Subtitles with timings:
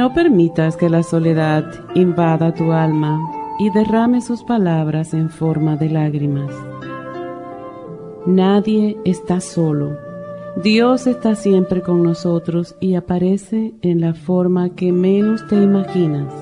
[0.00, 1.62] No permitas que la soledad
[1.94, 3.20] invada tu alma
[3.58, 6.50] y derrame sus palabras en forma de lágrimas.
[8.24, 9.98] Nadie está solo.
[10.56, 16.32] Dios está siempre con nosotros y aparece en la forma que menos te imaginas,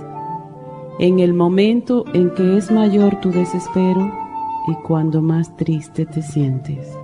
[1.01, 4.09] en el momento en que es mayor tu desespero
[4.69, 6.97] y cuando más triste te sientes.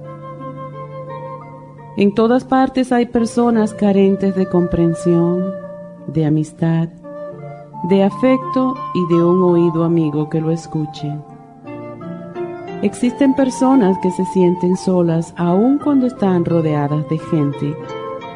[1.97, 5.64] En todas partes hay personas carentes de comprensión,
[6.07, 6.89] de amistad,
[7.89, 11.13] de afecto y de un oído amigo que lo escuche.
[12.83, 17.77] Existen personas que se sienten solas aun cuando están rodeadas de gente,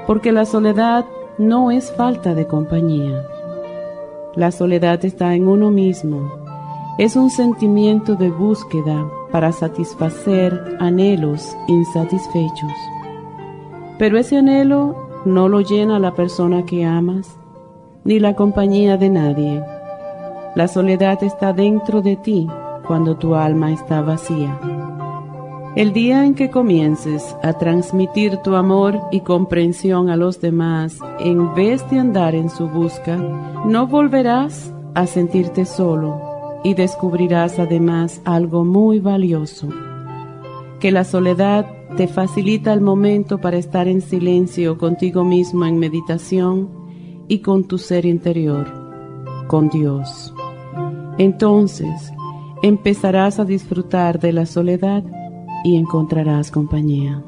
[0.07, 1.05] porque la soledad
[1.37, 3.27] no es falta de compañía.
[4.35, 6.33] La soledad está en uno mismo.
[6.99, 12.73] Es un sentimiento de búsqueda para satisfacer anhelos insatisfechos.
[13.99, 17.39] Pero ese anhelo no lo llena la persona que amas,
[18.09, 19.63] ni la compañía de nadie.
[20.55, 22.49] La soledad está dentro de ti
[22.87, 24.59] cuando tu alma está vacía.
[25.77, 31.55] El día en que comiences a transmitir tu amor y comprensión a los demás en
[31.55, 33.19] vez de andar en su busca,
[33.67, 36.19] no volverás a sentirte solo
[36.65, 39.69] y descubrirás además algo muy valioso,
[40.81, 41.67] que la soledad
[41.99, 46.88] te facilita el momento para estar en silencio contigo mismo en meditación
[47.29, 48.67] y con tu ser interior,
[49.47, 50.35] con Dios.
[51.19, 52.13] Entonces
[52.63, 55.05] empezarás a disfrutar de la soledad
[55.65, 57.23] y encontrarás compañía.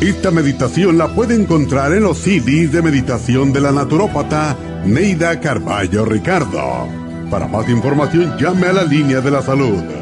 [0.00, 6.04] Esta meditación la puede encontrar en los CDs de meditación de la naturópata Neida Carballo
[6.04, 6.88] Ricardo.
[7.30, 10.01] Para más información llame a la línea de la salud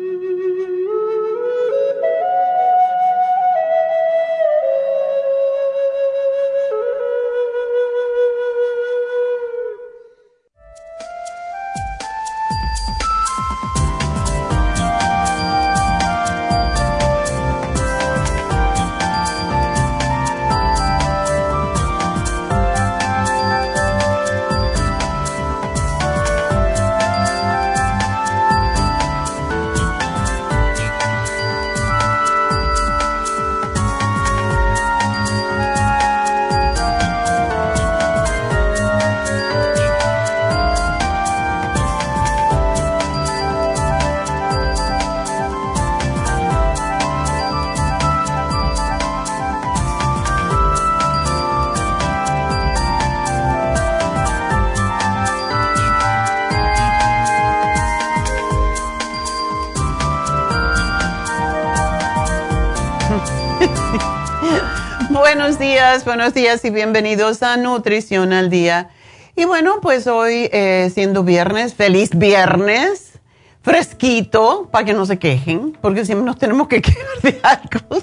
[66.05, 68.91] Buenos días y bienvenidos a Nutrición al Día.
[69.35, 73.19] Y bueno, pues hoy eh, siendo viernes, feliz viernes,
[73.61, 77.99] fresquito, para que no se quejen, porque siempre nos tenemos que quejar de algo.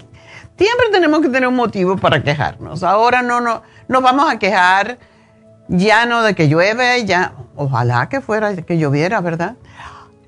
[0.59, 2.83] Siempre tenemos que tener un motivo para quejarnos.
[2.83, 4.99] Ahora no, no, nos vamos a quejar
[5.69, 9.57] ya no de que llueve, ya, ojalá que fuera que lloviera, ¿verdad?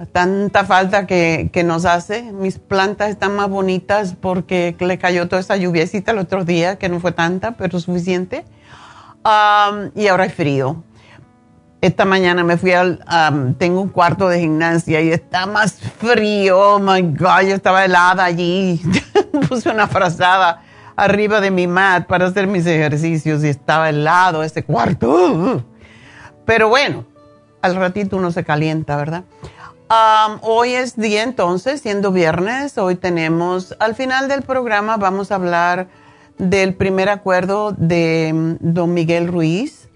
[0.07, 2.33] Tanta falta que, nos hace.
[2.33, 6.89] Mis plantas están más bonitas porque le cayó toda esa lluviecita el otro día, que
[6.89, 8.45] no fue tanta, pero suficiente.
[9.95, 10.83] y ahora hay frío.
[11.83, 13.03] Esta mañana me fui al,
[13.59, 16.59] tengo un cuarto de gimnasia y está más frío.
[16.59, 18.83] Oh my God, yo estaba helada allí.
[19.49, 20.63] Puse una frazada
[20.95, 25.65] arriba de mi mat para hacer mis ejercicios y estaba helado ese cuarto.
[26.45, 27.07] Pero bueno,
[27.63, 29.25] al ratito uno se calienta, ¿verdad?
[30.43, 35.89] Hoy es día entonces, siendo viernes, hoy tenemos, al final del programa vamos a hablar
[36.39, 39.89] del primer acuerdo de mm, don Miguel Ruiz,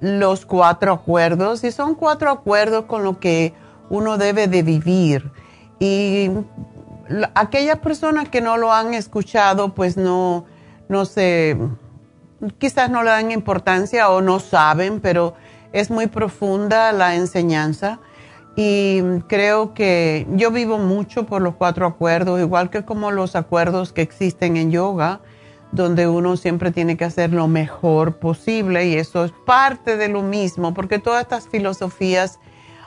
[0.00, 3.52] los cuatro acuerdos, y son cuatro acuerdos con lo que
[3.88, 5.30] uno debe de vivir.
[5.78, 6.30] Y
[7.34, 10.44] aquellas personas que no lo han escuchado, pues no,
[10.88, 11.56] no sé,
[12.58, 15.34] quizás no le dan importancia o no saben, pero
[15.72, 18.00] es muy profunda la enseñanza
[18.56, 23.92] y creo que yo vivo mucho por los cuatro acuerdos, igual que como los acuerdos
[23.92, 25.20] que existen en yoga,
[25.72, 30.22] donde uno siempre tiene que hacer lo mejor posible y eso es parte de lo
[30.22, 32.40] mismo, porque todas estas filosofías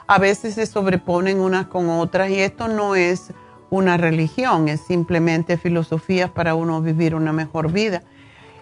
[0.06, 3.32] a veces se sobreponen unas con otras y esto no es
[3.70, 8.02] una religión, es simplemente filosofías para uno vivir una mejor vida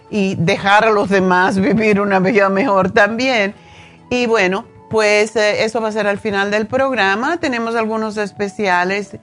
[0.09, 3.53] y dejar a los demás vivir una vida mejor también.
[4.09, 7.37] Y bueno, pues eh, eso va a ser al final del programa.
[7.37, 9.17] Tenemos algunos especiales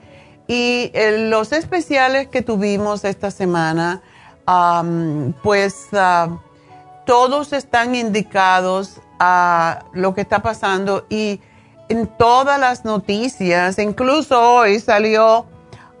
[0.45, 4.01] y eh, los especiales que tuvimos esta semana,
[5.41, 6.41] pues ah,
[7.05, 11.39] todos están indicados a lo que está pasando y
[11.87, 15.45] en todas las noticias, incluso hoy salió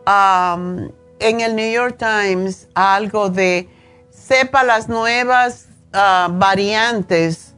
[0.05, 3.69] en el New York Times algo de
[4.09, 7.50] sepa las nuevas ah, variantes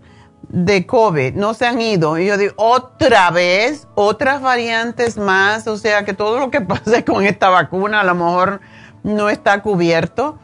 [0.53, 2.19] de COVID no se han ido.
[2.19, 7.03] Y yo digo, otra vez, otras variantes más, o sea que todo lo que pase
[7.03, 8.61] con esta vacuna a lo mejor
[9.01, 10.37] no está cubierto.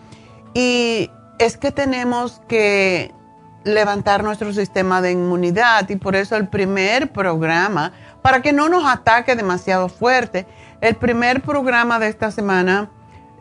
[0.56, 3.13] Y es que tenemos que
[3.63, 8.91] levantar nuestro sistema de inmunidad y por eso el primer programa, para que no nos
[8.91, 10.47] ataque demasiado fuerte,
[10.81, 12.89] el primer programa de esta semana,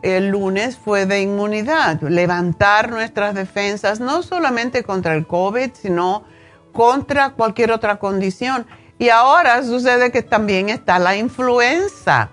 [0.03, 6.25] el lunes, fue de inmunidad, levantar nuestras defensas, no solamente contra el COVID, sino
[6.71, 8.65] contra cualquier otra condición.
[8.97, 12.29] Y ahora sucede que también está la influenza.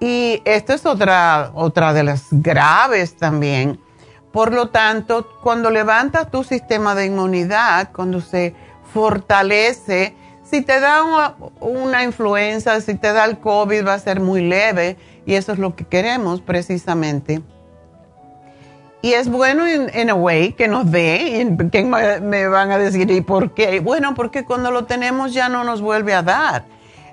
[0.00, 3.80] Y esta es otra, otra de las graves también.
[4.32, 8.54] Por lo tanto, cuando levantas tu sistema de inmunidad, cuando se
[8.92, 10.14] fortalece,
[10.44, 14.42] si te da una, una, influenza, si te da el COVID, va a ser muy
[14.42, 14.96] leve
[15.26, 17.42] y eso es lo que queremos precisamente.
[19.00, 23.20] Y es bueno en a way que nos dé, que me van a decir, ¿y
[23.20, 23.78] por qué?
[23.78, 26.64] Bueno, porque cuando lo tenemos ya no nos vuelve a dar.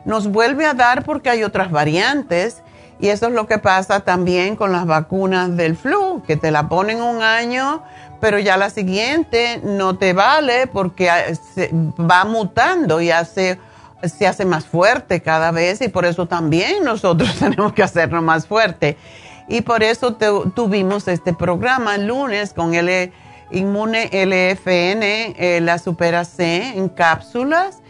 [0.04, 2.64] Nos vuelve a dar porque hay otras variantes
[3.00, 6.70] y eso es lo que pasa también con las vacunas del flu, que te la
[6.70, 7.84] ponen un año,
[8.22, 11.10] pero ya la siguiente no te vale porque
[12.00, 13.60] va mutando y hace,
[14.04, 18.48] se hace más fuerte cada vez y por eso también nosotros tenemos que hacernos más
[18.48, 18.98] fuerte.
[19.48, 23.12] Y por eso tuvimos este programa el lunes con el
[23.52, 27.82] Inmune LFN, eh, la Supera C en cápsulas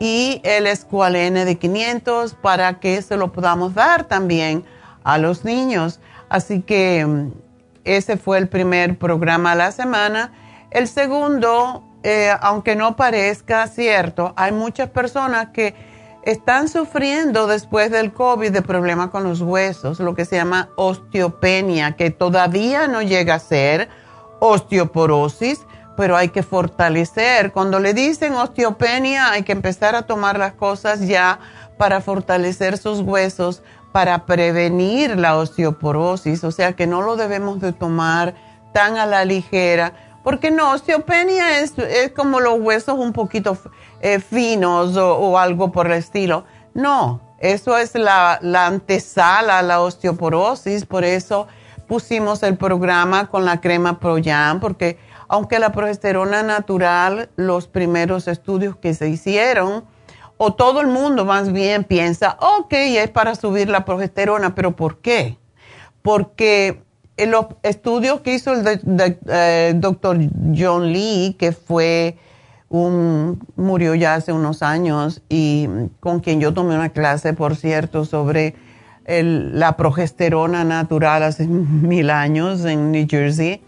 [0.00, 4.64] y el Escualene de 500 para que se lo podamos dar también
[5.04, 6.00] a los niños.
[6.28, 7.32] Así que mm,
[7.84, 10.32] ese fue el primer programa de la semana.
[10.70, 15.74] El segundo, eh, aunque no parezca cierto, hay muchas personas que
[16.24, 21.92] están sufriendo después del COVID de problemas con los huesos, lo que se llama osteopenia,
[21.92, 23.88] que todavía no llega a ser
[24.40, 25.60] osteoporosis,
[25.96, 27.52] pero hay que fortalecer.
[27.52, 31.38] Cuando le dicen osteopenia, hay que empezar a tomar las cosas ya
[31.76, 33.62] para fortalecer sus huesos,
[33.92, 38.34] para prevenir la osteoporosis, o sea que no lo debemos de tomar
[38.72, 39.92] tan a la ligera
[40.24, 43.56] porque no, osteopenia es, es como los huesos un poquito
[44.00, 46.44] eh, finos o, algo por el estilo.
[46.72, 51.46] No, eso es la, la antesala la osteoporosis, por eso
[51.86, 58.76] pusimos el programa con la crema Proyam, porque aunque la progesterona natural, los primeros estudios
[58.76, 59.84] que se hicieron,
[60.38, 64.98] o todo el mundo más bien piensa, ok, es para subir la progesterona, pero ¿por
[64.98, 65.38] qué?
[66.02, 66.83] Porque
[67.16, 68.80] en los estudios que hizo el
[69.28, 70.18] eh, doctor
[70.56, 72.18] John Lee, que fue
[72.68, 75.68] un, murió ya hace unos años y
[76.00, 78.54] con quien yo tomé una clase, por cierto, sobre
[79.06, 83.62] la progesterona natural hace mil años en New Jersey,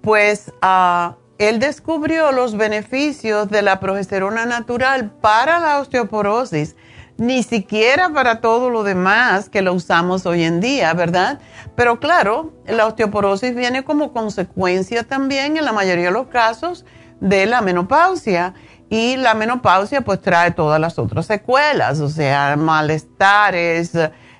[0.00, 6.76] pues uh, él descubrió los beneficios de la progesterona natural para la osteoporosis,
[7.18, 11.40] ni siquiera para todo lo demás que lo usamos hoy en día, ¿verdad?
[11.76, 16.84] Pero claro, la osteoporosis viene como consecuencia también en la mayoría de los casos
[17.20, 18.54] de la menopausia
[18.90, 23.94] y la menopausia pues trae todas las otras secuelas, o sea, malestares,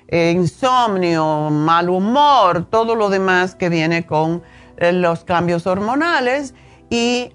[0.07, 4.43] eh, insomnio, mal humor, todo lo demás que viene con
[4.77, 6.53] eh, los cambios hormonales.
[6.89, 7.31] Y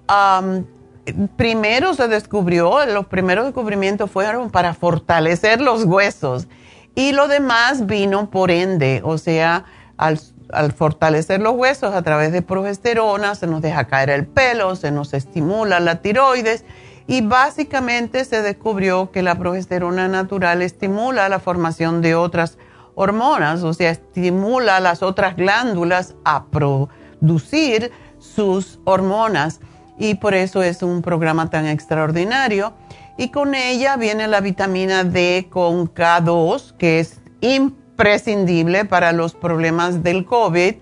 [1.35, 6.47] primero se descubrió, los primeros descubrimientos fueron para fortalecer los huesos
[6.95, 9.65] y lo demás vino por ende, o sea,
[9.97, 10.19] al,
[10.51, 14.91] al fortalecer los huesos a través de progesterona se nos deja caer el pelo, se
[14.91, 16.65] nos estimula la tiroides
[17.07, 22.57] y básicamente se descubrió que la progesterona natural estimula la formación de otras
[22.95, 29.61] hormonas, o sea, estimula las otras glándulas a producir sus hormonas
[29.99, 32.73] y por eso es un programa tan extraordinario.
[33.17, 40.01] Y con ella viene la vitamina D con K2, que es imprescindible para los problemas
[40.01, 40.75] del COVID.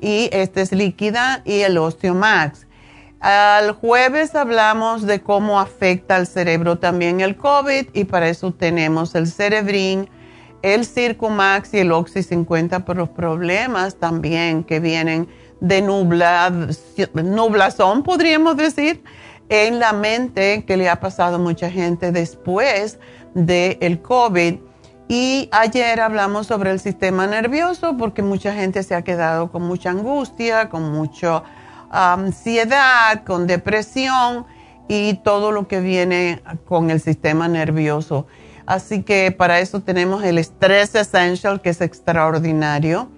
[0.00, 2.66] Y esta es líquida y el Osteomax.
[3.20, 9.16] Al jueves hablamos de cómo afecta al cerebro también el COVID y para eso tenemos
[9.16, 10.08] el Cerebrin
[10.62, 15.28] el Circumax y el Oxy 50 por los problemas también que vienen
[15.60, 15.82] de
[17.12, 19.02] nublazón, podríamos decir,
[19.48, 22.98] en la mente que le ha pasado a mucha gente después
[23.34, 24.56] del COVID.
[25.08, 29.90] Y ayer hablamos sobre el sistema nervioso porque mucha gente se ha quedado con mucha
[29.90, 31.42] angustia, con mucha
[31.90, 34.44] ansiedad, con depresión
[34.86, 38.26] y todo lo que viene con el sistema nervioso.
[38.66, 43.08] Así que para eso tenemos el Stress Essential, que es extraordinario,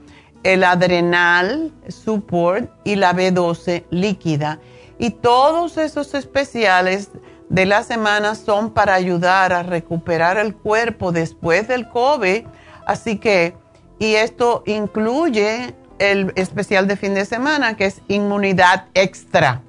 [0.42, 4.60] el Adrenal Support y la B12 líquida.
[4.98, 7.10] Y todos esos especiales
[7.48, 12.46] de la semana son para ayudar a recuperar el cuerpo después del COVID.
[12.86, 13.54] Así que,
[13.98, 19.62] y esto incluye el especial de fin de semana, que es inmunidad extra.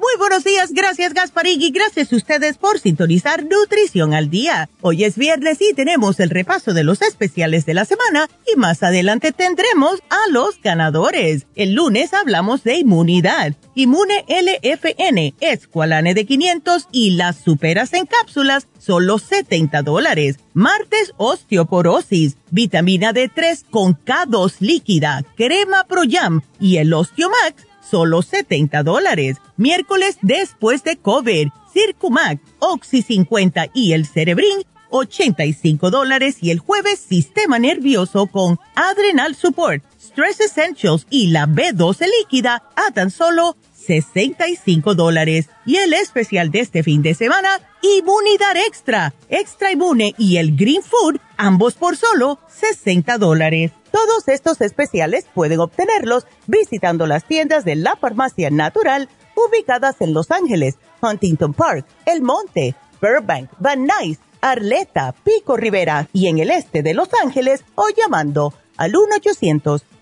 [0.00, 4.70] Muy buenos días, gracias Gasparín y gracias a ustedes por sintonizar Nutrición al Día.
[4.80, 8.82] Hoy es viernes y tenemos el repaso de los especiales de la semana y más
[8.82, 11.44] adelante tendremos a los ganadores.
[11.54, 18.68] El lunes hablamos de inmunidad, Inmune LFN, Esqualane de 500 y las superas en cápsulas,
[18.78, 20.36] solo 70 dólares.
[20.54, 28.82] Martes, osteoporosis, vitamina D3 con K2 líquida, crema Pro Jam y el Osteomax solo 70
[28.82, 29.38] dólares.
[29.56, 36.38] Miércoles después de COVID, Circumac, Oxy 50 y el Cerebrin, 85 dólares.
[36.40, 42.92] Y el jueves, Sistema Nervioso con Adrenal Support, Stress Essentials y la B12 líquida a
[42.92, 45.48] tan solo 65 dólares.
[45.66, 47.48] Y el especial de este fin de semana,
[47.82, 53.72] Inmunidad Extra, Extra Inmune y el Green Food, ambos por solo 60 dólares.
[53.90, 60.30] Todos estos especiales pueden obtenerlos visitando las tiendas de la Farmacia Natural ubicadas en Los
[60.30, 66.82] Ángeles, Huntington Park, El Monte, Burbank, Van Nuys, Arleta, Pico Rivera y en el este
[66.82, 68.92] de Los Ángeles o llamando al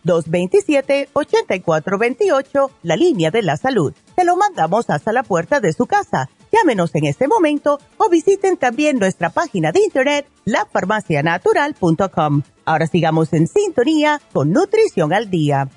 [0.05, 3.95] 1-800-227-8428, la línea de la salud.
[4.17, 8.57] Te lo mandamos hasta la puerta de su casa Llámenos en este momento o visiten
[8.57, 12.43] también nuestra página de internet lafarmacianatural.com.
[12.65, 15.69] Ahora sigamos en sintonía con Nutrición al Día.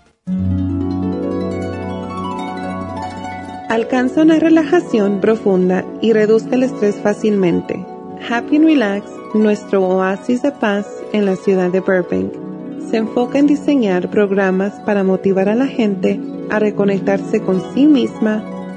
[3.69, 7.85] Alcanza una relajación profunda y reduzca el estrés fácilmente.
[8.29, 12.33] Happy and Relax, nuestro oasis de paz en la ciudad de Burbank,
[12.89, 16.19] se enfoca en diseñar programas para motivar a la gente
[16.49, 18.43] a reconectarse con sí misma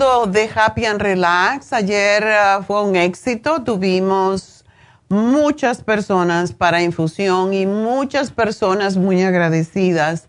[0.00, 4.64] De Happy and Relax, ayer uh, fue un éxito, tuvimos
[5.10, 10.26] muchas personas para infusión y muchas personas muy agradecidas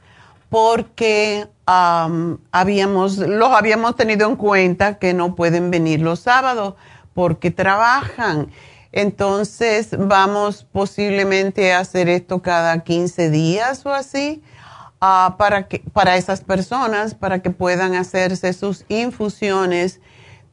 [0.50, 6.74] porque habíamos, los habíamos tenido en cuenta que no pueden venir los sábados
[7.14, 8.52] porque trabajan.
[8.92, 14.42] Entonces vamos posiblemente a hacer esto cada 15 días o así
[15.04, 20.00] Ah, para, que, para esas personas, para que puedan hacerse sus infusiones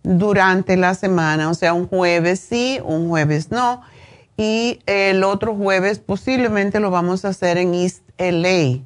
[0.03, 3.83] durante la semana, o sea, un jueves sí, un jueves no,
[4.39, 8.79] y el otro jueves posiblemente lo vamos a hacer en East LA.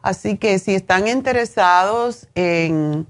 [0.00, 3.06] Así que si están interesados en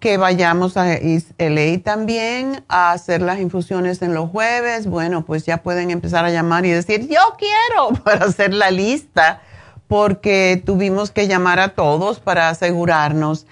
[0.00, 5.46] que vayamos a East LA también a hacer las infusiones en los jueves, bueno, pues
[5.46, 9.40] ya pueden empezar a llamar y decir, yo quiero, para hacer la lista
[9.88, 13.46] porque tuvimos que llamar a todos para asegurarnos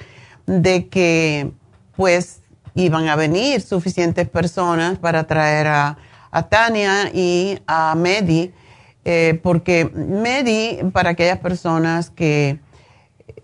[0.47, 1.51] de que
[1.97, 2.41] pues
[2.75, 5.99] iban a venir suficientes personas para traer a,
[6.49, 8.55] Tania y a Medi,
[9.05, 12.59] eh, porque Medi, para aquellas personas que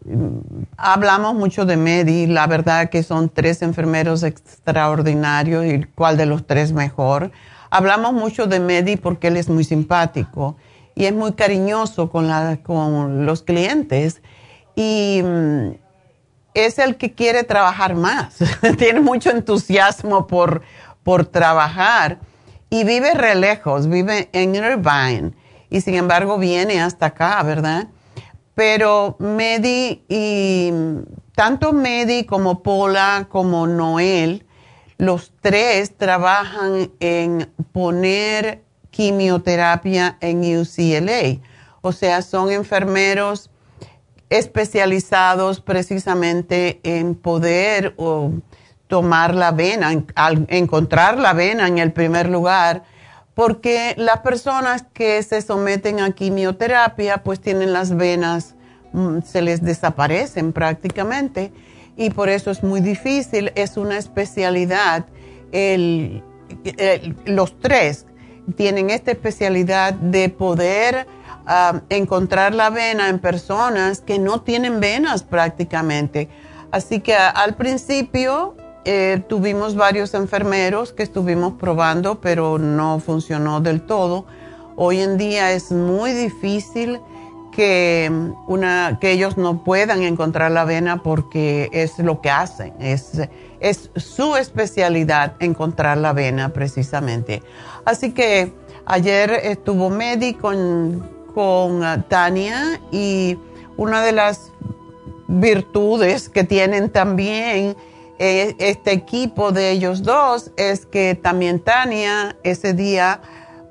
[0.06, 0.38] mm,
[0.78, 6.46] hablamos mucho de Medi, la verdad que son tres enfermeros extraordinarios y cuál de los
[6.46, 7.30] tres mejor.
[7.68, 10.56] Hablamos mucho de Medi porque él es muy simpático
[10.98, 14.20] y es muy cariñoso con, la, con los clientes
[14.74, 15.68] y mm,
[16.54, 18.38] es el que quiere trabajar más,
[18.78, 20.62] tiene mucho entusiasmo por,
[21.04, 22.18] por trabajar
[22.68, 25.34] y vive re lejos, vive en Irvine
[25.70, 27.86] y sin embargo viene hasta acá, ¿verdad?
[28.56, 30.72] Pero Medi y
[31.36, 34.44] tanto Medi como Paula como Noel,
[34.96, 41.38] los tres trabajan en poner quimioterapia en UCLA.
[41.80, 43.50] O sea, son enfermeros
[44.30, 47.94] especializados precisamente en poder
[48.86, 49.92] tomar la vena,
[50.48, 52.82] encontrar la vena en el primer lugar,
[53.34, 58.54] porque las personas que se someten a quimioterapia pues tienen las venas,
[58.92, 61.52] mm, se les desaparecen prácticamente
[61.96, 65.06] y por eso es muy difícil, es una especialidad.
[67.24, 68.06] los tres
[68.56, 71.06] tienen esta especialidad de poder
[71.46, 76.28] ah, encontrar la vena en personas que no tienen venas prácticamente.
[76.70, 83.82] Así que al principio eh, tuvimos varios enfermeros que estuvimos probando, pero no funcionó del
[83.82, 84.26] todo.
[84.76, 87.00] Hoy en día es muy difícil
[87.50, 88.10] que,
[89.02, 95.98] ellos no puedan encontrar la avena porque es lo que hacen, es, su especialidad encontrar
[95.98, 97.42] la avena precisamente.
[97.84, 98.52] Así que
[98.86, 103.36] ayer estuvo Medi con, con uh, Tania y
[103.76, 104.52] una de las
[105.26, 107.76] virtudes que tienen también
[108.18, 113.20] eh, este equipo de ellos dos es que también Tania ese día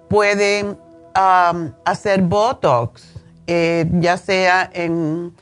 [0.09, 3.16] puede um, hacer Botox
[3.47, 5.33] eh, ya sea en,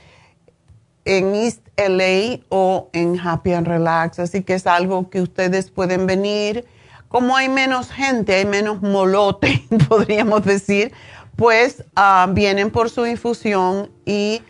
[1.05, 4.19] en East LA o en Happy and Relax.
[4.19, 6.65] Así que es algo que ustedes pueden venir.
[7.07, 10.91] Como hay menos gente, hay menos molote, podríamos decir,
[11.35, 14.41] pues ah, vienen por su infusión y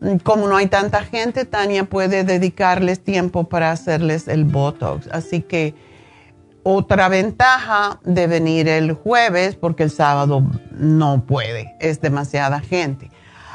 [0.00, 5.08] mm, como no hay tanta gente, Tania puede dedicarles tiempo para hacerles el Botox.
[5.12, 5.74] Así que
[6.62, 10.42] otra ventaja de venir el jueves, porque el sábado
[10.72, 13.10] no puede, es demasiada gente.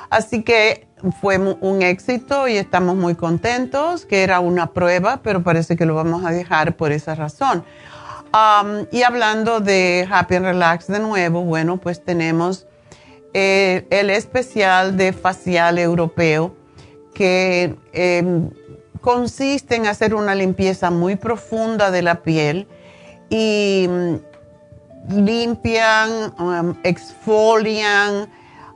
[0.10, 0.88] Así que
[1.22, 5.96] fue un éxito y estamos muy contentos, que era una prueba, pero parece que lo
[5.96, 7.64] vamos a dejar por esa razón.
[8.92, 12.68] y hablando de Happy and Relax de nuevo, bueno, pues tenemos
[13.34, 16.56] eh, el especial de facial europeo
[17.14, 18.50] que em,
[19.02, 22.68] consiste en hacer una limpieza muy profunda de la piel
[23.30, 24.16] y mm,
[25.10, 28.28] limpian, um, exfolian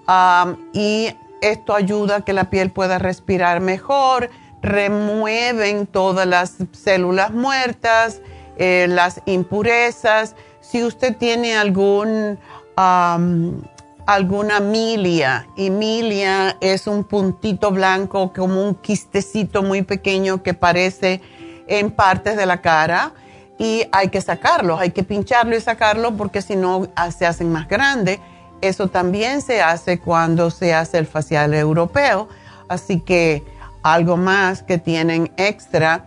[0.07, 1.09] um, y
[1.41, 4.29] esto ayuda a que la piel pueda respirar mejor,
[4.61, 8.21] remueven todas las células muertas,
[8.57, 10.35] eh, las impurezas.
[10.59, 12.37] Si usted tiene algún,
[12.77, 13.61] um,
[14.05, 21.21] alguna milia, y milia es un puntito blanco como un quistecito muy pequeño que parece
[21.67, 23.13] en partes de la cara,
[23.59, 27.51] y hay que sacarlo, hay que pincharlo y sacarlo porque si no ah, se hacen
[27.51, 28.19] más grandes.
[28.61, 32.29] Eso también se hace cuando se hace el facial europeo,
[32.69, 33.43] así que
[33.83, 36.05] algo más que tienen extra.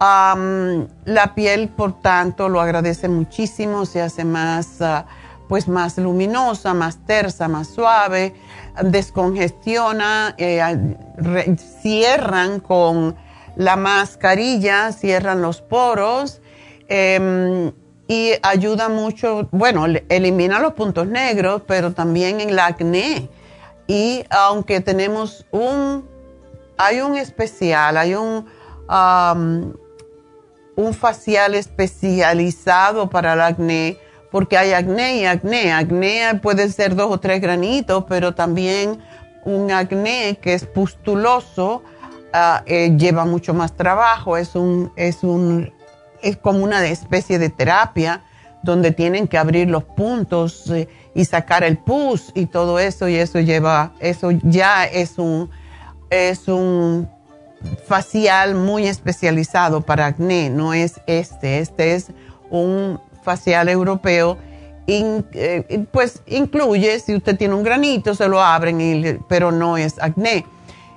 [0.00, 5.04] la piel, por tanto, lo agradece muchísimo, se hace más, ah,
[5.46, 8.34] pues más luminosa, más tersa, más suave,
[8.82, 10.96] descongestiona, eh,
[11.82, 13.14] cierran con
[13.56, 16.40] la mascarilla, cierran los poros
[16.88, 17.72] Em,
[18.06, 23.30] y ayuda mucho, bueno, elimina los puntos negros, pero también en la acné.
[23.86, 26.06] Y aunque tenemos un,
[26.76, 28.46] hay un especial, hay un,
[30.76, 33.98] un facial especializado para el acné,
[34.30, 35.72] porque hay acné y acné.
[35.72, 39.02] Acné puede ser dos o tres granitos, pero también
[39.44, 41.82] un acné que es pustuloso
[42.32, 45.72] ah, eh, lleva mucho más trabajo, es un, es un
[46.24, 48.22] es como una especie de terapia
[48.62, 53.16] donde tienen que abrir los puntos eh, y sacar el pus y todo eso y
[53.16, 55.50] eso lleva, eso ya es un,
[56.08, 57.08] es un
[57.86, 62.08] facial muy especializado para acné, no es este, este es
[62.50, 64.38] un facial europeo,
[64.86, 70.44] eh, pues incluye, si usted tiene un granito, se lo abren, pero no es acné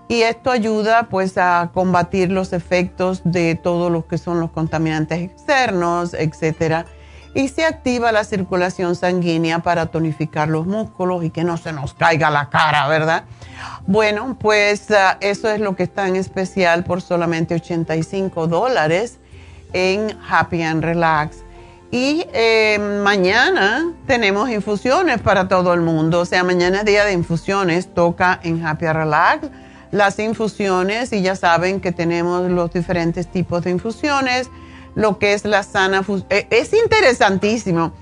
[0.07, 5.19] y esto ayuda pues a combatir los efectos de todo lo que son los contaminantes
[5.19, 6.85] externos, etcétera.
[7.33, 11.93] Y se activa la circulación sanguínea para tonificar los músculos y que no se nos
[11.93, 13.25] caiga la cara, ¿verdad?
[13.85, 19.17] Bueno, pues ah, eso es lo que está en especial por solamente 85 dólares
[19.73, 21.43] en Happy and Relax.
[21.91, 26.21] Y eh, mañana tenemos infusiones para todo el mundo.
[26.21, 29.47] O sea, mañana es día de infusiones, toca en Happy and Relax
[29.97, 34.49] las infusiones y ya saben que tenemos los diferentes tipos de infusiones,
[34.95, 37.93] lo que es la sana eh, Es interesantísimo.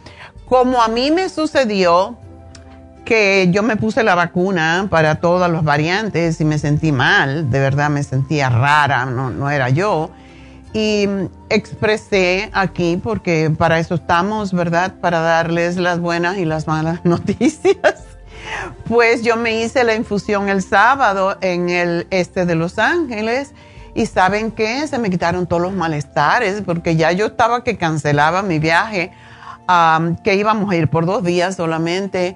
[0.48, 2.18] Como a mí me sucedió
[3.04, 7.60] que yo me puse la vacuna para todas las variantes y me sentí mal, de
[7.60, 10.10] verdad me sentía rara, no, no era yo.
[10.74, 11.08] Y
[11.50, 14.96] expresé aquí, porque para eso estamos, ¿verdad?
[15.00, 18.15] Para darles las buenas y las malas noticias
[18.88, 23.54] pues yo me hice la infusión el sábado en el este de Los Ángeles
[23.94, 28.42] Y saben qué, se me quitaron todos los malestares porque ya yo estaba que cancelaba
[28.42, 29.12] mi viaje,
[30.24, 32.36] que íbamos a ir por dos días solamente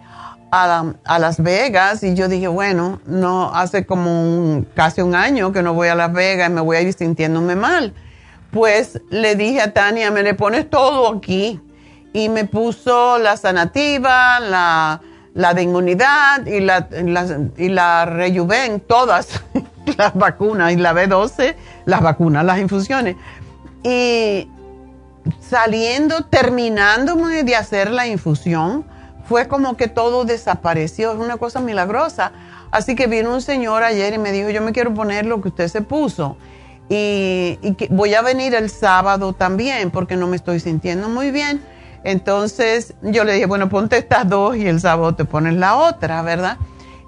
[0.52, 5.62] a, a, Las Vegas y yo dije, bueno, no, hace como casi un año que
[5.62, 7.94] no voy a Las Vegas y me voy a ir sintiéndome mal.
[8.52, 11.60] Pues le dije a Tania, me le pones todo aquí
[12.14, 15.02] y me puso la sanativa, la,
[15.40, 16.90] la de inmunidad y la,
[17.58, 19.42] y la rejuven, todas
[19.98, 23.16] las vacunas y la B12, las vacunas, las infusiones.
[23.82, 24.50] Y
[25.40, 28.84] saliendo, terminándome de hacer la infusión,
[29.30, 32.34] fue como que todo desapareció, es una cosa milagrosa.
[32.70, 35.48] Así que vino un señor ayer y me dijo, yo me quiero poner lo que
[35.48, 36.36] usted se puso.
[36.90, 37.58] Y,
[37.92, 41.62] voy a venir el sábado también porque no me estoy sintiendo muy bien.
[42.04, 46.22] Entonces yo le dije, bueno, ponte estas dos y el sábado te pones la otra,
[46.22, 46.58] ¿verdad?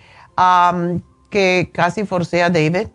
[1.31, 2.89] que casi forcé a David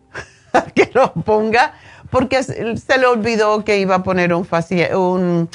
[0.75, 1.73] que lo ponga,
[2.09, 5.49] porque se le olvidó que iba a poner un,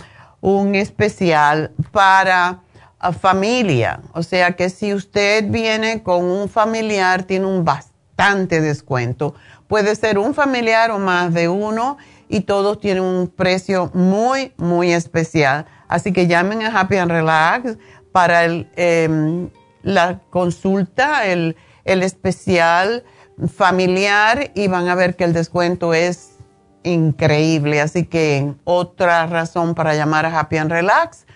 [0.75, 2.61] especial para
[3.21, 4.01] familia.
[4.13, 9.35] O sea que si usted viene con un familiar, tiene un bastante descuento.
[9.67, 11.97] Puede ser un familiar o más de uno
[12.29, 15.67] y todos tienen un precio muy, muy especial.
[15.89, 17.77] Así que llamen a Happy and Relax
[18.13, 19.51] para em,
[19.83, 23.05] la consulta, el, el especial
[23.53, 26.39] familiar y van a ver que el descuento es
[26.85, 27.81] increíble.
[27.81, 31.27] Así que otra razón para llamar a Happy and Relax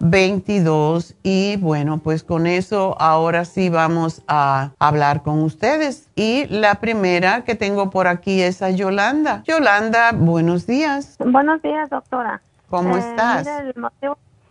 [0.00, 1.16] 818-841-1422.
[1.22, 6.10] Y bueno, pues con eso ahora sí vamos a hablar con ustedes.
[6.14, 9.42] Y la primera que tengo por aquí es a Yolanda.
[9.44, 11.16] Yolanda, buenos días.
[11.18, 12.40] Buenos días, doctora.
[12.70, 13.48] ¿Cómo eh, estás?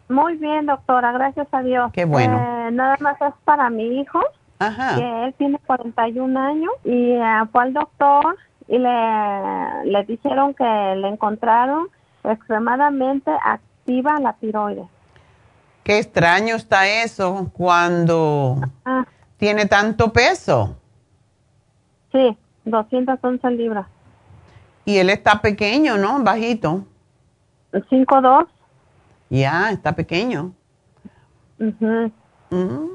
[0.09, 1.91] muy bien, doctora, gracias a Dios.
[1.91, 2.37] Qué bueno.
[2.37, 4.19] Eh, nada más es para mi hijo.
[4.59, 4.95] Ajá.
[4.95, 10.63] que él tiene 41 años y eh, fue al doctor y le, le dijeron que
[10.63, 11.87] le encontraron
[12.23, 14.87] extremadamente activa la tiroides.
[15.83, 19.05] Qué extraño está eso cuando ah.
[19.37, 20.77] tiene tanto peso.
[22.11, 23.87] Sí, 211 libras.
[24.85, 26.23] Y él está pequeño, ¿no?
[26.23, 26.85] Bajito.
[27.71, 28.47] 5'2".
[29.29, 30.53] Ya, está pequeño.
[31.57, 32.05] Mm.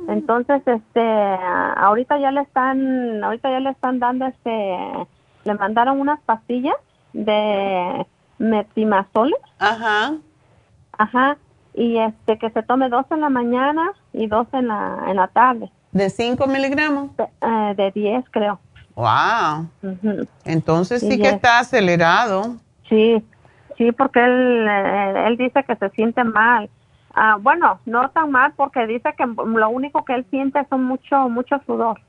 [0.09, 1.01] Entonces, este,
[1.77, 4.77] ahorita ya le están, ahorita ya le están dando este
[5.45, 6.77] le mandaron unas pastillas
[7.13, 8.07] de
[8.39, 9.35] metimazole.
[9.59, 10.15] Ajá.
[10.93, 11.39] Ajá.
[11.79, 15.29] Y este, que se tome dos en la mañana y dos en la, en la
[15.29, 15.71] tarde.
[15.93, 17.11] ¿De 5 miligramos?
[17.77, 18.59] De 10, eh, creo.
[18.95, 19.69] Wow.
[20.45, 22.57] Entonces sí que está acelerado.
[22.89, 23.23] Sí,
[23.77, 26.69] sí, porque él, eh, él dice que se siente mal.
[27.15, 31.29] Ah, bueno, no tan mal porque dice que lo único que él siente son mucho,
[31.29, 32.01] mucho sudor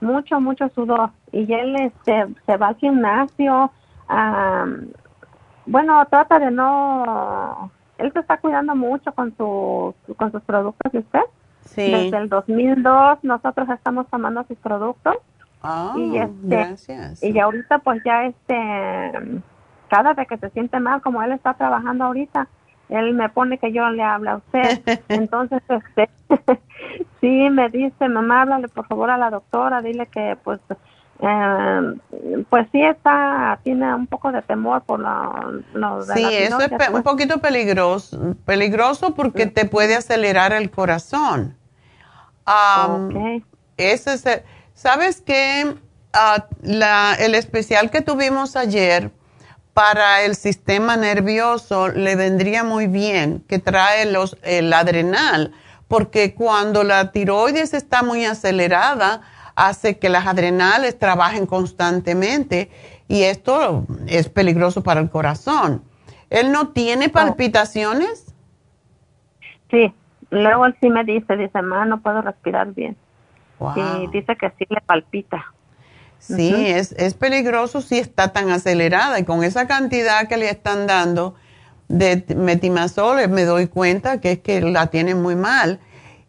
[0.00, 1.10] mucho, mucho sudor.
[1.32, 3.70] Y él este, se va al gimnasio.
[5.66, 7.70] bueno, trata de no...
[7.98, 11.20] Él se está cuidando mucho con, su, con sus productos, ¿y usted?
[11.64, 11.90] Sí.
[11.90, 15.16] Desde el 2002 nosotros estamos tomando sus productos.
[15.62, 17.22] Ah, y este, gracias.
[17.22, 19.42] Y ahorita pues ya este,
[19.88, 22.48] cada vez que se siente mal, como él está trabajando ahorita,
[22.88, 24.80] él me pone que yo le hablo a usted.
[25.08, 26.08] Entonces, este,
[27.20, 30.60] sí, me dice, mamá, háblale por favor a la doctora, dile que pues,
[31.20, 37.02] eh, pues sí está, tiene un poco de temor por lo, Sí, eso es un
[37.02, 41.56] poquito peligroso, peligroso porque te puede acelerar el corazón.
[42.46, 43.42] Um,
[43.76, 44.24] ese es
[44.74, 45.74] ¿Sabes qué?
[46.12, 49.10] Ah, la, el especial que tuvimos ayer
[49.72, 55.52] para el sistema nervioso le vendría muy bien que trae los, el adrenal,
[55.88, 59.20] porque cuando la tiroides está muy acelerada,
[59.56, 62.70] hace que las adrenales trabajen constantemente
[63.08, 65.82] y esto es peligroso para el corazón.
[66.30, 68.34] ¿Él no tiene palpitaciones?
[69.70, 69.92] Sí,
[70.30, 72.96] luego él sí me dice, dice, ma, no puedo respirar bien.
[73.74, 75.52] Y dice que sí le palpita.
[76.18, 80.86] Sí, es, es peligroso si está tan acelerada y con esa cantidad que le están
[80.86, 81.34] dando
[81.88, 85.78] de metimazol me doy cuenta que es que la tiene muy mal.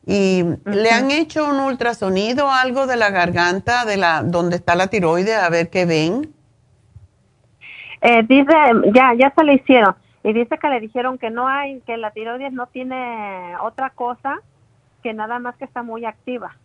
[0.10, 4.88] ¿Y le han hecho un ultrasonido algo de la garganta, de la donde está la
[4.88, 6.34] tiroides, a ver qué ven?
[8.00, 8.54] Eh, dice,
[8.93, 9.96] ya, ya se le hicieron.
[10.24, 14.38] Y dice que le dijeron que no hay, que la tiroides no tiene otra cosa
[15.04, 16.56] que nada más que está muy activa.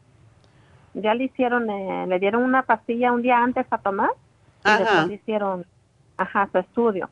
[0.94, 4.10] Ya le hicieron, eh, le dieron una pastilla un día antes a tomar
[4.64, 5.66] y después le hicieron,
[6.16, 7.10] ajá, su estudio.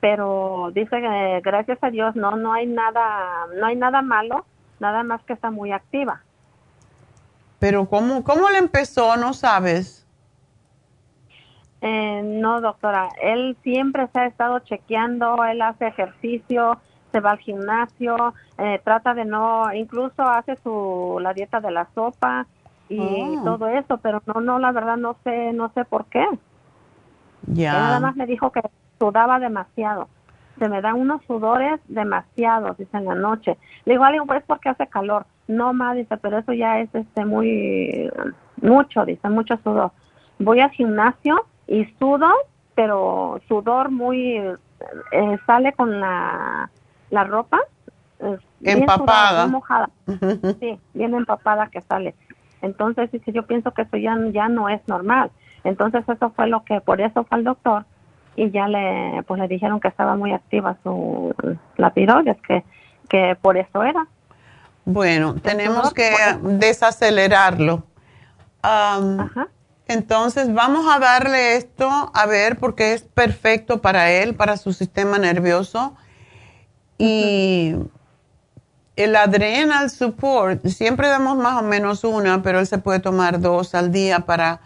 [0.00, 4.44] Pero dice que gracias a Dios no, no hay nada, no hay nada malo,
[4.80, 6.22] nada más que está muy activa.
[7.58, 9.16] Pero ¿cómo, cómo le empezó?
[9.16, 10.06] No sabes.
[11.82, 13.08] Eh, no, doctora.
[13.22, 16.78] Él siempre se ha estado chequeando, él hace ejercicio,
[17.12, 21.88] se va al gimnasio, eh, trata de no, incluso hace su la dieta de la
[21.94, 22.46] sopa
[22.88, 23.42] y oh.
[23.44, 26.26] todo eso, pero no, no, la verdad no sé, no sé por qué.
[27.46, 27.72] Ya.
[27.72, 28.60] Nada más me dijo que
[28.98, 30.08] sudaba demasiado.
[30.60, 33.56] Se me dan unos sudores demasiados, dice en la noche.
[33.86, 35.24] Le digo, alguien, pues porque hace calor.
[35.48, 38.10] No más, dice, pero eso ya es este muy,
[38.60, 39.90] mucho, dice, mucho sudor.
[40.38, 42.28] Voy al gimnasio y sudo,
[42.74, 46.70] pero sudor muy, eh, sale con la,
[47.08, 47.58] la ropa.
[48.62, 49.46] empapada.
[49.46, 49.88] mojada.
[50.60, 52.14] Sí, bien empapada que sale.
[52.60, 55.30] Entonces, dice, yo pienso que eso ya, ya no es normal.
[55.64, 57.86] Entonces, eso fue lo que, por eso fue al doctor
[58.40, 61.34] y ya le, pues le dijeron que estaba muy activa su,
[61.76, 62.64] la tiroides, que,
[63.08, 64.06] que por eso era.
[64.86, 66.10] Bueno, tenemos que
[66.42, 67.84] desacelerarlo.
[68.62, 69.48] Ajá.
[69.86, 75.18] Entonces vamos a darle esto a ver porque es perfecto para él, para su sistema
[75.18, 75.94] nervioso.
[76.96, 77.74] Y
[78.96, 83.74] el adrenal support, siempre damos más o menos una, pero él se puede tomar dos
[83.74, 84.60] al día para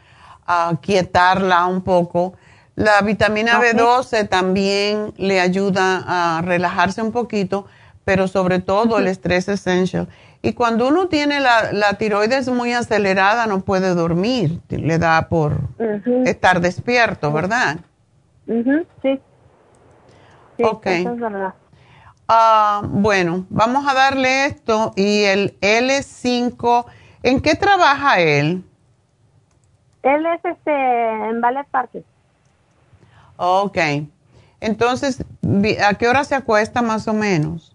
[0.47, 2.35] aquietarla un poco.
[2.77, 7.67] La vitamina B12 también le ayuda a relajarse un poquito,
[8.05, 10.09] pero sobre todo el estrés essential.
[10.43, 15.59] Y cuando uno tiene la, la, tiroides muy acelerada, no puede dormir, le da por
[16.25, 17.79] estar despierto, ¿verdad?
[18.47, 19.21] sí.
[20.63, 20.87] ok.
[22.27, 26.87] Ah, bueno, vamos a darle esto y el L5,
[27.23, 28.65] ¿en qué trabaja él?
[30.03, 31.91] Él es este, en Ballet Park.
[33.37, 33.79] Ok.
[34.61, 35.25] Entonces,
[35.85, 37.75] ¿a qué hora se acuesta más o menos?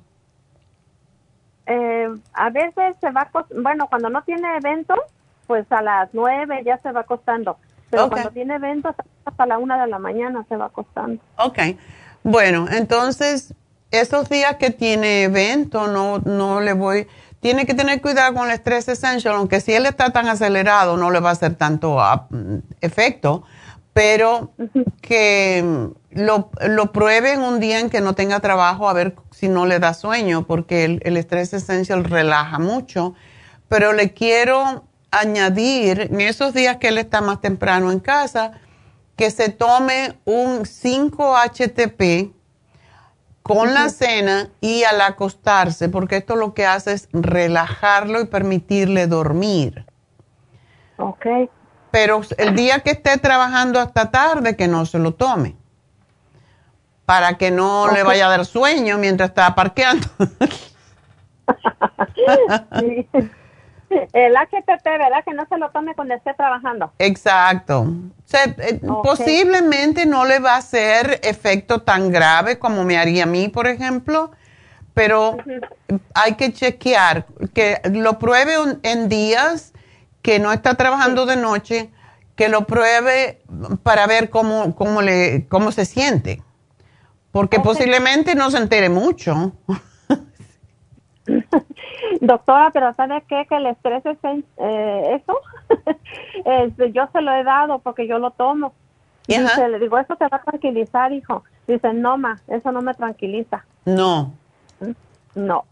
[1.68, 3.30] Eh, a veces se va,
[3.62, 4.98] bueno, cuando no tiene eventos,
[5.46, 7.58] pues a las nueve ya se va acostando.
[7.92, 8.96] Pero cuando tiene eventos,
[9.26, 11.22] hasta la una de la mañana se va acostando.
[11.38, 11.60] Ok.
[12.24, 13.54] Bueno, entonces,
[13.92, 17.08] esos días que tiene evento, no, no le voy.
[17.40, 21.10] Tiene que tener cuidado con el estrés essential, aunque si él está tan acelerado, no
[21.10, 22.28] le va a hacer tanto ah,
[22.82, 23.44] efecto
[24.00, 24.54] pero
[25.02, 29.66] que lo, lo prueben un día en que no tenga trabajo a ver si no
[29.66, 33.14] le da sueño, porque el, estrés esencial relaja mucho.
[33.68, 38.54] Pero le quiero añadir, en esos días que él está más temprano en casa,
[39.18, 42.32] que se tome un 5-HTP
[43.44, 49.08] con la cena y al acostarse, porque esto lo que hace es relajarlo y permitirle
[49.08, 49.86] dormir.
[50.96, 51.50] Ok
[51.92, 55.56] pero el día que esté trabajando hasta tarde, que no se lo tome,
[57.06, 60.08] para que no le vaya a dar sueño mientras está parqueando.
[64.14, 65.24] El HTT, ¿verdad?
[65.26, 66.94] Que no se lo tome cuando esté trabajando.
[67.00, 67.88] Exacto.
[68.32, 73.48] Eh, posiblemente no le va a hacer efecto tan grave como me haría a mí,
[73.48, 74.32] por ejemplo,
[74.94, 75.38] pero
[76.14, 79.74] hay que chequear, que lo pruebe en días
[80.22, 81.90] que no está trabajando de noche,
[82.36, 83.42] que lo pruebe
[83.84, 86.42] para ver cómo, cómo, le, cómo se siente.
[87.32, 89.52] Porque posiblemente no se entere mucho.
[92.22, 93.46] Doctora, pero ¿sabe qué?
[93.48, 94.18] Que el estrés es
[94.58, 95.40] eh, eso.
[96.94, 98.74] yo se lo he dado porque yo lo tomo.
[99.28, 101.44] Y le digo, eso te va a tranquilizar, hijo.
[101.68, 103.64] Dice, no, ma, eso no me tranquiliza.
[103.86, 104.34] No.
[105.36, 105.66] No,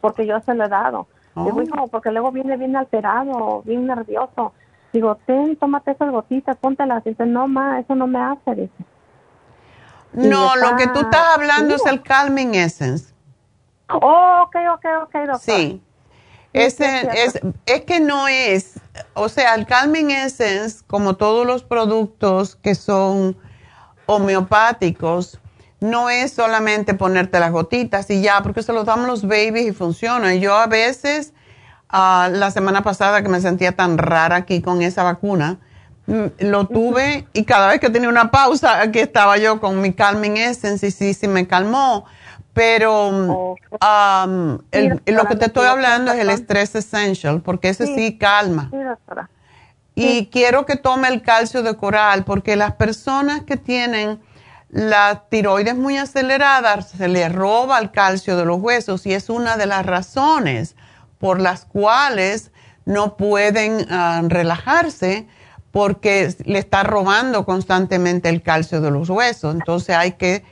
[0.00, 1.08] porque yo se lo he dado.
[1.34, 1.88] Oh.
[1.90, 4.52] porque luego viene bien alterado, bien nervioso.
[4.92, 7.02] Digo, ten, tómate esas gotitas, póntelas.
[7.02, 8.84] Dice, no, ma, eso no me hace, dice.
[10.12, 13.12] No, lo que tú estás hablando es el Calming Essence.
[13.88, 15.40] Oh, ok, ok, ok, doctor.
[15.40, 15.82] Sí.
[16.52, 18.80] Ese, es, es que no es,
[19.14, 23.36] o sea, el Calming Essence, como todos los productos que son
[24.06, 25.40] homeopáticos
[25.84, 29.72] no es solamente ponerte las gotitas y ya, porque se los damos los babies y
[29.72, 30.34] funciona.
[30.34, 31.34] Yo a veces,
[31.90, 35.58] ah, la semana pasada que me sentía tan rara aquí con esa vacuna,
[36.06, 39.92] mm, lo tuve y cada vez que tenía una pausa, aquí estaba yo con mi
[39.92, 42.06] Calming Essence y sí, sí me calmó.
[42.54, 44.58] Pero um,
[45.06, 48.70] lo que te estoy hablando es el Stress Essential, porque ese sí, calma.
[49.96, 54.20] Y quiero que tome el calcio de coral, porque las personas que tienen
[54.74, 59.56] la tiroides muy acelerada se les roba el calcio de los huesos y es una
[59.56, 60.74] de las razones
[61.18, 62.50] por las cuales
[62.84, 65.28] no pueden ah, relajarse
[65.70, 69.54] porque le está robando constantemente el calcio de los huesos.
[69.54, 70.42] Entonces hay que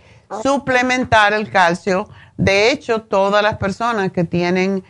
[0.41, 2.09] suplementar el calcio.
[2.37, 4.85] De hecho, todas las personas que tienen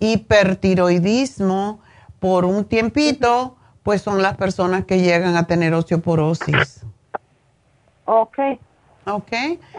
[0.00, 1.80] hipertiroidismo
[2.18, 6.84] por un tiempito, pues son las personas que llegan a tener osteoporosis.
[8.12, 8.38] Ok.
[9.06, 9.32] Ok.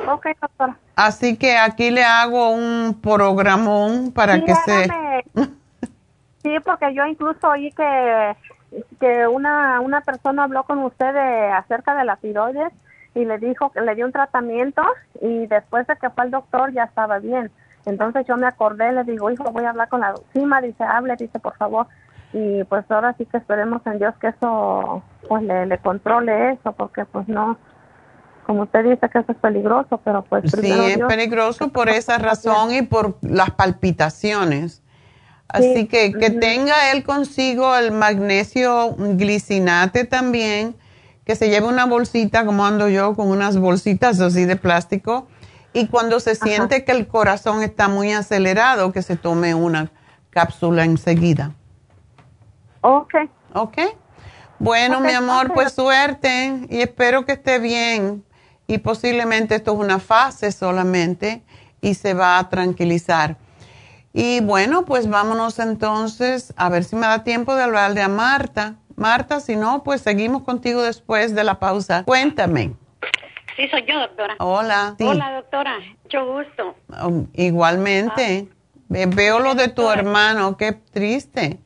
[0.08, 0.78] Ok, doctora.
[0.96, 4.88] Así que aquí le hago un programón para que se...
[6.44, 8.36] sí, porque yo incluso oí que,
[9.02, 11.14] que una, una persona habló con usted
[11.52, 12.72] acerca de la tiroides
[13.16, 14.82] y le dijo que le dio un tratamiento
[15.20, 17.52] y después de que fue al doctor ya estaba bien.
[17.86, 21.18] Entonces yo me acordé, le digo, hijo, voy a hablar con la doctora, dice, hable,
[21.18, 21.88] dice, por favor.
[22.32, 26.72] Y pues ahora sí que esperemos en Dios que eso, pues le, le controle eso,
[26.72, 27.58] porque pues no,
[28.46, 30.52] como usted dice que eso es peligroso, pero pues...
[30.52, 34.82] Sí, es peligroso por esa razón y por las palpitaciones.
[35.48, 40.76] Así que que tenga él consigo el magnesio glicinate también
[41.26, 45.28] que se lleve una bolsita, como ando yo, con unas bolsitas así de plástico,
[45.74, 49.92] y cuando se siente que el corazón está muy acelerado, que se tome una
[50.30, 51.52] cápsula enseguida.
[52.82, 53.14] Ok.
[53.54, 53.78] Ok.
[54.60, 58.24] Bueno, mi amor, pues suerte y espero que esté bien.
[58.72, 61.42] Y posiblemente esto es una fase solamente
[61.82, 63.36] y se va a tranquilizar.
[64.14, 68.76] Y bueno, pues vámonos entonces a ver si me da tiempo de hablarle a Marta.
[68.96, 72.06] Marta, si no, pues seguimos contigo después de la pausa.
[72.06, 72.72] Cuéntame.
[73.58, 74.36] Sí, soy yo, doctora.
[74.40, 74.96] Hola.
[75.02, 75.78] Hola, doctora.
[76.04, 76.76] Mucho gusto.
[77.06, 78.48] Um, igualmente.
[78.88, 81.60] Veo lo de tu hermano, qué triste.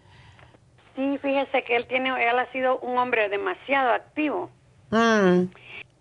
[0.95, 4.49] Sí, fíjese que él tiene, él ha sido un hombre demasiado activo.
[4.89, 5.49] Mm.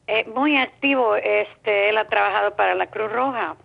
[0.07, 1.17] Eh, muy activo.
[1.17, 3.57] Este, él ha trabajado para la Cruz Roja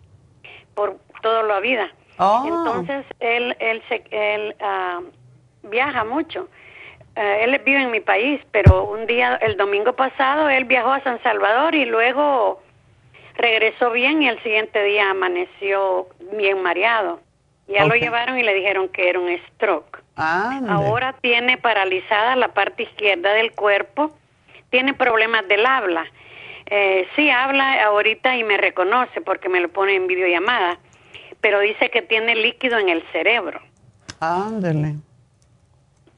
[0.74, 1.90] por toda la vida.
[2.18, 2.44] Oh.
[2.46, 5.02] Entonces él, él, se, él ah,
[5.64, 6.48] viaja mucho.
[7.16, 11.04] Eh, él vive en mi país, pero un día, el domingo pasado, él viajó a
[11.04, 12.62] San Salvador y luego
[13.36, 17.20] regresó bien y el siguiente día amaneció bien mareado.
[17.68, 20.02] Ya lo llevaron y le dijeron que era un stroke.
[20.16, 24.12] Ahora tiene paralizada la parte izquierda del cuerpo,
[24.70, 26.06] tiene problemas del habla.
[26.70, 30.80] Eh, sí habla ahorita y me reconoce porque me lo pone en videollamada,
[31.42, 33.60] pero dice que tiene líquido en el cerebro.
[34.20, 34.96] Ándale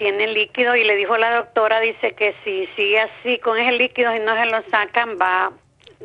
[0.01, 4.15] tiene líquido y le dijo la doctora, dice que si sigue así con ese líquido
[4.15, 5.51] y no se lo sacan, va,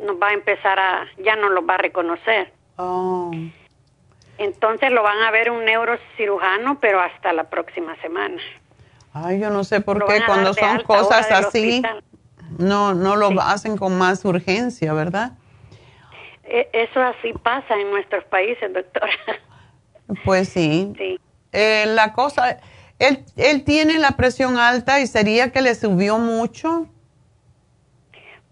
[0.03, 2.53] nos va a empezar a, ya no lo va a reconocer.
[2.75, 3.31] Oh.
[4.37, 8.39] Entonces lo van a ver un neurocirujano, pero hasta la próxima semana.
[9.13, 11.81] Ay, yo no sé por qué cuando son cosas así,
[12.57, 15.31] no, no lo hacen con más urgencia, ¿verdad?
[16.43, 19.11] E, eso así pasa en nuestros países, doctora.
[20.23, 20.93] Pues sí.
[20.97, 21.19] Sí.
[21.51, 22.59] Eh, la cosa,
[22.99, 26.87] él, él tiene la presión alta y sería que le subió mucho.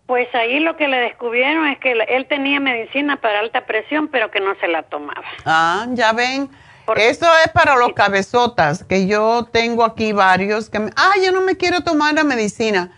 [0.06, 4.30] Pues ahí lo que le descubrieron es que él tenía medicina para alta presión, pero
[4.30, 5.24] que no se la tomaba.
[5.46, 6.50] Ah, ya ven.
[6.96, 11.42] Eso es para los cabezotas, que yo tengo aquí varios que, me, ah, yo no
[11.42, 12.92] me quiero tomar la medicina.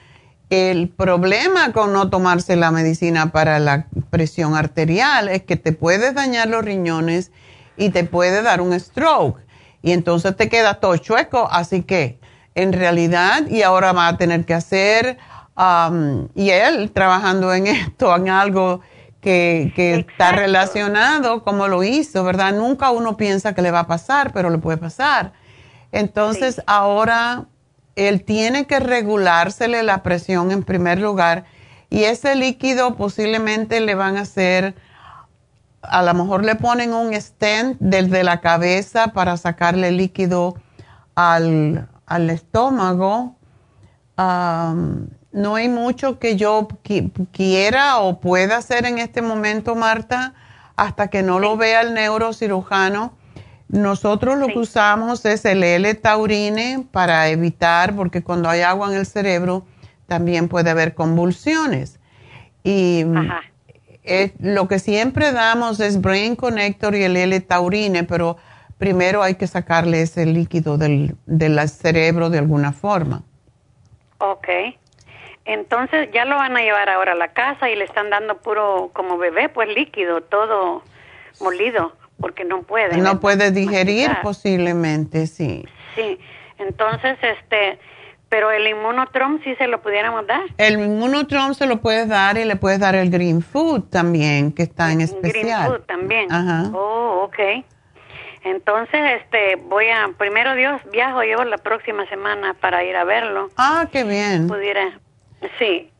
[0.49, 6.13] El problema con no tomarse la medicina para la presión arterial es que te puedes
[6.13, 7.31] dañar los riñones
[7.75, 9.39] y te puede dar un stroke
[9.81, 12.19] y entonces te queda todo chueco, así que
[12.55, 15.17] en realidad, y ahora va a tener que hacer,
[15.55, 18.81] um, y él trabajando en esto, en algo
[19.21, 22.53] que, está relacionado, como lo hizo, ¿verdad?
[22.53, 25.33] Nunca uno piensa que le va a pasar, pero le puede pasar.
[25.91, 27.45] Entonces ahora
[27.97, 31.45] él tiene que regulársele la presión en primer lugar
[31.89, 34.75] y ese líquido posiblemente le van a hacer
[35.81, 40.55] a lo mejor le ponen un stent desde la cabeza para sacarle líquido
[41.15, 41.87] al,
[42.29, 43.35] estómago.
[44.17, 46.67] no hay mucho que yo
[47.31, 50.33] quiera o pueda hacer en este momento, Marta,
[50.75, 53.13] hasta que no lo vea el neurocirujano.
[53.69, 59.05] Nosotros lo que usamos es el L-taurine para evitar, porque cuando hay agua en el
[59.05, 59.65] cerebro
[60.07, 61.99] también puede haber convulsiones.
[62.63, 63.03] Y
[64.39, 68.37] lo que siempre damos es Brain Connector y el L-Taurine, pero
[68.77, 73.23] primero hay que sacarle ese líquido del, del cerebro de alguna forma.
[74.19, 74.47] Ok.
[75.43, 78.91] Entonces ya lo van a llevar ahora a la casa y le están dando puro
[78.93, 80.83] como bebé, pues líquido, todo
[81.41, 82.97] molido, porque no puede.
[82.97, 85.65] No puede digerir posiblemente, sí.
[85.95, 86.19] Sí,
[86.57, 87.79] entonces este,
[88.29, 90.43] pero el inmunotrom sí se lo pudiéramos dar.
[90.57, 94.63] El inmunotrom se lo puedes dar y le puedes dar el green food también, que
[94.63, 95.43] está en especial.
[95.43, 96.31] Green food también.
[96.31, 96.69] Ajá.
[96.73, 97.63] Oh, ok.
[98.43, 103.49] Entonces, este, voy a, primero Dios, viajo yo la próxima semana para ir a verlo.
[103.57, 104.47] Ah, qué bien.
[104.47, 104.99] Pudiera,
[105.59, 105.91] sí.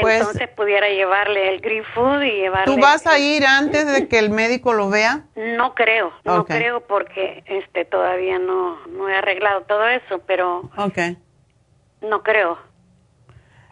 [0.00, 2.74] Pues, Entonces pudiera llevarle el green food y llevarle.
[2.74, 5.24] ¿Tú vas a ir antes de que el médico lo vea?
[5.36, 10.70] No creo, no creo porque este todavía no, no he arreglado todo eso, pero.
[10.76, 11.18] Okay.
[12.00, 12.58] No creo.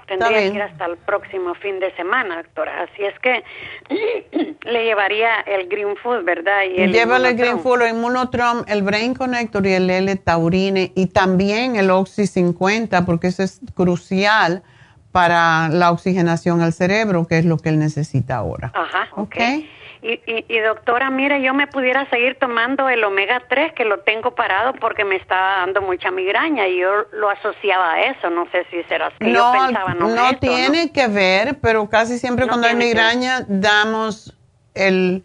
[0.07, 2.83] Tendría que ir hasta el próximo fin de semana, doctora.
[2.83, 3.45] Así es que
[4.63, 6.65] le llevaría el Green Food, ¿verdad?
[6.65, 11.07] Y el Llévale el Green Food, el Immunotrom, el Brain Connector y el L-Taurine y
[11.07, 14.65] también el Oxy 50 porque eso es crucial
[15.13, 18.73] para la oxigenación al cerebro, que es lo que él necesita ahora.
[18.75, 19.21] Ajá, ok.
[19.21, 19.71] okay?
[20.03, 24.35] Y, y, doctora, mire, yo me pudiera seguir tomando el omega 3 que lo tengo
[24.35, 28.65] parado porque me está dando mucha migraña y yo lo asociaba a eso, no sé
[28.71, 29.17] si será así.
[29.21, 34.35] No, yo pensaba, no, no tiene que ver, pero casi siempre cuando hay migraña damos
[34.73, 35.23] el,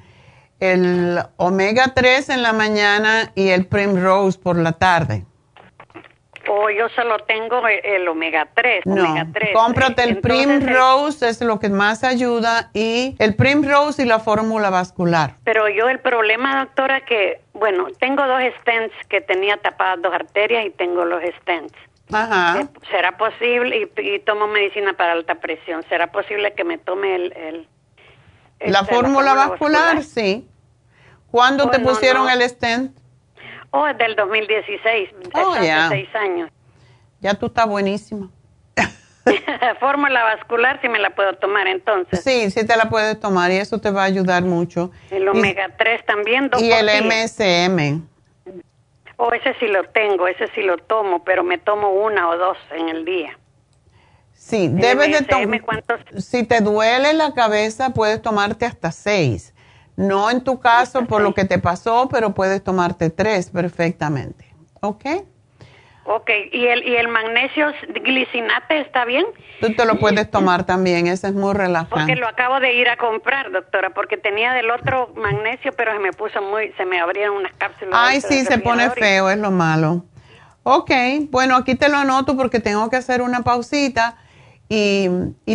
[0.59, 5.23] el omega 3 en la mañana y el Primrose por la tarde.
[6.49, 8.85] O yo solo tengo el, omega 3.
[8.85, 9.49] No, omega 3.
[9.53, 15.35] cómprate el Primrose, es lo que más ayuda, y el Primrose y la fórmula vascular.
[15.43, 20.65] Pero yo el problema, doctora, que, bueno, tengo dos stents que tenía tapadas dos arterias
[20.65, 21.73] y tengo los stents.
[22.11, 22.61] Ajá.
[22.61, 23.89] Eh, ¿Será posible?
[23.97, 25.83] Y, tomo medicina para alta presión.
[25.89, 27.33] ¿Será posible que me tome el...
[27.37, 27.67] el
[28.71, 30.47] la, este, fórmula vascular, sí.
[31.31, 32.95] ¿Cuándo te pusieron el stent?
[33.75, 35.89] Oh, es del 2016, oh, ya.
[35.89, 36.49] seis años.
[37.21, 38.29] Ya tú estás buenísima.
[39.79, 42.21] Fórmula vascular, si me la puedo tomar entonces.
[42.23, 44.91] Sí, sí te la puedes tomar y eso te va a ayudar mucho.
[45.09, 46.51] El omega 3 también.
[46.59, 48.03] y el MSM.
[49.17, 52.57] Oh, ese sí lo tengo, ese sí lo tomo, pero me tomo una o dos
[52.71, 53.39] en el día.
[54.33, 55.61] Sí, debes de tomar.
[56.19, 59.54] Si te duele la cabeza, puedes tomarte hasta seis.
[59.97, 64.53] No en tu caso por lo que te pasó, pero puedes tomarte tres perfectamente.
[64.81, 65.05] ¿Ok?
[66.07, 67.67] Ok, ¿y el, y el magnesio
[68.03, 69.25] glicinate está bien?
[69.59, 71.95] Tú te lo puedes tomar también, ese es muy relajante.
[71.95, 75.99] Porque lo acabo de ir a comprar, doctora, porque tenía del otro magnesio, pero se
[75.99, 77.93] me puso muy, se me abrieron unas cápsulas.
[77.95, 80.05] Ay, sí, se pone feo, es lo malo.
[80.61, 80.91] Ok,
[81.31, 84.17] bueno, aquí te lo anoto porque tengo que hacer una pausita
[84.67, 85.09] y,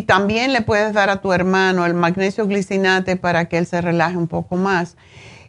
[0.06, 4.16] también le puedes dar a tu hermano el magnesio glicinate para que él se relaje
[4.16, 4.96] un poco más.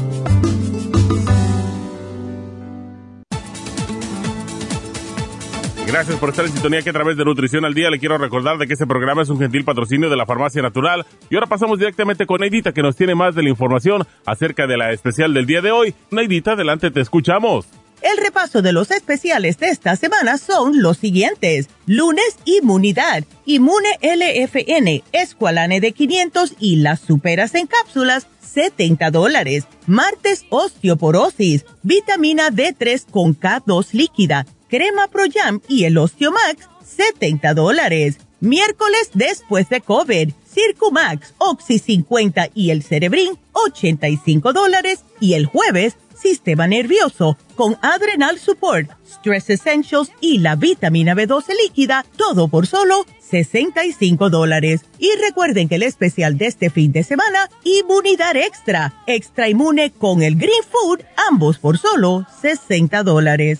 [5.91, 8.57] Gracias por estar en sintonía que a través de Nutrición al Día le quiero recordar
[8.57, 11.05] de que este programa es un gentil patrocinio de la Farmacia Natural.
[11.29, 14.77] Y ahora pasamos directamente con Neidita que nos tiene más de la información acerca de
[14.77, 15.93] la especial del día de hoy.
[16.09, 17.67] Neidita, adelante, te escuchamos.
[18.01, 21.67] El repaso de los especiales de esta semana son los siguientes.
[21.87, 29.65] Lunes, Inmunidad, Inmune LFN, Esqualane de 500 y las superas en cápsulas, 70 dólares.
[29.87, 38.19] Martes, Osteoporosis, Vitamina D3 con K2 líquida, Crema Pro Jam y el Osteomax, 70 dólares.
[38.39, 45.03] Miércoles, después de COVID, Circumax, Oxy 50 y el Cerebrin, 85 dólares.
[45.19, 52.05] Y el jueves, sistema nervioso con Adrenal Support, Stress Essentials y la vitamina B12 líquida,
[52.15, 54.85] todo por solo 65 dólares.
[54.99, 60.23] Y recuerden que el especial de este fin de semana, Inmunidad Extra, Extra Inmune con
[60.23, 63.59] el Green Food, ambos por solo 60 dólares.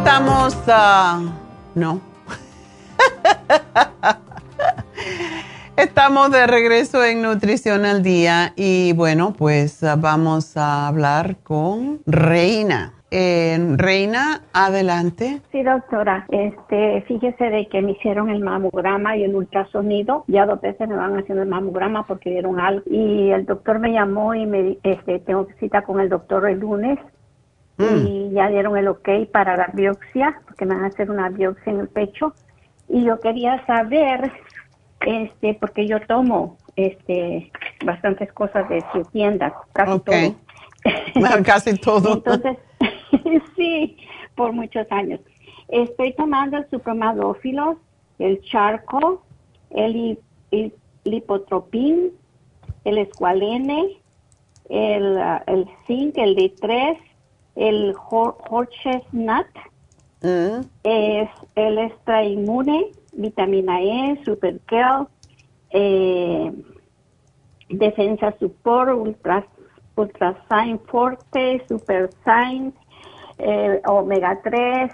[0.00, 1.30] Estamos, uh,
[1.74, 2.00] no.
[5.76, 12.00] Estamos de regreso en Nutrición al Día y bueno, pues ah, vamos a hablar con
[12.06, 12.94] Reina.
[13.10, 15.42] Eh, Reina, adelante.
[15.52, 16.24] Sí, doctora.
[16.30, 20.24] Este, fíjese de que me hicieron el mamograma y el ultrasonido.
[20.28, 22.82] Ya dos veces me van haciendo el mamograma porque dieron algo.
[22.86, 26.98] Y el doctor me llamó y me este, tengo cita con el doctor el lunes.
[27.80, 28.06] Mm.
[28.06, 31.72] Y ya dieron el ok para la biopsia, porque me van a hacer una biopsia
[31.72, 32.34] en el pecho.
[32.88, 34.32] Y yo quería saber
[35.00, 37.50] este, porque yo tomo este
[37.84, 40.34] bastantes cosas de su tienda, casi todo.
[41.44, 42.14] Casi todo.
[42.14, 42.56] Entonces,
[43.56, 43.96] sí,
[44.34, 45.20] por muchos años.
[45.68, 47.76] Estoy tomando el supramadófilos,
[48.18, 49.22] el charco,
[49.70, 50.18] el,
[50.50, 50.72] hi-
[51.04, 52.12] lipotropin,
[52.84, 53.98] el escualene,
[54.68, 56.96] el, el zinc, el D3,
[57.54, 59.46] el hor- horchestnut,
[60.22, 64.60] Mm, es el extra inmune, vitamina E, super
[65.70, 66.52] eh,
[67.68, 69.46] defensa support, ultra,
[69.96, 72.74] ultrasign forte, super sign,
[73.38, 74.90] eh, omega 3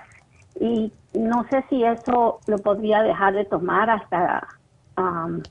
[0.60, 4.46] y no sé si eso lo podría dejar de tomar hasta
[4.96, 5.44] am,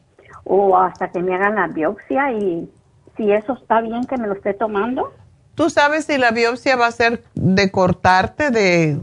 [0.45, 2.69] o hasta que me hagan la biopsia y
[3.17, 5.11] si eso está bien que me lo esté tomando.
[5.55, 8.99] ¿Tú sabes si la biopsia va a ser de cortarte de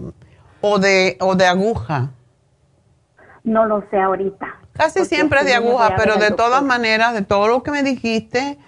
[0.60, 2.10] o de o de aguja?
[3.44, 4.46] No lo sé ahorita.
[4.74, 8.58] Casi siempre es de aguja, pero de todas maneras, de todo lo que me dijiste,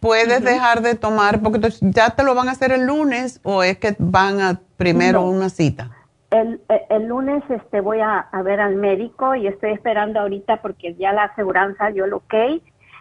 [0.00, 3.78] puedes dejar de tomar porque ya te lo van a hacer el lunes o es
[3.78, 5.30] que van a primero No.
[5.30, 5.90] una cita.
[6.30, 10.62] El, el, el lunes este voy a, a ver al médico y estoy esperando ahorita
[10.62, 12.34] porque ya la aseguranza dio el ok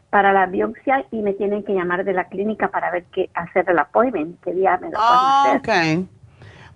[0.10, 3.70] para la biopsia y me tienen que llamar de la clínica para ver qué hacer
[3.70, 6.02] el appointment, qué día me lo Ah, a hacer.
[6.02, 6.10] ok.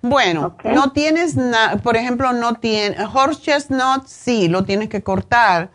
[0.02, 5.70] Bueno, no tienes nada, por ejemplo, no tiene, horse chestnut sí, lo tienes que cortar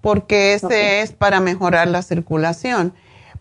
[0.00, 2.94] porque ese es para mejorar la circulación.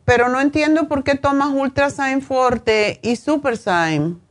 [0.03, 4.21] Pero no entiendo por qué tomas Ultrasign Forte y Supersign.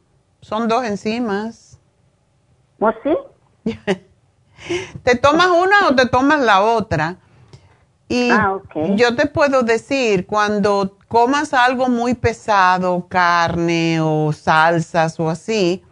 [0.40, 1.80] Son dos enzimas.
[2.78, 3.16] ¿O sí?
[5.02, 7.16] ¿Te tomas una o te tomas la otra?
[8.08, 8.58] Y Ah,
[8.96, 15.82] yo te puedo decir, cuando comas algo muy pesado, carne o salsas o así,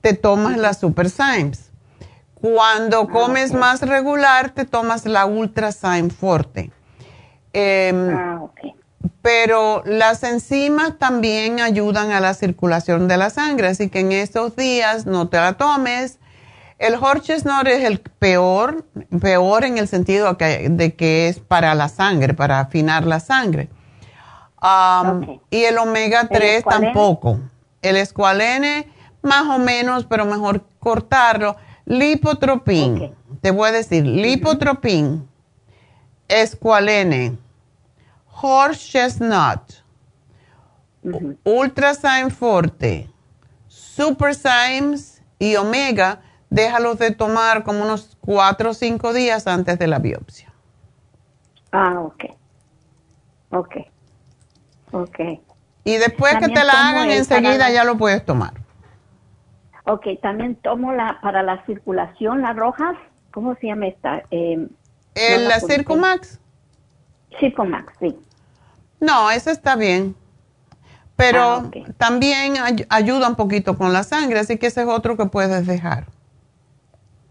[0.00, 1.70] te tomas la Super Symes.
[2.34, 3.56] Cuando comes ok.
[3.56, 6.70] más regular, te tomas la Ultra Syme Forte.
[7.54, 8.42] Em, Ah,
[9.22, 14.56] pero las enzimas también ayudan a la circulación de la sangre, así que en estos
[14.56, 16.18] días no te la tomes.
[16.78, 18.84] El Horchesnot es el peor,
[19.20, 23.68] peor en el sentido que- de que es para la sangre, para afinar la sangre.
[24.62, 25.40] Um.
[25.50, 26.86] Y el omega 3 escualene?
[26.92, 27.40] tampoco.
[27.82, 28.90] El escualene,
[29.22, 31.56] más o menos, pero mejor cortarlo.
[31.84, 33.38] Lipotropin, Ok.
[33.42, 35.28] te voy a decir, lipotropin,
[36.28, 37.36] escualene,
[38.40, 39.60] horse chestnut.
[41.44, 43.10] Ultrasign Forte,
[43.68, 46.20] Super Symes y Omega,
[46.54, 50.52] déjalos de tomar como unos 4 o 5 días antes de la biopsia.
[51.72, 52.24] Ah, ok.
[53.50, 53.76] Ok.
[54.92, 55.18] Ok.
[55.84, 58.52] Y después que te la hagan, enseguida la- ya lo puedes tomar.
[59.86, 62.96] Ok, también tomo la para la circulación, las rojas.
[63.32, 64.22] ¿Cómo se llama esta?
[64.30, 64.68] Eh,
[65.14, 65.60] ¿El no la.
[65.60, 66.38] Circumax?
[67.40, 68.16] Circumax, sí.
[69.00, 70.14] No, ese está bien.
[71.16, 75.16] Pero Ah, también ay- ayuda un poquito con la sangre, así que ese es otro
[75.16, 76.06] que puedes dejar.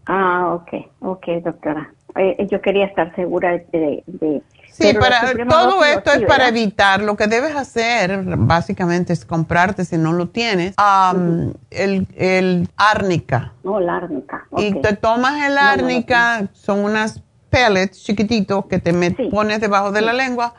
[0.06, 1.92] Ah, ok, ok, doctora.
[2.16, 4.02] Eh, yo quería estar segura de...
[4.06, 7.00] de Sí, para, todo esto sí, es para evitar.
[7.00, 13.52] Lo que debes hacer, básicamente, es comprarte, si no lo tienes, am, el, el árnica.
[13.62, 14.48] No, la árnica.
[14.56, 19.28] Y te tomas el No, no lo árnica, son unas pellets chiquititos que te Sí.
[19.30, 20.54] pones debajo de la lengua,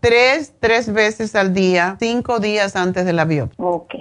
[0.00, 3.64] tres, tres veces al día, cinco días antes de la biopsia.
[3.64, 3.94] Ok,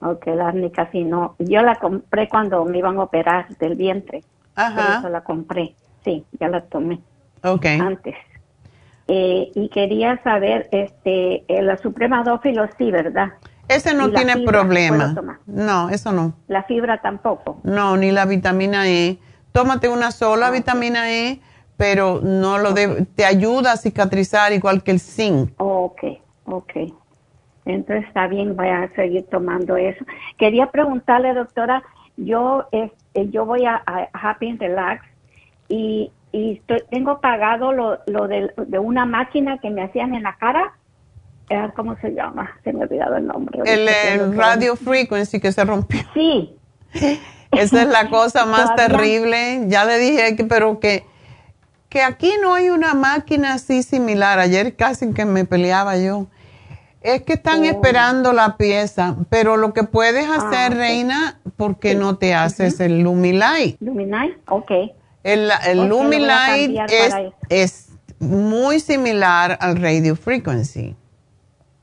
[0.00, 1.36] ok, la árnica sí, no.
[1.38, 4.22] Yo la compré cuando me iban a operar del vientre.
[4.54, 5.74] Por Ajá, eso la compré.
[6.04, 7.00] Sí, ya la tomé
[7.42, 7.66] ok.
[7.80, 8.14] antes.
[9.08, 13.32] Eh, y quería saber, este, eh, la Suprema Dófilo sí, ¿verdad?
[13.68, 15.14] Ese no tiene problema.
[15.46, 16.34] No, eso no.
[16.48, 17.60] La fibra tampoco.
[17.62, 19.18] No, ni la vitamina E.
[19.52, 21.40] Tómate una sola Ah, vitamina E,
[21.76, 25.50] pero no lo debe, te ayuda a cicatrizar igual que el zinc.
[25.58, 26.02] Ok,
[26.44, 26.72] ok.
[27.74, 30.04] Entonces está bien, voy a seguir tomando eso.
[30.38, 31.82] Quería preguntarle, doctora,
[32.16, 35.04] yo este, yo voy a, a Happy and Relax
[35.68, 40.22] y, y estoy- tengo pagado lo, lo de, de una máquina que me hacían en
[40.24, 40.72] la cara.
[41.48, 42.50] Eh, ¿Cómo se llama?
[42.62, 43.60] Se me ha olvidado el nombre.
[43.64, 44.46] El, el doctora.
[44.50, 46.00] radio frequency que se rompió.
[46.14, 46.54] Sí,
[47.52, 49.64] Esa es la cosa más terrible.
[49.66, 51.04] Ya le dije que, pero que,
[51.88, 54.38] que aquí no hay una máquina así similar.
[54.38, 56.26] Ayer casi que me peleaba yo.
[57.02, 57.64] Es que están Oh.
[57.64, 60.76] esperando la pieza, pero lo que puedes hacer, ok.
[60.78, 63.80] Reina, porque no te haces el Lumilight.
[63.80, 64.70] Luminite, ok.
[65.22, 67.14] El, el Ok, lo voy a Lumilight es,
[67.48, 67.88] es
[68.18, 70.94] muy similar al radio frequency.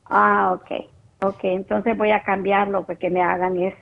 [0.05, 0.85] Ah, ok.
[1.23, 3.77] Ok, entonces voy a cambiarlo para que me hagan eso.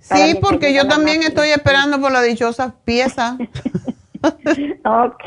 [0.00, 3.36] Sí, que porque yo también estoy esperando por la dichosa pieza.
[4.84, 5.24] Ok.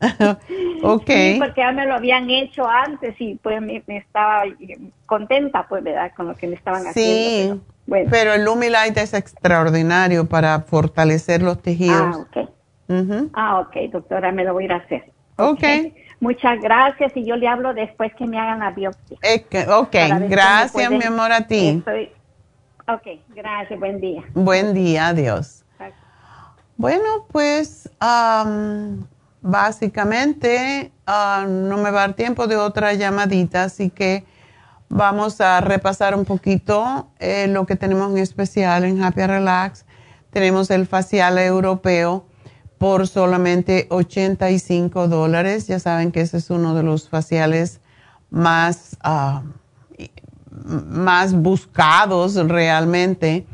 [0.82, 1.06] ok.
[1.06, 4.44] Sí, porque ya me lo habían hecho antes y pues me, me estaba
[5.06, 6.12] contenta, pues, ¿verdad?
[6.16, 7.30] Con lo que me estaban Sí, haciendo.
[7.36, 8.08] pero, bueno.
[8.10, 12.16] pero el Lumilight es extraordinario para fortalecer los ah, tejidos.
[12.16, 12.50] ok.
[12.88, 13.30] Ujú.
[13.34, 15.12] Ah, ok, doctora, me lo voy a ir a hacer.
[15.38, 15.64] Ok.
[16.20, 19.18] Muchas gracias y yo le hablo después que me hagan la biopsia.
[19.76, 19.94] Ok,
[20.28, 21.82] gracias pueden- mi amor a ti.
[21.84, 22.12] Estoy-
[22.88, 24.22] Ok, gracias, buen día.
[24.32, 25.65] Buen día, adiós.
[26.78, 29.06] Bueno, pues am,
[29.40, 34.26] básicamente ah, no me va a dar tiempo de otra llamadita, así que
[34.90, 39.86] vamos a repasar un poquito eh, lo que tenemos en especial en Happy Relax.
[40.30, 42.26] Tenemos el facial europeo
[42.76, 45.68] por solamente 85 dólares.
[45.68, 47.80] Ya saben que ese es uno de los faciales
[48.28, 49.44] más, ah,
[50.50, 53.46] más buscados realmente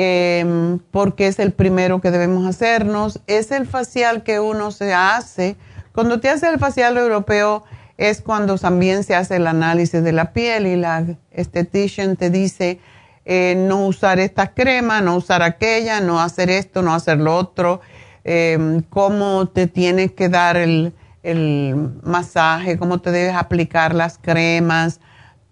[0.00, 3.20] em, porque es el primero que debemos hacernos.
[3.26, 5.56] Es el facial que uno se hace.
[5.92, 7.64] Cuando te hace el facial europeo
[7.96, 12.78] es cuando también se hace el análisis de la piel y la estetician te dice
[13.24, 17.80] eh, no usar esta crema, no usar aquella, no hacer esto, no hacer lo otro,
[18.22, 20.94] em, cómo te tienes que dar el,
[21.24, 21.74] el
[22.04, 25.00] masaje, cómo te debes aplicar las cremas.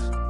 [0.00, 0.29] podcast.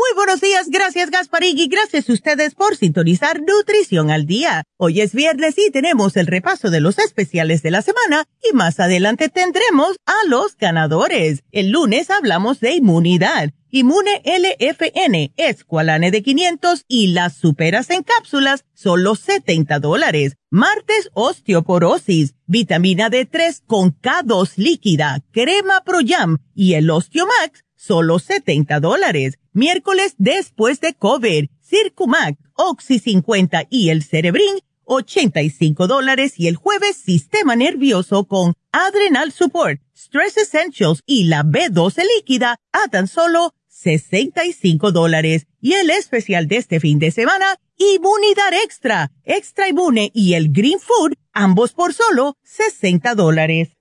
[0.00, 4.64] Muy buenos días, gracias Gasparín y gracias a ustedes por sintonizar Nutrición al Día.
[4.78, 8.80] Hoy es viernes y tenemos el repaso de los especiales de la semana y más
[8.80, 11.42] adelante tendremos a los ganadores.
[11.52, 18.64] El lunes hablamos de inmunidad Inmune LFN, Esqualane de 500 y las superas en cápsulas,
[18.74, 20.36] solo 70 dólares.
[20.50, 28.78] Martes, osteoporosis, vitamina D3 con K2 líquida, crema Pro Jam y el Osteomax, solo 70
[28.80, 29.38] dólares.
[29.52, 36.96] Miércoles, después de COVID, Circumax, Oxy 50 y el Cerebrin, 85 dólares y el jueves
[36.96, 44.92] Sistema Nervioso con Adrenal Support, Stress Essentials y la B12 líquida a tan solo 65
[44.92, 45.46] dólares.
[45.60, 50.80] Y el especial de este fin de semana, Inmunidad Extra, Extra Inmune y el Green
[50.80, 53.79] Food, ambos por solo 60 dólares.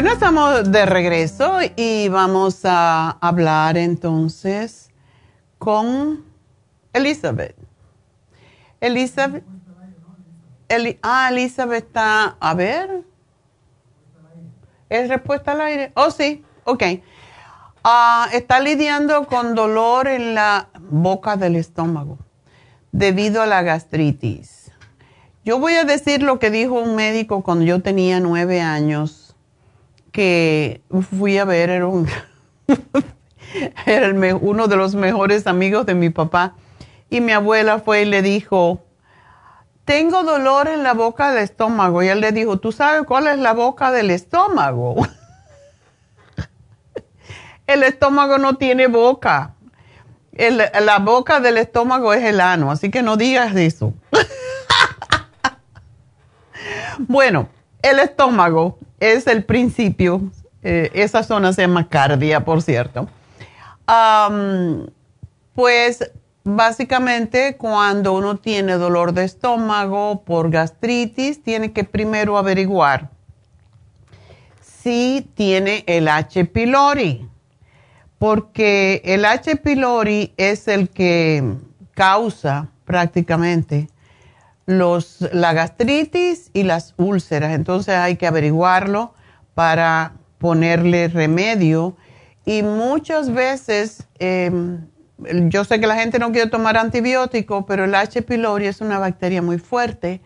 [0.00, 4.88] Bueno, estamos de regreso y vamos a hablar entonces
[5.58, 6.24] con
[6.94, 7.54] Elizabeth.
[8.80, 9.44] Elizabeth.
[11.02, 12.38] ah, Elizabeth está.
[12.40, 13.02] A ver.
[14.88, 15.92] ¿Es respuesta al aire?
[15.94, 16.42] Oh, sí.
[16.64, 16.82] Ok.
[17.84, 22.16] Ah, está lidiando con dolor en la boca del estómago
[22.90, 24.72] debido a la gastritis.
[25.44, 29.19] Yo voy a decir lo que dijo un médico cuando yo tenía nueve años
[30.12, 30.82] que
[31.18, 32.08] fui a ver, era, un
[34.40, 36.54] uno de los mejores amigos de mi papá.
[37.08, 38.84] Y mi abuela fue y le dijo,
[39.84, 42.02] tengo dolor en la boca del estómago.
[42.02, 44.96] Y él le dijo, ¿tú sabes cuál es la boca del estómago?
[47.66, 49.54] El estómago no tiene boca.
[50.32, 53.94] la boca del estómago es el ano, así que no digas eso.
[56.98, 57.48] bueno,
[57.80, 60.22] el estómago es el principio,
[60.62, 63.08] eh, esa zona se llama cardia, por cierto.
[65.54, 66.10] pues
[66.44, 73.10] básicamente cuando uno tiene dolor de estómago por gastritis, tiene que primero averiguar
[74.82, 76.44] si tiene el H.
[76.46, 77.28] pylori,
[78.18, 79.56] porque el H.
[79.56, 81.56] pylori es el que
[81.94, 83.88] causa prácticamente
[84.78, 87.52] los, la gastritis y las úlceras.
[87.52, 89.14] Entonces hay que averiguarlo
[89.54, 91.96] para ponerle remedio.
[92.44, 94.86] Y muchas veces, em,
[95.48, 98.22] yo sé que la gente no quiere tomar antibiótico, pero el H.
[98.22, 100.20] pylori es una bacteria muy fuerte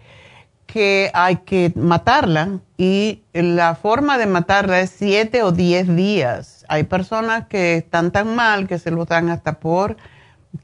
[0.66, 6.64] que hay que matarla y la forma de matarla es 7 o 10 días.
[6.68, 9.96] Hay personas que están tan mal que se lo dan hasta por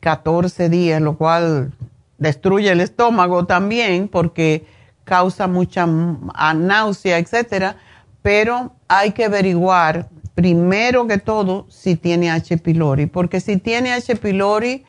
[0.00, 1.72] 14 días, lo cual
[2.20, 4.64] destruye el estómago también porque
[5.02, 7.76] causa mucha náusea, etcétera,
[8.22, 12.58] pero hay que averiguar primero que todo si tiene H.
[12.58, 14.14] pylori, porque si tiene H.
[14.16, 14.84] pylori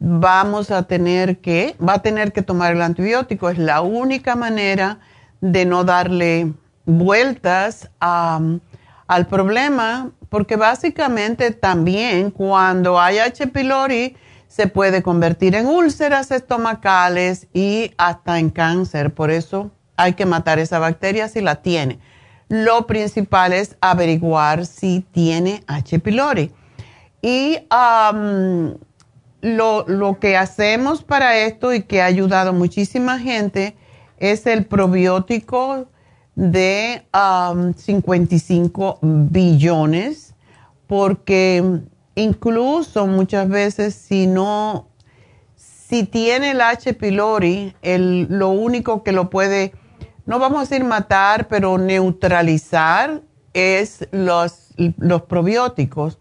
[0.00, 4.98] vamos a tener que va a tener que tomar el antibiótico, es la única manera
[5.40, 6.52] de no darle
[6.84, 13.46] vueltas al problema, porque básicamente también cuando hay H.
[13.48, 14.16] pylori
[14.54, 19.12] se puede convertir en úlceras estomacales y hasta en cáncer.
[19.12, 21.98] Por eso hay que matar esa bacteria si la tiene.
[22.48, 25.98] Lo principal es averiguar si tiene H.
[25.98, 26.52] pylori.
[27.20, 27.58] Y
[29.40, 33.76] lo, lo, que hacemos para esto y que ha ayudado muchísima gente
[34.18, 35.88] es el probiótico
[36.36, 37.02] de
[37.76, 40.32] 55 billones,
[40.86, 41.82] porque
[42.14, 44.88] incluso muchas veces si no,
[45.56, 46.94] si tiene el H.
[46.94, 49.72] pylori, el, lo único que lo puede,
[50.26, 56.18] no vamos a decir matar, pero neutralizar es los, los probióticos.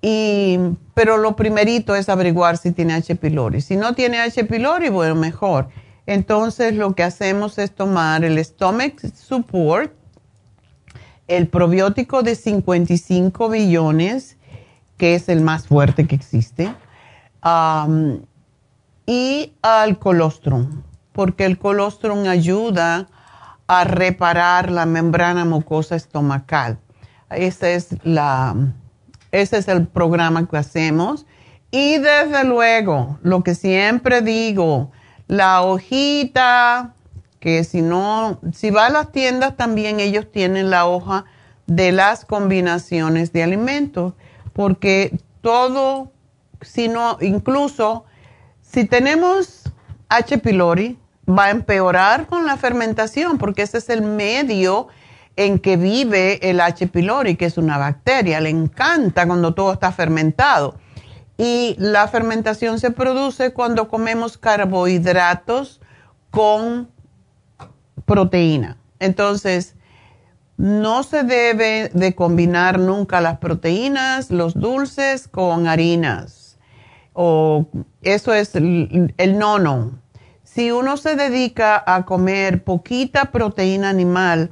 [0.00, 0.58] Y,
[0.94, 3.14] pero lo primerito es averiguar si tiene H.
[3.16, 3.60] pylori.
[3.60, 4.44] Si no tiene H.
[4.44, 5.68] pylori, bueno, mejor.
[6.06, 9.92] Entonces lo que hacemos es tomar el Stomach Support,
[11.28, 14.36] el probiótico de 55 billones,
[15.02, 16.72] que es el más fuerte que existe,
[19.04, 23.08] y al colostrum, porque el colostrum ayuda
[23.66, 26.78] a reparar la membrana mucosa estomacal.
[27.30, 28.54] Esa es la,
[29.32, 31.26] ese es el programa que hacemos.
[31.72, 34.92] Y desde luego, lo que siempre digo,
[35.26, 36.94] la hojita,
[37.40, 41.24] que si no, si va a las tiendas también ellos tienen la hoja
[41.66, 44.14] de las combinaciones de alimentos
[44.52, 46.12] porque todo,
[46.60, 48.04] sino incluso
[48.60, 49.64] si tenemos
[50.08, 50.38] H.
[50.38, 50.98] pylori,
[51.28, 54.88] va a empeorar con la fermentación, porque ese es el medio
[55.36, 56.86] en que vive el H.
[56.88, 58.40] pylori, que es una bacteria.
[58.40, 60.76] Le encanta cuando todo está fermentado.
[61.38, 65.80] Y la fermentación se produce cuando comemos carbohidratos
[66.30, 66.90] con
[68.04, 68.76] proteína.
[68.98, 69.74] Entonces,
[70.56, 76.58] no se debe de combinar nunca las proteínas, los dulces con harinas.
[77.14, 77.66] O
[78.02, 79.98] eso es el, nono.
[80.44, 84.50] Si uno se dedica a comer poquita proteína animal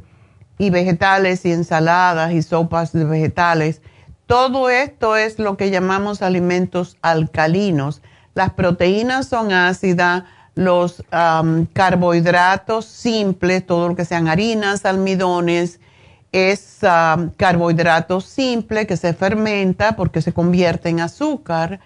[0.58, 3.82] y vegetales y ensaladas y sopas de vegetales,
[4.26, 8.02] todo esto es lo que llamamos alimentos alcalinos.
[8.34, 10.24] Las proteínas son ácidas,
[10.54, 11.02] los
[11.72, 15.80] carbohidratos simples, todo lo que sean harinas, almidones,
[16.32, 21.80] es um, carbohidrato simple que se fermenta porque se convierte en azúcar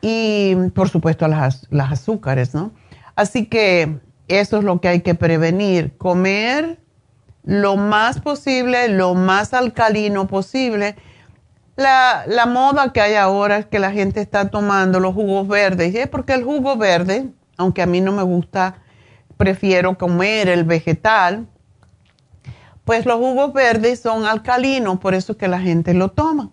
[0.00, 2.72] y por supuesto las, las azúcares, ¿no?
[3.14, 6.80] Así que eso es lo que hay que prevenir, comer
[7.44, 10.96] lo más posible, lo más alcalino posible.
[11.76, 15.94] La, la, moda que hay ahora es que la gente está tomando los jugos verdes
[15.94, 18.78] y es porque el jugo verde, aunque a mí no me gusta,
[19.36, 21.46] prefiero comer el vegetal
[22.86, 26.50] pues los jugos verdes son alcalinos, por eso es que la gente lo toma.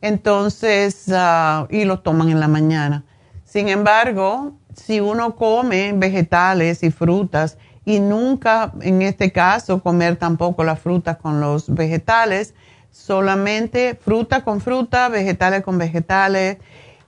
[0.00, 3.04] Entonces, ah, y lo toman en la mañana.
[3.44, 10.64] Sin embargo, si uno come vegetales y frutas y nunca, en este caso, comer tampoco
[10.64, 12.54] las frutas con los vegetales,
[12.90, 16.56] solamente fruta con fruta, vegetales con vegetales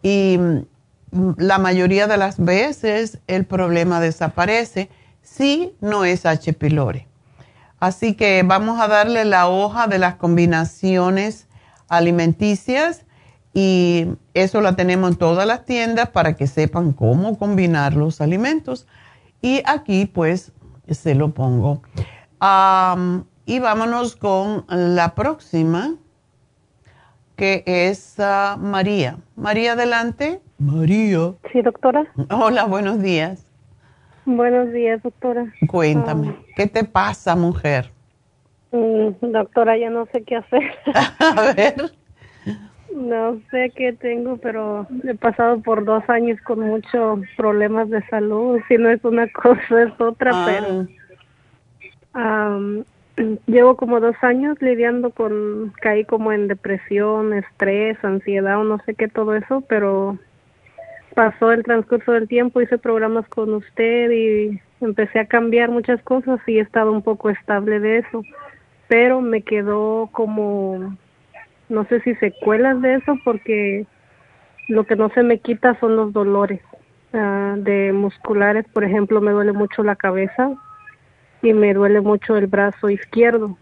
[0.02, 4.90] y mm, la mayoría de las veces el problema desaparece
[5.22, 6.52] si no es H.
[6.52, 7.08] pylori.
[7.80, 11.46] Así que vamos a darle la hoja de las combinaciones
[11.88, 13.04] alimenticias
[13.54, 18.86] y eso la tenemos en todas las tiendas para que sepan cómo combinar los alimentos.
[19.40, 20.52] Y aquí pues
[20.88, 21.82] se lo pongo.
[23.46, 25.94] y vámonos con la próxima,
[27.36, 29.18] que es ah, María.
[29.36, 30.40] María, adelante.
[30.58, 31.34] María.
[31.52, 32.12] Sí, doctora.
[32.30, 33.47] Hola, buenos días.
[34.28, 35.46] Buenos días, doctora.
[35.68, 36.42] Cuéntame, ah.
[36.54, 37.90] ¿qué te pasa, mujer?
[38.72, 40.70] Mm, doctora, ya no sé qué hacer.
[41.18, 41.74] A ver.
[42.94, 48.60] No sé qué tengo, pero he pasado por dos años con muchos problemas de salud.
[48.68, 50.46] Si no es una cosa, es otra, ah.
[50.46, 50.86] pero
[53.46, 58.94] llevo como dos años lidiando con, caí como en depresión, estrés, ansiedad o no sé
[58.94, 60.18] qué, todo eso, pero
[61.18, 66.38] pasó el transcurso del tiempo, hice programas con usted y empecé a cambiar muchas cosas
[66.46, 68.22] y he estado un poco estable de eso,
[68.86, 70.96] pero me quedó como,
[71.68, 73.84] no sé si secuelas de eso porque
[74.68, 76.60] lo que no se me quita son los dolores
[77.12, 80.52] ah, de musculares, por ejemplo, me duele mucho la cabeza
[81.42, 83.58] y me duele mucho el brazo izquierdo.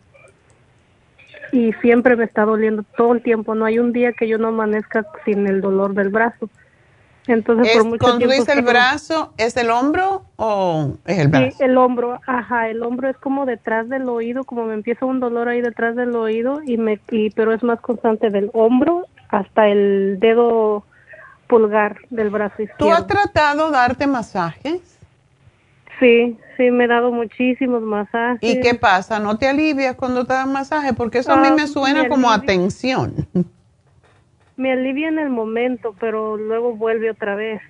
[1.52, 4.48] Y siempre me está doliendo todo el tiempo, no hay un día que yo no
[4.48, 6.50] amanezca sin el dolor del brazo.
[7.26, 11.56] Entonces, por mucho cuando tiempo el brazo, ¿es el hombro o es el brazo?
[11.56, 15.18] Sí, el hombro, ajá, el hombro es como detrás del oído, como me empieza un
[15.18, 19.68] dolor ahí detrás del oído, y me, y, pero es más constante del hombro hasta
[19.68, 20.84] el dedo
[21.48, 22.78] pulgar del brazo izquierdo.
[22.78, 24.98] ¿Tú has tratado de darte masajes?
[25.98, 28.38] Sí, sí, me he dado muchísimos masajes.
[28.42, 29.18] ¿Y qué pasa?
[29.18, 30.92] ¿No te alivias cuando te dan masaje?
[30.92, 33.26] Porque eso a mí ah, me suena como atención
[34.56, 37.60] me alivia en el momento, pero luego vuelve otra vez.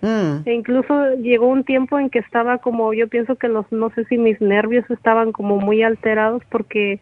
[0.00, 0.42] Mm.
[0.44, 4.04] E incluso llegó un tiempo en que estaba como, yo pienso que los, no sé
[4.06, 7.00] si mis nervios estaban como muy alterados porque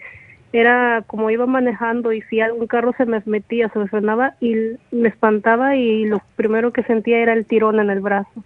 [0.53, 4.55] era como iba manejando y si algún carro se me metía, se me frenaba y
[4.91, 8.45] me espantaba y lo primero que sentía era el tirón en el brazo.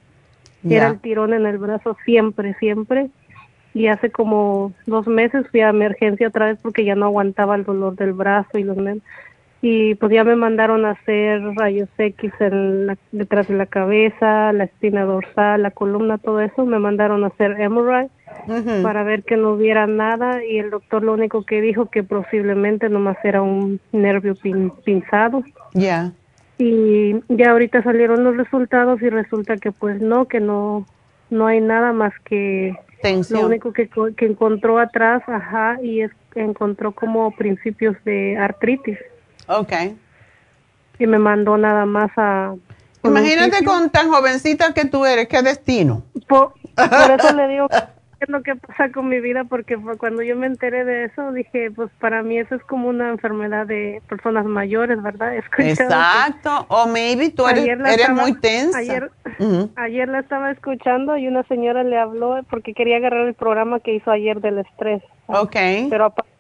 [0.69, 3.11] Era el tirón en el brazo siempre, siempre.
[3.75, 7.65] Y hace como dos meses fui a emergencia otra vez porque ya no aguantaba el
[7.65, 8.77] dolor del brazo y los
[9.67, 14.65] y pues ya me mandaron a hacer rayos X en detrás de la cabeza, la
[14.65, 18.11] espina dorsal, la columna, todo eso, me mandaron a hacer MRI
[18.83, 22.91] para ver que no hubiera nada y el doctor lo único que dijo que posiblemente
[22.91, 24.35] nomás era un nervio
[24.85, 25.43] pinzado.
[25.73, 26.13] Ya.
[26.59, 30.85] Y ya ahorita salieron los resultados y resulta que pues no, que no
[31.31, 33.41] no hay nada más que Tensión.
[33.41, 38.99] lo único que, que encontró atrás, ajá, y es encontró como principios de artritis.
[39.47, 39.73] Ok.
[40.99, 42.55] Y me mandó nada más a...
[43.03, 46.03] Imagínate con tan jovencita que tú eres, qué destino.
[46.27, 47.77] Por, eso le digo qué
[48.21, 51.71] es lo que pasa con mi vida, porque cuando yo me enteré de eso, dije,
[51.71, 55.37] pues para mí eso es como una enfermedad de personas mayores, ¿verdad?
[55.59, 58.79] Exacto, o maybe tú eres, eres muy tensa.
[58.79, 59.11] Ayer,
[59.77, 63.95] ayer la estaba escuchando y una señora le habló porque quería agarrar el programa que
[63.95, 65.03] hizo ayer del estrés.
[65.27, 65.57] Ok.
[65.91, 66.34] Pero aparte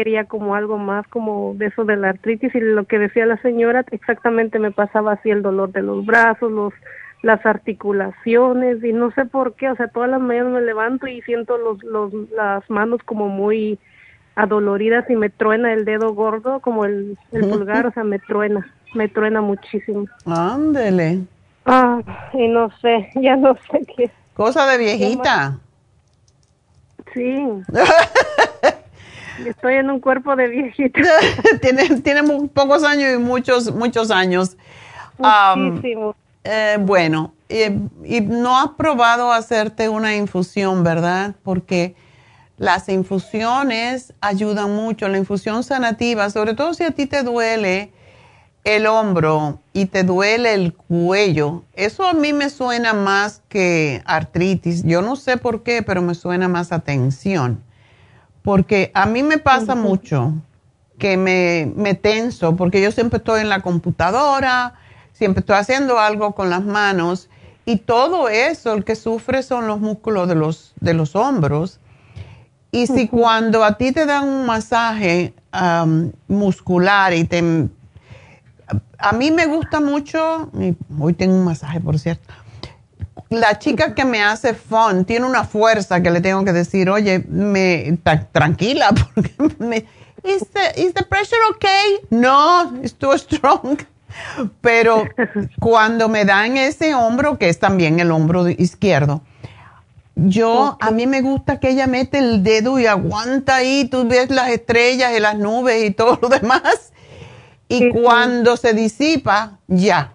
[0.00, 3.36] quería como algo más como de eso de la artritis y lo que decía la
[3.42, 6.72] señora exactamente me pasaba así el dolor de los brazos, los
[7.20, 11.20] las articulaciones y no sé por qué, o sea, todas las mañanas me levanto y
[11.20, 13.78] siento los, los las manos como muy
[14.36, 18.66] adoloridas y me truena el dedo gordo como el, el pulgar, o sea, me truena,
[18.94, 20.06] me truena muchísimo.
[20.24, 21.24] Ándele.
[21.66, 22.00] Ah,
[22.32, 24.10] y no sé, ya no sé qué.
[24.32, 25.58] Cosa de viejita.
[27.12, 27.46] Sí.
[29.46, 31.00] Estoy en un cuerpo de viejita.
[31.60, 34.56] tiene, tiene pocos años y muchos, muchos años.
[35.18, 36.14] Muchísimo.
[36.44, 41.34] Eh, bueno, y no has probado hacerte una infusión, ¿verdad?
[41.42, 41.94] Porque
[42.56, 45.08] las infusiones ayudan mucho.
[45.08, 47.92] La infusión sanativa, sobre todo si a ti te duele
[48.64, 54.82] el hombro y te duele el cuello, eso a mí me suena más que artritis.
[54.84, 57.62] Yo no sé por qué, pero me suena más a tensión
[58.42, 60.34] porque a mí me pasa mucho
[60.98, 64.74] que me, me, tenso, porque yo siempre estoy en la computadora,
[65.12, 67.28] siempre estoy haciendo algo con las manos
[67.64, 71.78] y todo eso, el que sufre son los músculos de los, de los hombros.
[72.72, 75.34] Y si cuando a ti te dan un masaje
[76.28, 77.68] muscular y te...
[78.98, 80.50] A mí me gusta mucho,
[80.98, 82.32] hoy tengo un masaje por cierto,
[83.28, 87.24] la chica que me hace fun tiene una fuerza que le tengo que decir, oye,
[87.28, 87.98] me,
[88.32, 89.86] tranquila, porque me,
[90.24, 91.98] is the, is the pressure okay?
[92.10, 93.78] No, it's too strong.
[94.60, 95.04] Pero
[95.60, 99.22] cuando me dan ese hombro, que es también el hombro izquierdo,
[100.16, 104.30] yo, a mí me gusta que ella mete el dedo y aguanta ahí, tú ves
[104.30, 106.92] las estrellas y las nubes y todo lo demás.
[107.68, 110.12] y cuando se disipa, ya,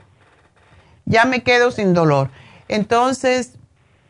[1.06, 2.30] ya me quedo sin dolor.
[2.68, 3.58] Entonces,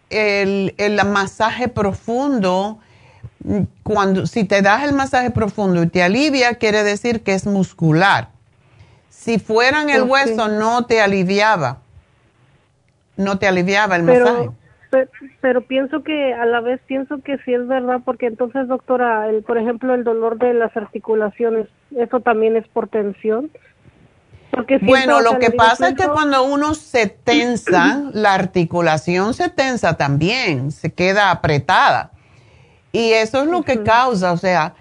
[0.09, 2.79] el, el masaje profundo,
[3.83, 8.29] cuando, si te das el masaje profundo y te alivia, quiere decir que es muscular.
[9.09, 11.79] Si fuera en el hueso, no te aliviaba.
[13.17, 14.49] No te aliviaba el masaje.
[15.41, 19.43] Pero, pienso que a la vez pienso que sí es verdad, porque entonces, doctora, el,
[19.43, 23.51] por ejemplo, el dolor de las articulaciones, ¿eso también es por tensión?
[24.55, 29.97] Porque bueno, lo que pasa es que cuando uno se tensa, la articulación se tensa
[29.97, 32.11] también, se queda apretada.
[32.93, 34.75] Y eso es lo que causa, o sea,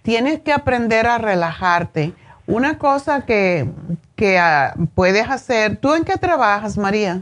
[0.00, 2.14] tienes que aprender a relajarte.
[2.46, 3.68] Una cosa que,
[4.16, 7.20] que ah, puedes hacer, ¿tú en qué trabajas, María?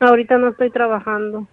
[0.00, 1.46] Ahorita no estoy trabajando.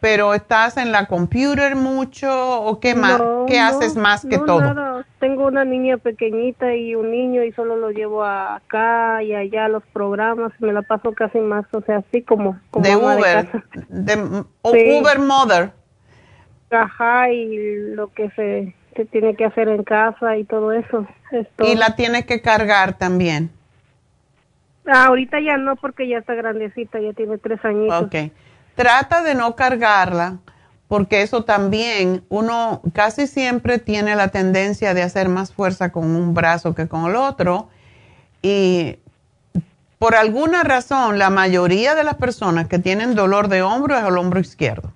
[0.00, 3.20] ¿Pero estás en la computer mucho o qué más?
[3.48, 4.60] ¿Qué haces más que todo?
[4.60, 5.04] Nada.
[5.18, 9.68] Tengo una niña pequeñita y un niño y solo lo llevo acá y allá a
[9.68, 10.52] los programas.
[10.60, 13.48] Me la paso casi más, o sea, así como, como de Uber,
[13.88, 15.72] de, Uber Mother.
[16.70, 21.06] Ajá, y lo que se, se, tiene que hacer en casa y todo eso.
[21.58, 23.50] Y la tienes que cargar también.
[24.86, 28.02] Ah, ahorita ya no, porque ya está grandecita, ya tiene tres añitos.
[28.02, 28.14] Ok.
[28.78, 30.38] Trata de no cargarla,
[30.86, 36.32] porque eso también, uno casi siempre tiene la tendencia de hacer más fuerza con un
[36.32, 37.68] brazo que con el otro.
[38.40, 39.00] Y
[39.98, 44.16] por alguna razón, la mayoría de las personas que tienen dolor de hombro es el
[44.16, 44.92] hombro izquierdo.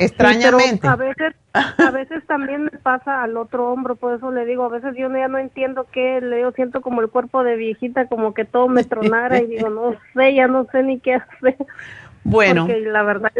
[0.00, 0.88] Extrañamente.
[0.88, 4.68] a veces, a veces también me pasa al otro hombro, por eso le digo, a
[4.68, 8.34] veces yo ya no entiendo qué, le digo, siento como el cuerpo de viejita, como
[8.34, 11.56] que todo me tronara y digo, no sé, ya no sé ni qué hacer.
[12.22, 12.66] Bueno.
[12.66, 13.32] Porque la verdad.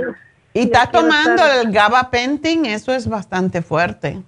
[0.52, 2.66] ¿Y está tomando el gabapentin?
[2.66, 4.20] Eso es bastante fuerte.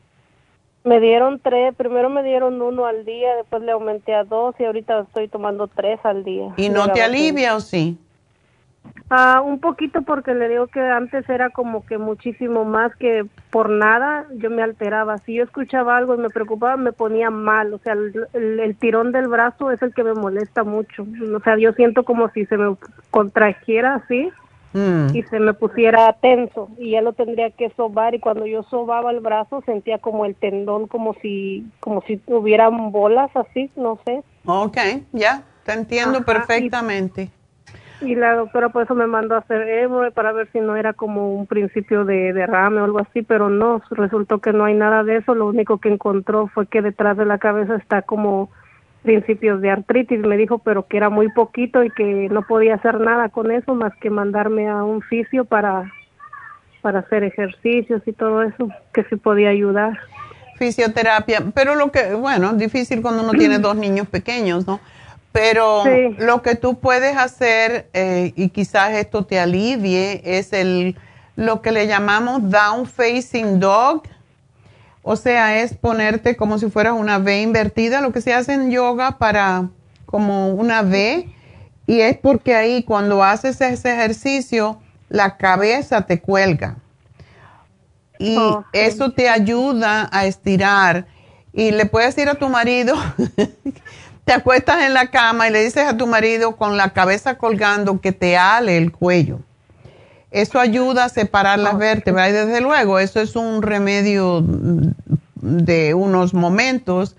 [0.85, 4.65] Me dieron tres, primero me dieron uno al día, después le aumenté a dos y
[4.65, 6.53] ahorita estoy tomando tres al día.
[6.57, 7.99] ¿Y no te alivia o sí?
[9.09, 13.69] Ah, un poquito porque le digo que antes era como que muchísimo más que por
[13.69, 15.19] nada yo me alteraba.
[15.19, 17.75] Si yo escuchaba algo y me preocupaba, me ponía mal.
[17.75, 21.07] O sea, el, tirón del brazo es el que me molesta mucho.
[21.37, 22.75] O sea, yo siento como si se me
[23.11, 24.31] contrajera así
[24.73, 25.15] mm.
[25.15, 29.11] y se me pusiera tenso y ya lo tendría que sobar y cuando yo sobaba
[29.11, 34.23] el brazo sentía como el tendón como si como si tuvieran bolas así, no sé.
[34.47, 34.79] Ok,
[35.13, 37.25] ya, te entiendo perfectamente.
[37.25, 37.42] Y
[38.15, 41.35] la doctora por eso me mandó a hacer EMO para ver si no era como
[41.35, 45.17] un principio de derrame o algo así, pero no, resultó que no hay nada de
[45.17, 45.35] eso.
[45.35, 48.51] Lo único que encontró fue que detrás de la cabeza está como
[49.03, 50.21] principios de artritis.
[50.21, 53.75] Me dijo, pero que era muy poquito y que no podía hacer nada con eso
[53.75, 55.91] más que mandarme a un fisio para,
[56.81, 59.99] para hacer ejercicios y todo eso, que sí podía ayudar.
[60.57, 64.81] Fisioterapia, pero lo que, bueno, difícil cuando uno tiene dos niños pequeños, ¿no?
[65.33, 65.85] Pero
[66.19, 70.97] lo que tú puedes hacer, eh, y quizás esto te alivie, es el,
[71.37, 74.03] lo que le llamamos down facing dog.
[75.03, 78.71] O sea, es ponerte como si fueras una V invertida, lo que se hace en
[78.71, 79.71] yoga para
[80.05, 81.27] como una V.
[81.87, 86.77] Y es porque ahí cuando haces ese ejercicio, la cabeza te cuelga.
[88.19, 88.39] Y
[88.73, 91.07] eso te ayuda a estirar.
[91.53, 92.95] Y le puedes decir a tu marido
[94.25, 98.01] te acuestas en la cama y le dices a tu marido con la cabeza colgando
[98.01, 99.41] que te ale el cuello.
[100.31, 104.43] Eso ayuda a separar las vértebras y desde luego eso es un remedio
[105.35, 107.17] de unos momentos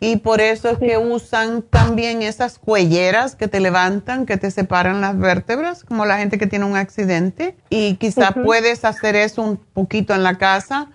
[0.00, 5.00] y por eso es que usan también esas cuelleras que te levantan, que te separan
[5.00, 9.56] las vértebras, como la gente que tiene un accidente y quizá puedes hacer eso un
[9.56, 10.88] poquito en la casa.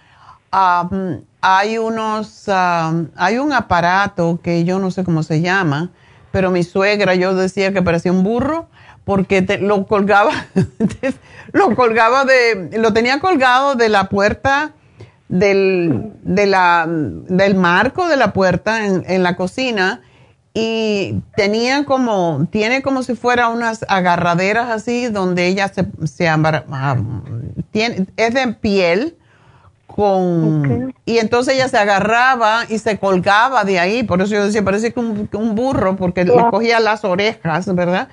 [0.51, 5.91] Um, hay unos, hay un aparato que yo no sé cómo se llama,
[6.31, 8.69] pero mi suegra yo decía que parecía un burro
[9.03, 10.31] porque lo colgaba,
[11.51, 14.71] lo colgaba de, lo tenía colgado de la puerta
[15.27, 19.99] del, de la, del marco de la puerta en, en la cocina
[20.53, 26.31] y tenía como, tiene como si fuera unas agarraderas así donde ella se, se
[27.71, 29.17] tiene, es de piel
[29.95, 34.63] con y entonces ella se agarraba y se colgaba de ahí, por eso yo decía,
[34.63, 38.07] parece que un, un burro, porque le cogía las orejas, ¿verdad?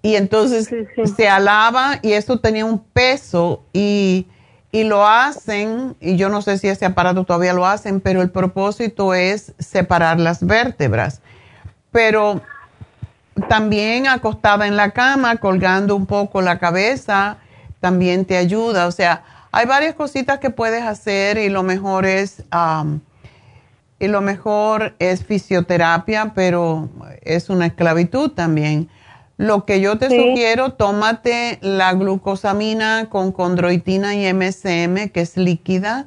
[0.00, 0.70] Y entonces
[1.16, 4.28] se alaba y eso tenía un peso y,
[4.70, 8.30] y lo hacen, y yo no sé si ese aparato todavía lo hacen, pero el
[8.30, 11.20] propósito es separar las vértebras.
[11.90, 12.42] Pero
[13.48, 17.38] también acostada en la cama, colgando un poco la cabeza,
[17.80, 19.24] también te ayuda, o sea,
[19.58, 22.44] hay varias cositas que puedes hacer y lo mejor es
[23.98, 26.88] y lo mejor es fisioterapia, pero
[27.22, 28.88] es una esclavitud también.
[29.36, 36.06] Lo que yo te sugiero, tómate la glucosamina con condroitina y MSM, que es líquida.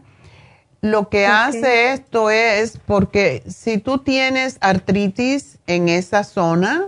[0.79, 6.85] Lo que hace esto es porque si tú tienes artritis en esa zona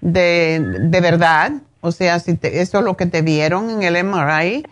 [0.00, 1.52] de, de verdad,
[1.82, 4.64] o sea, si eso es lo que te vieron en el MRI,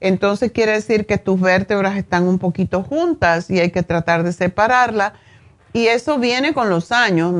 [0.00, 4.32] entonces quiere decir que tus vértebras están un poquito juntas y hay que tratar de
[4.32, 5.12] separarla.
[5.72, 7.32] Y eso viene con los años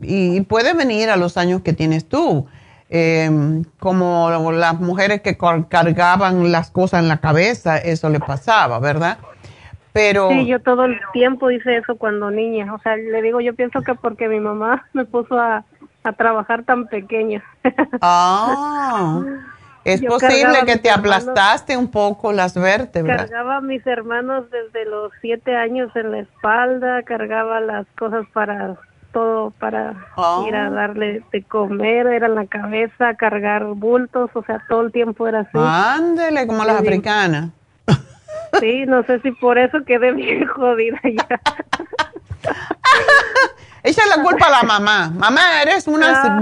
[0.00, 2.46] y puede venir a los años que tienes tú.
[2.88, 5.36] Em, como las mujeres que
[5.68, 9.18] cargaban las cosas en la cabeza, eso le pasaba, ¿verdad?
[9.92, 10.30] Pero...
[10.30, 12.72] Sí, yo todo el tiempo hice eso cuando niña.
[12.72, 15.64] O sea, le digo, yo pienso que porque mi mamá me puso a,
[16.04, 17.42] a trabajar tan pequeña.
[18.00, 19.22] Ah,
[19.86, 23.30] es posible que te aplastaste un poco las vértebras.
[23.30, 28.76] Cargaba a mis hermanos desde los siete años en la espalda, cargaba las cosas para
[29.12, 29.94] todo, para
[30.46, 34.92] ir a darle de comer, era en la cabeza, cargar bultos, o sea, todo el
[34.92, 35.50] tiempo era así.
[35.54, 37.50] Ándele, como las africanas.
[38.60, 41.40] Sí, no sé si por eso quedé bien jodida ya.
[43.82, 45.10] Echa la culpa a la mamá.
[45.14, 46.38] Mamá, eres un ah.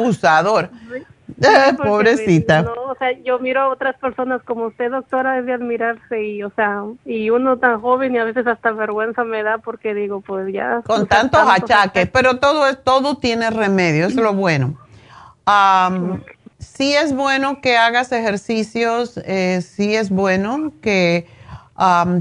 [1.82, 2.62] Pobrecita.
[2.62, 6.43] No, o sea, yo miro a otras personas como usted, doctora, es de admirarse y,
[6.43, 10.20] o sea, y uno tan joven y a veces hasta vergüenza me da porque digo,
[10.20, 10.82] pues ya.
[10.86, 14.78] Con tantos achaques, pero todo, todo tiene remedio, es lo bueno.
[16.59, 21.27] sí es bueno que hagas ejercicios, eh, sí es bueno que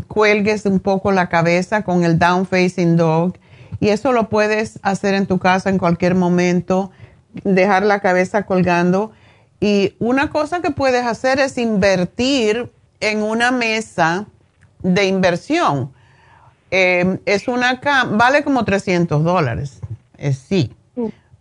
[0.08, 3.34] cuelgues un poco la cabeza con el down facing dog
[3.80, 6.92] y eso lo puedes hacer en tu casa en cualquier momento
[7.44, 9.12] dejar la cabeza colgando.
[9.60, 14.26] Y una cosa que puedes hacer es invertir en una mesa
[14.82, 15.92] de inversión.
[16.72, 19.80] Em, es una cama, vale como 300 dólares,
[20.48, 20.76] sí,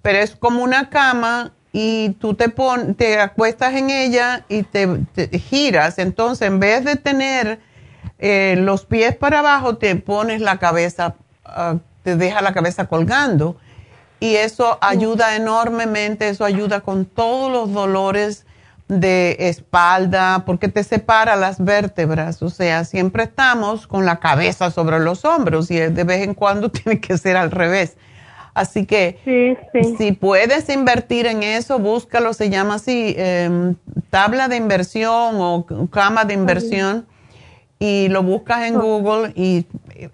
[0.02, 4.89] pero es como una cama y tú te, pon, te acuestas en ella y te,
[5.39, 5.98] giras.
[5.98, 7.60] Entonces, en vez de tener
[8.19, 11.14] eh, los pies para abajo, te pones la cabeza,
[11.47, 13.56] ah, te deja la cabeza colgando
[14.23, 18.47] y eso ayuda enormemente, eso ayuda con todos los dolores
[18.86, 25.01] de espalda, porque te separa las vértebras, o sea, siempre estamos con la cabeza sobre
[25.01, 27.97] los hombros y de vez en cuando tiene que ser al revés.
[28.55, 29.19] Así que
[29.99, 33.74] si puedes invertir en eso, búscalo, se llama así, em,
[34.11, 37.07] tabla de inversión o cama de inversión
[37.81, 39.66] y lo buscas en Google y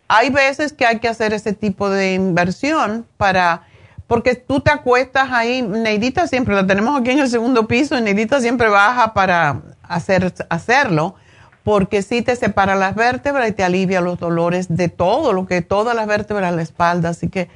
[0.09, 3.68] hay veces que hay que hacer ese tipo de inversión para
[4.09, 8.01] porque tú te acuestas ahí, Neidita siempre, la tenemos aquí en el segundo piso, y
[8.01, 11.15] Neidita siempre baja para hacer, hacerlo,
[11.63, 15.61] porque sí te separa las vértebras y te alivia los dolores de todo, lo que
[15.61, 17.51] todas las vértebras, la espalda, así que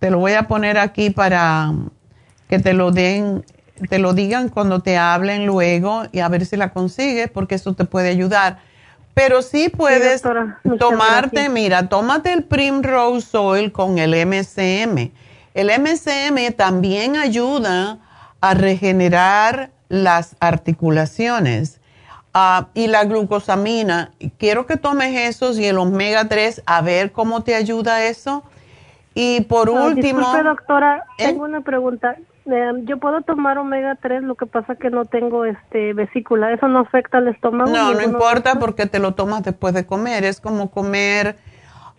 [0.00, 1.72] te lo voy a poner aquí para
[2.48, 3.44] que te lo den,
[3.88, 7.74] te lo digan cuando te hablen luego y a ver si la consigues, porque eso
[7.74, 8.58] te puede ayudar.
[9.14, 10.22] Pero sí puedes
[10.80, 15.12] tomarte, mira, tómate el Primrose Oil con el MCM
[15.54, 17.98] el MCM también ayuda
[18.40, 21.80] a regenerar las articulaciones.
[22.34, 27.42] Ah, y la glucosamina, quiero que tomes esos y el omega 3 a ver cómo
[27.42, 28.42] te ayuda eso.
[29.14, 30.20] Y por último...
[30.20, 31.26] Disculpe, doctora, ¿eh?
[31.26, 32.16] tengo una pregunta.
[32.46, 36.68] Eh, yo puedo tomar omega 3, lo que pasa que no tengo este vesícula, ¿eso
[36.68, 37.70] no afecta al estómago?
[37.70, 41.36] No, no importa porque te lo tomas después de comer, es como comer,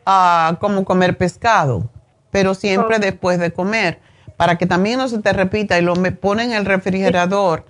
[0.08, 1.93] uh, como comer pescado
[2.34, 4.00] pero siempre después de comer,
[4.36, 7.64] para que también no se te repita y lo ponen en el refrigerador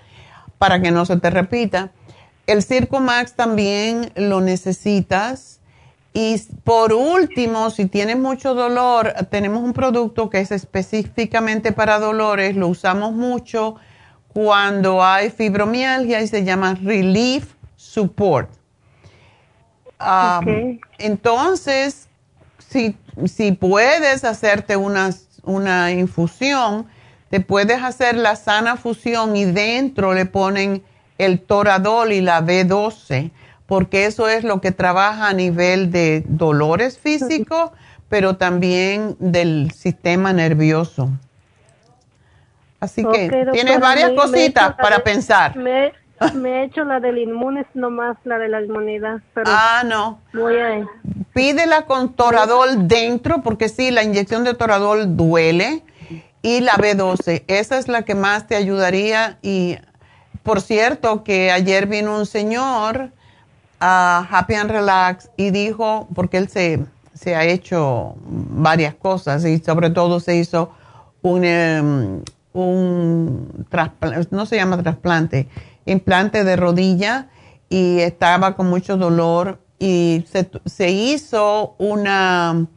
[0.58, 1.92] para que no se te repita.
[2.48, 5.60] El Circo Max también lo necesitas.
[6.14, 12.56] Y por último, si tienes mucho dolor, tenemos un producto que es específicamente para dolores,
[12.56, 13.76] lo usamos mucho
[14.30, 18.50] cuando hay fibromialgia y se llama Relief Support.
[21.00, 22.08] Entonces,
[22.70, 22.96] si
[23.26, 25.12] si puedes hacerte una,
[25.44, 26.88] una infusión,
[27.30, 30.84] te puedes hacer la sana fusión y dentro le ponen
[31.18, 33.32] el toradol y la B12,
[33.66, 37.72] porque eso es lo que trabaja a nivel de dolores físicos,
[38.10, 41.10] pero también del sistema nervioso.
[42.80, 45.56] Así que tienes varias cositas para pensar.
[45.56, 45.94] Me
[46.46, 49.22] he hecho la del inmunes nomás, la de la inmunidad.
[49.34, 50.20] Pero ah, no.
[50.34, 50.86] Voy a...
[51.34, 55.84] Pídela con toradol dentro, porque sí, la inyección de toradol duele.
[56.42, 59.38] Y la B12, esa es la que más te ayudaría.
[59.42, 59.78] Y
[60.44, 63.12] por cierto, que ayer vino un señor
[63.80, 69.60] a Happy and Relax y dijo, porque él se se ha hecho varias cosas y
[69.60, 70.72] sobre todo se hizo
[71.22, 72.22] un, em,
[72.54, 73.66] un
[74.32, 75.48] no se llama trasplante,
[75.86, 77.30] implante de rodilla
[77.70, 82.68] y estaba con mucho dolor y se, se hizo una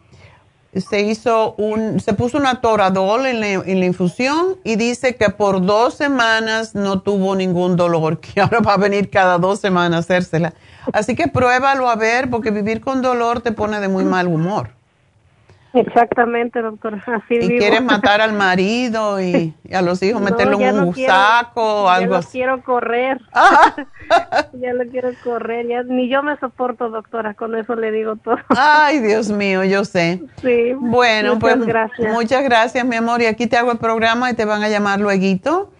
[0.80, 5.94] se hizo un, se puso un atoradol en la, infusión y dice que por dos
[5.94, 10.54] semanas no tuvo ningún dolor, que ahora va a venir cada dos semanas a hacérsela.
[10.92, 14.75] Así que pruébalo a ver, porque vivir con dolor te pone de muy mal humor.
[15.76, 17.02] Exactamente, doctora.
[17.06, 21.88] Así y quieres matar al marido y, a los hijos meterlo en un saco o
[21.88, 22.38] algo así.
[22.38, 23.20] quiero correr.
[24.54, 25.66] ya lo quiero correr.
[25.66, 27.34] Ya, ni yo me soporto, doctora.
[27.34, 28.38] Con eso le digo todo.
[28.48, 30.22] Ay, Dios mío, yo sé.
[30.40, 30.72] Sí.
[30.74, 32.12] Bueno, muchas pues gracias.
[32.12, 33.20] muchas gracias, mi amor.
[33.20, 35.70] Y aquí te hago el programa y te van a llamar luego.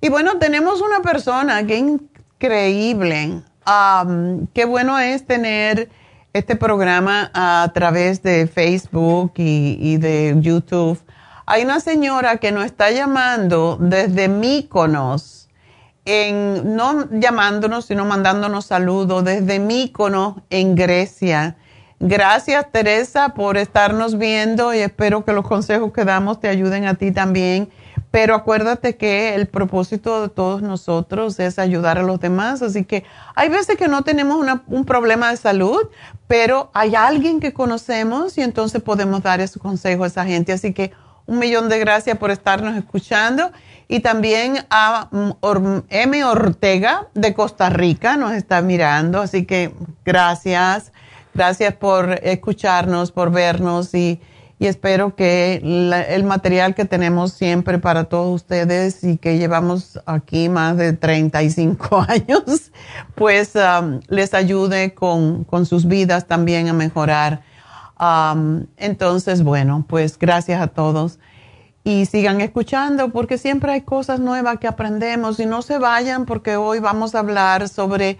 [0.00, 3.42] Y bueno, tenemos una persona que increíble.
[4.54, 5.88] qué bueno es tener
[6.32, 10.98] este programa a través de Facebook y, de YouTube.
[11.46, 15.48] Hay una señora que nos está llamando desde Míconos,
[16.04, 21.56] en, no llamándonos, sino mandándonos saludos desde Míconos, en Grecia.
[22.00, 26.94] Gracias, Teresa, por estarnos viendo y espero que los consejos que damos te ayuden a
[26.94, 27.70] ti también
[28.10, 33.04] pero acuérdate que el propósito de todos nosotros es ayudar a los demás, así que
[33.34, 35.88] hay veces que no tenemos un problema de salud,
[36.26, 40.52] pero hay alguien que conocemos y entonces podemos dar ese consejo a esa gente.
[40.52, 40.92] Así que
[41.28, 43.52] un millón de gracias por estarnos escuchando.
[43.86, 45.08] Y también a
[45.88, 46.24] M.
[46.24, 49.72] Ortega de Costa Rica nos está mirando, así que
[50.04, 50.92] gracias,
[51.32, 54.20] gracias por escucharnos, por vernos y
[54.60, 55.60] y espero que
[56.08, 62.04] el material que tenemos siempre para todos ustedes y que llevamos aquí más de 35
[62.08, 62.72] años,
[63.14, 67.42] pues um, les ayude con, sus vidas también a mejorar.
[68.00, 71.20] Um, entonces, bueno, pues gracias a todos
[71.84, 76.56] y sigan escuchando porque siempre hay cosas nuevas que aprendemos y no se vayan porque
[76.56, 78.18] hoy vamos a hablar sobre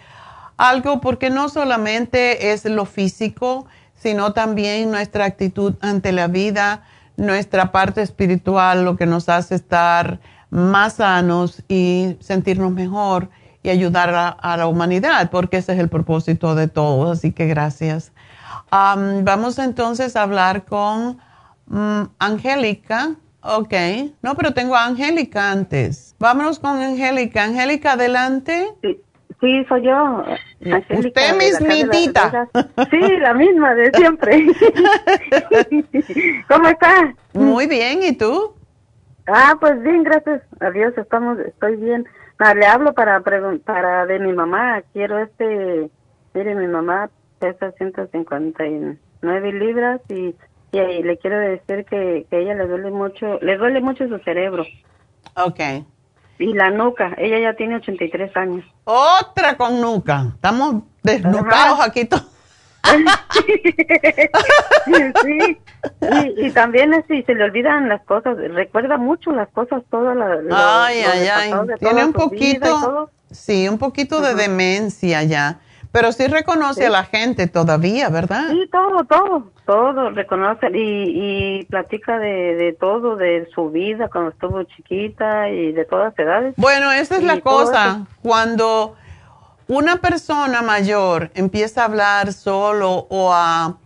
[0.57, 3.67] algo porque no solamente es lo físico,
[3.99, 6.85] sino también nuestra actitud ante la vida,
[7.17, 10.21] nuestra parte espiritual, lo que nos hace estar
[10.51, 13.29] más sanos y sentirnos mejor
[13.63, 17.11] y ayudar a, la humanidad, porque ese es el propósito de todo.
[17.11, 18.13] Así que gracias.
[18.71, 21.19] vamos entonces a hablar con
[21.67, 23.17] mm, Angélica.
[23.41, 23.75] Ok,
[24.23, 26.15] no, pero tengo a Angélica antes.
[26.19, 27.45] Vámonos con Angélica.
[27.45, 28.69] Angélica, adelante.
[28.83, 29.01] Sí.
[29.41, 30.25] Sí, soy yo.
[30.61, 32.49] Usted mismitita.
[32.91, 34.47] Sí, la misma de siempre.
[36.49, 37.15] ¿Cómo está?
[37.35, 38.55] Muy bien, ¿y tú?
[39.29, 42.07] Ah, pues bien, gracias a Dios, estamos, estoy bien.
[42.39, 44.83] Ah, le hablo para para de mi mamá.
[44.93, 45.91] Quiero este,
[46.35, 50.35] mire, mi mamá pesa 159 libras y,
[50.73, 54.19] y le quiero decir que, que a ella le duele mucho, le duele mucho su
[54.21, 54.65] cerebro.
[55.37, 55.85] Okay.
[56.39, 58.65] Y la nuca, ella ya tiene 83 años.
[58.85, 60.27] Otra con nuca.
[60.35, 62.27] Estamos desnucados aquí todos.
[65.25, 65.59] sí,
[66.01, 70.39] Y, y, también así se le olvidan las cosas, recuerda mucho las cosas, todas las...
[70.51, 71.53] Ay, ay, ay.
[71.79, 75.61] Tiene un poquito, sí, un poquito de demencia ya.
[75.93, 78.49] Pero sí reconoce a la gente todavía, ¿verdad?
[78.51, 84.31] Sí, todo, todo, todo reconoce y, y platica de, de, todo, de su vida cuando
[84.31, 86.55] estuvo chiquita y de todas edades.
[86.57, 88.07] Bueno, esa es la cosa.
[88.23, 88.97] Cuando
[89.67, 93.77] una persona mayor empieza a hablar solo o a,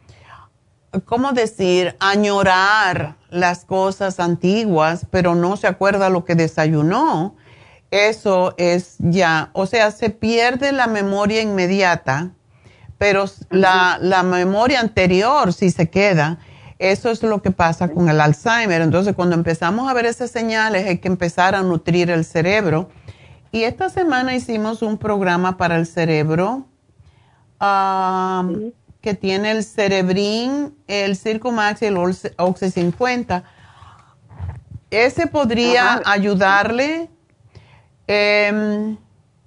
[1.04, 7.34] ¿cómo decir?, añorar las cosas antiguas, pero no se acuerda lo que desayunó
[7.92, 12.30] eso es ya, o sea, se pierde la memoria inmediata,
[13.02, 16.38] pero la, la, memoria anterior sí se queda.
[16.78, 18.80] Eso es lo que pasa con el Alzheimer.
[18.80, 22.90] Entonces, cuando empezamos a ver esas señales, hay que empezar a nutrir el cerebro.
[23.50, 26.68] Y esta semana hicimos un programa para el cerebro
[29.00, 33.42] que tiene el Cerebrin, el Circumax y el Oxy 50.
[34.92, 37.10] Ese podría ayudarle
[38.06, 38.96] Em,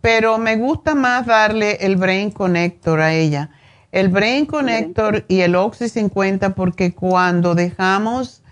[0.06, 3.49] pero me gusta más darle el Brain Connector a ella.
[3.91, 8.44] El Brain Connector y el Oxy 50 porque cuando dejamos,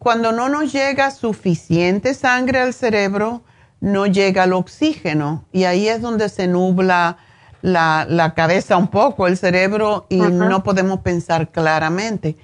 [0.00, 3.44] cuando no nos llega suficiente sangre al cerebro,
[3.78, 7.18] no llega el oxígeno y ahí es donde se nubla
[7.62, 12.36] la, cabeza un poco, el cerebro y no podemos pensar claramente.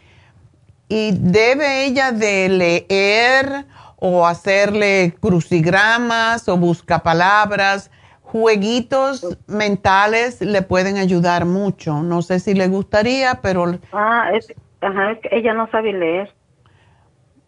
[0.89, 3.67] Y debe ella de leer
[3.97, 7.91] o hacerle crucigramas o buscapalabras,
[8.27, 12.03] jueguitos mentales le pueden ayudar mucho.
[12.03, 13.79] No sé si le gustaría, pero...
[13.93, 16.35] Ah, es, Ajá, es que ella no sabe leer.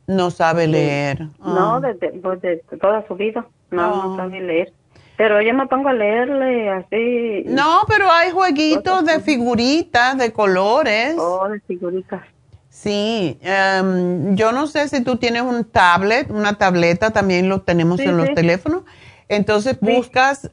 [0.07, 1.29] No sabe leer.
[1.39, 1.81] No, Ah.
[1.81, 3.45] desde, pues, de toda su vida.
[3.71, 4.17] No, no Ah.
[4.17, 4.73] sabe leer.
[5.19, 7.43] Pero yo me pongo a leerle así.
[7.47, 11.17] No, pero hay jueguitos de figuritas, de colores.
[11.19, 12.23] Oh, de figuritas.
[12.71, 17.99] Sí, em, yo no sé si tú tienes un tablet, una tableta, también lo tenemos
[17.99, 18.35] Sí, en los sí.
[18.35, 18.85] teléfonos.
[19.29, 20.51] Entonces buscas,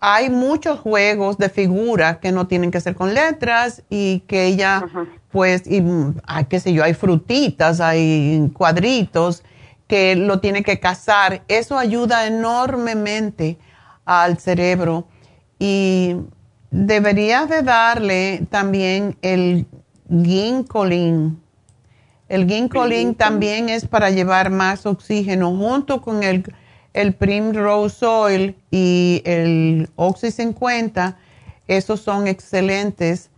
[0.00, 4.84] hay muchos juegos de figuras que no tienen que ser con letras y que ella,
[5.30, 6.16] pues, y, mm,
[6.48, 9.42] qué sé yo, hay frutitas, hay cuadritos
[9.86, 11.42] que lo tiene que cazar.
[11.48, 13.58] Eso ayuda enormemente
[14.04, 15.06] al cerebro
[15.58, 16.16] y
[16.70, 19.66] deberías de darle también el
[20.08, 21.40] ginkolin.
[22.28, 26.44] El ginkolin también es para llevar más oxígeno junto con el,
[26.98, 31.16] el Primrose Oil y el Oxy 50.
[31.68, 33.30] Esos son excelentes.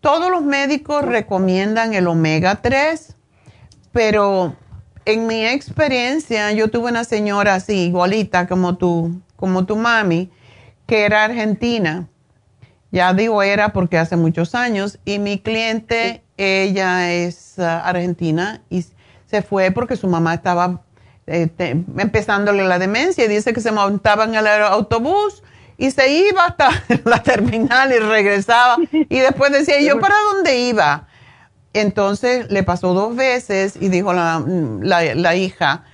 [0.00, 3.16] Todos los médicos recomiendan el omega 3,
[3.92, 4.54] pero
[5.06, 10.30] en mi experiencia yo tuve una señora así, igualita como tu, como tu mami,
[10.86, 12.08] que era argentina.
[12.90, 18.84] Ya digo era porque hace muchos años y mi cliente, ella es ah, argentina y
[19.24, 20.82] se fue porque su mamá estaba
[21.26, 25.42] eh, te- empezándole la demencia dice que se montaba en el autobús
[25.78, 26.70] y se iba hasta
[27.04, 31.06] la terminal y regresaba y después decía, ¿y yo para dónde iba?
[31.74, 34.42] Entonces le pasó dos veces y dijo la,
[34.80, 35.84] la- la hija,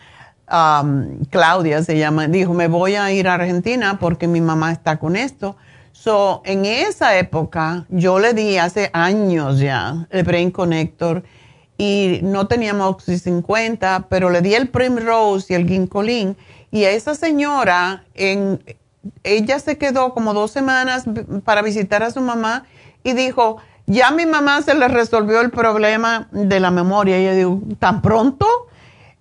[0.51, 4.99] um, Claudia se llama, dijo, me voy a ir a Argentina porque mi mamá está
[4.99, 5.57] con esto.
[5.93, 11.23] So, en esa época, yo le di hace años ya el Brain Connector
[11.79, 16.37] y no teníamos Oxy 50, pero le di el Primrose y el Ginkolin.
[16.73, 18.61] Y a esa señora, en,
[19.23, 21.05] ella se quedó como dos semanas
[21.45, 22.65] para visitar a su mamá
[23.05, 27.21] y dijo, ya a mi mamá se le resolvió el problema de la memoria.
[27.21, 28.47] Y yo digo, ¿tan pronto?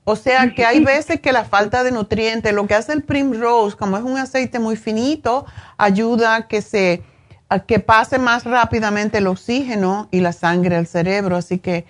[0.03, 3.77] O sea que hay veces que la falta de nutrientes, lo que hace el Primrose,
[3.77, 5.45] como es un aceite muy finito,
[5.77, 7.03] ayuda a que se
[7.49, 11.37] a que pase más rápidamente el oxígeno y la sangre al cerebro.
[11.37, 11.85] Así que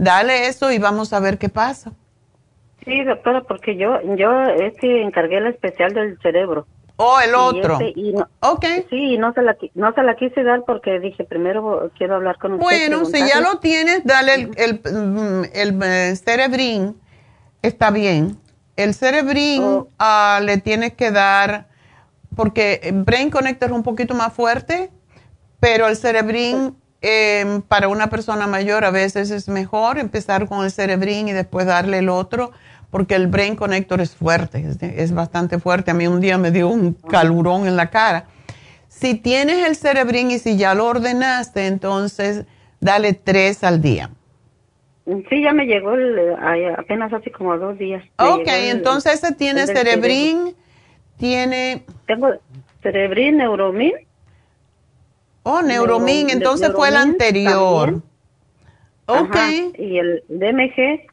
[0.00, 1.92] dale eso y vamos a ver qué pasa.
[2.84, 6.66] Sí, doctora, porque yo yo este encargué el especial del cerebro.
[6.96, 7.78] Oh, el Y otro.
[7.94, 8.64] y no, ok.
[8.90, 12.36] Sí, y no se, la, no se la quise dar porque dije, primero quiero hablar
[12.38, 12.64] con usted.
[12.64, 16.94] Bueno, si ya lo tienes, dale el, el, mm, el, eh, Cerebrin,
[17.62, 18.36] está bien.
[18.76, 19.88] El Cerebrin Oh.
[19.98, 21.68] ah, le tienes que dar,
[22.36, 24.90] porque Brain Connector es un poquito más fuerte,
[25.58, 30.70] pero el Cerebrin eh, para una persona mayor a veces es mejor empezar con el
[30.70, 32.52] Cerebrin y después darle el otro,
[32.90, 35.90] porque el Brain Connector es fuerte, es, es bastante fuerte.
[35.92, 38.26] A mí un día me dio un calurón en la cara.
[38.88, 42.44] Si tienes el Cerebrin y si ya lo ordenaste, entonces
[42.80, 44.10] dale tres al día.
[45.28, 46.18] Sí, ya me llegó el,
[46.76, 48.04] apenas hace como dos días.
[48.18, 50.54] Ok, el- entonces ese tiene Cerebrin,
[51.16, 51.84] tiene...
[52.06, 52.28] Tengo
[52.82, 53.92] Cerebrin, Neuromin.
[55.42, 58.02] Oh, Neuromin, Neuro- entonces fue el anterior.
[59.06, 59.34] Ok.
[59.34, 61.06] Ajá, Y el DMG.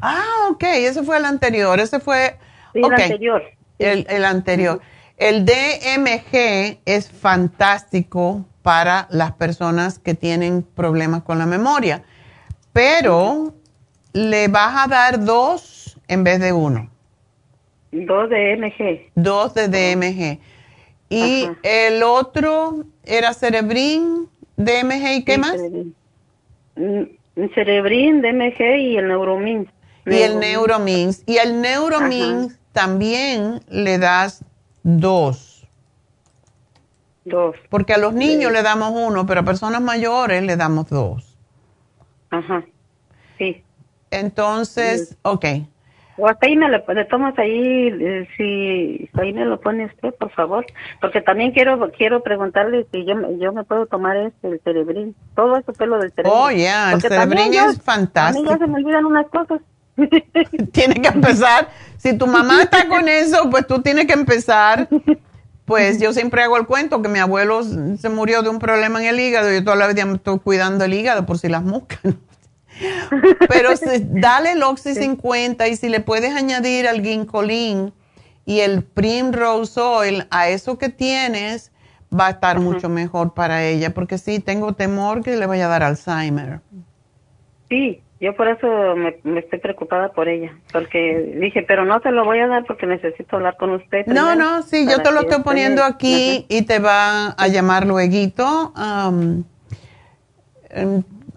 [0.00, 2.36] Ah, ok, ese fue el anterior, ese fue...
[2.72, 3.42] Sí, ok, el anterior.
[3.78, 4.80] El, el anterior.
[5.16, 12.02] El DMG es fantástico para las personas que tienen problemas con la memoria,
[12.72, 13.54] pero
[14.12, 16.90] le vas a dar dos en vez de uno.
[17.92, 19.10] Dos de MG.
[19.14, 20.38] Dos de DMG.
[21.08, 25.56] Y el otro era Cerebrin, DMG y qué más?
[26.76, 29.68] Mm, Cerebrin, DMG y el Neuromin.
[30.06, 31.22] Y el Neuromins.
[31.26, 34.44] Y el Neuromins también le das
[34.82, 35.66] dos.
[37.24, 37.56] Dos.
[37.68, 41.36] Porque a los niños le damos uno, pero a personas mayores le damos dos.
[42.30, 42.64] Ajá.
[43.38, 43.62] Sí.
[44.10, 45.44] Entonces, ok.
[46.20, 50.14] O hasta ahí me lo le tomas ahí, eh, si ahí me lo pone usted,
[50.14, 50.66] por favor.
[51.00, 55.14] Porque también quiero quiero preguntarle si yo, me- yo me puedo tomar este, el cerebrín.
[55.34, 56.32] Todo eso pelo del cerebro.
[56.38, 57.00] Oh, yeah, el
[57.52, 58.50] yo- es fantástico.
[58.50, 59.60] A mí ya se me olvidan unas cosas.
[60.72, 61.68] Tiene que empezar.
[61.96, 64.88] Si tu mamá está con eso, pues tú tienes que empezar.
[65.64, 69.06] Pues yo siempre hago el cuento que mi abuelo se murió de un problema en
[69.08, 71.62] el hígado y yo toda la vida me estoy cuidando el hígado por si las
[71.62, 72.00] moscas.
[73.48, 77.92] Pero si- dale el Oxy 50 y si le puedes añadir el Ginkolin
[78.46, 81.72] y el Primrose Oil a eso que tienes,
[82.12, 83.90] va a estar mucho mejor para ella.
[83.94, 86.60] Porque sí, tengo temor que le vaya a dar Alzheimer.
[87.68, 88.66] Sí, yo por eso
[88.96, 90.52] me, me estoy preocupada por ella.
[90.72, 94.06] Porque dije, pero no te lo voy a dar porque necesito hablar con usted.
[94.06, 98.72] No, no, sí, yo te lo estoy poniendo aquí y te va a llamar luego.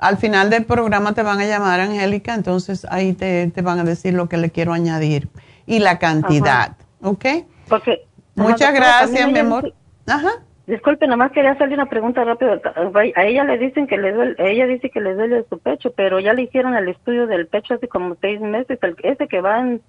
[0.04, 3.84] Al final del programa te van a llamar, Angélica, entonces ahí te, te van a
[3.84, 5.30] decir lo que le quiero añadir
[5.66, 7.26] y la cantidad, ¿ok?
[7.70, 8.06] Porque,
[8.36, 9.74] Muchas gracias, mi amor.
[10.08, 10.32] Ajá.
[10.68, 12.60] Disculpe, nomás quería hacerle una pregunta rápida.
[13.16, 16.20] A ella le dicen que le duele, ella dice que le duele su pecho, pero
[16.20, 19.60] ya le hicieron el estudio del pecho hace como seis meses, el, ese que va
[19.60, 19.82] en,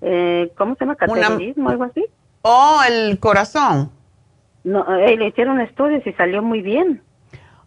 [0.00, 0.96] eh, ¿cómo se llama?
[0.96, 2.04] Cateterismo, algo así.
[2.42, 3.90] Oh, el corazón.
[4.64, 7.02] No, eh, le hicieron estudios y salió muy bien.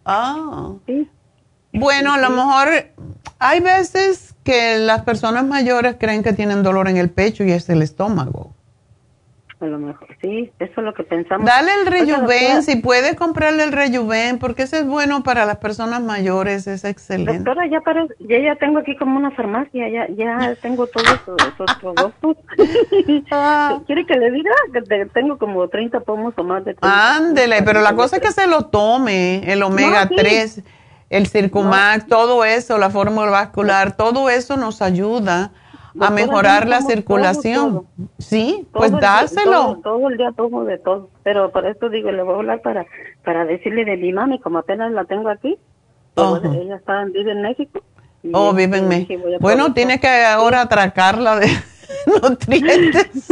[0.05, 0.73] Ah.
[0.85, 1.09] Sí.
[1.71, 2.67] Bueno, a lo mejor
[3.39, 7.69] hay veces que las personas mayores creen que tienen dolor en el pecho y es
[7.69, 8.53] el estómago.
[9.61, 11.45] A lo mejor, sí, eso es lo que pensamos.
[11.45, 16.01] Dale el rejuven, si puedes comprarle el rejuven, porque ese es bueno para las personas
[16.01, 17.39] mayores, es excelente.
[17.39, 21.75] Doctora, ya, para, ya, ya tengo aquí como una farmacia, ya, ya tengo todos esos,
[21.81, 22.37] productos.
[23.31, 23.81] Ah.
[23.85, 27.81] ¿Quiere que le diga que tengo como 30 pomos o más de 30 Ándele, pero
[27.81, 30.63] la cosa es que se lo tome, el omega 3,
[31.09, 35.51] el circumax, todo eso, la fórmula vascular, todo eso nos ayuda
[35.99, 37.85] a mejorar la circulación.
[38.17, 39.79] sí, pues dáselo.
[39.83, 42.85] todo, el día tomo de todo, pero por eso digo, le voy a hablar para,
[43.23, 45.57] para decirle de mi mami, como apenas la tengo aquí.
[46.13, 47.81] Pues, ella está, vive en México.
[48.33, 49.23] Oh, vive en México.
[49.39, 51.47] Bueno, tiene que ahora atracarla de
[52.21, 53.09] nutrientes.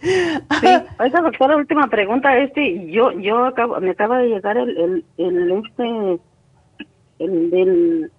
[0.00, 5.04] sí, oiga, doctora, última pregunta, este, yo, yo acabo, me acaba de llegar el, el,
[5.16, 6.20] el este,
[7.18, 8.10] el del,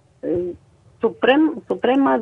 [1.00, 2.20] Suprema, Suprema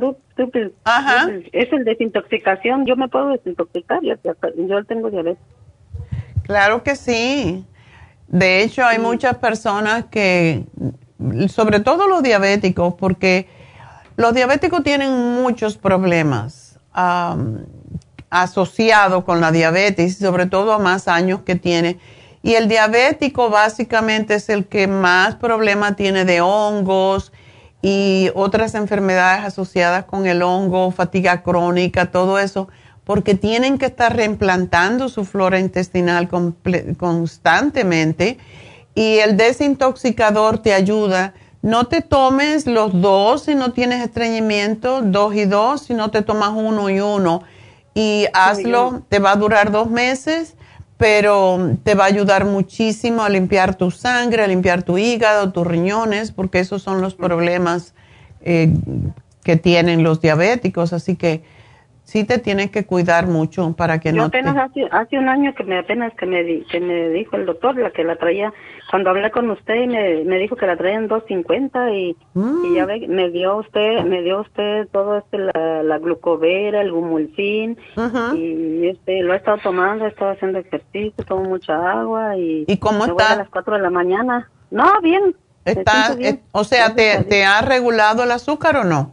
[0.85, 1.31] Ajá.
[1.53, 2.85] es el desintoxicación.
[2.85, 4.15] Yo me puedo desintoxicar, yo,
[4.57, 5.43] yo tengo diabetes.
[6.43, 7.65] Claro que sí.
[8.29, 10.65] De hecho, hay muchas personas que,
[11.49, 13.49] sobre todo los diabéticos, porque
[14.17, 16.79] los diabéticos tienen muchos problemas
[18.31, 21.99] asociados con la diabetes, sobre todo a más años que tiene.
[22.47, 27.33] Y el diabético básicamente es el que más problemas tiene de hongos,
[27.83, 32.69] y otras enfermedades asociadas con el hongo, fatiga crónica, todo eso,
[33.03, 36.29] porque tienen que estar reimplantando su flora intestinal
[36.97, 38.39] constantemente
[38.95, 41.35] y el desintoxicador te ayuda.
[41.63, 46.23] No te tomes los dos si no tienes estreñimiento, dos y dos, si no te
[46.23, 47.43] tomas uno y uno.
[47.93, 50.55] Y hazlo, te va a durar dos meses
[50.97, 55.67] pero te va a ayudar muchísimo a limpiar tu sangre, a limpiar tu hígado, tus
[55.67, 57.95] riñones, porque esos son los problemas
[58.41, 58.73] eh,
[59.45, 60.93] que tienen los diabéticos.
[60.93, 61.43] Así que
[62.07, 65.53] sí te tienes que cuidar mucho para que Yo no apenas hace, hace un año
[65.57, 68.53] que me apenas que me, que me dijo el doctor la que la traía
[68.89, 73.07] cuando hablé con usted me, me dijo que la traían 250 y, y ya ve,
[73.09, 77.77] me dio usted me dio usted todo este la, la glucovera el gumulfin
[78.37, 82.77] y este lo he estado tomando he estado haciendo ejercicio tomo mucha agua y ¿Y
[82.77, 83.33] cómo está?
[83.33, 84.49] a las 4 de la mañana.
[84.71, 85.35] No bien
[85.65, 89.13] está eh, o sea te, te ha regulado el azúcar o no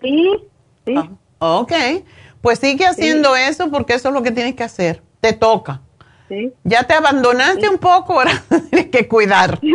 [0.00, 0.32] sí
[0.86, 0.94] sí.
[0.96, 2.02] Ah, okay
[2.40, 5.02] pues sigue haciendo eso porque eso es lo que tienes que hacer.
[5.20, 5.80] Te toca.
[6.28, 6.52] Sí.
[6.64, 8.32] Ya te abandonaste un poco, ahora
[8.70, 9.58] tienes que cuidar.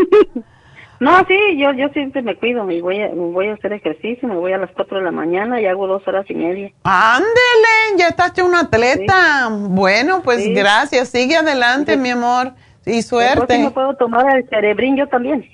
[1.00, 4.36] No, sí, yo yo siempre me cuido, y voy a, voy a hacer ejercicio, me
[4.36, 6.72] voy a las 4 de la mañana y hago dos horas y media.
[6.84, 9.50] Ándele, ya estás un atleta.
[9.52, 12.54] Bueno, pues gracias, sigue adelante, mi amor,
[12.86, 13.60] y suerte.
[13.60, 15.46] me puedo tomar el cerebrín yo también.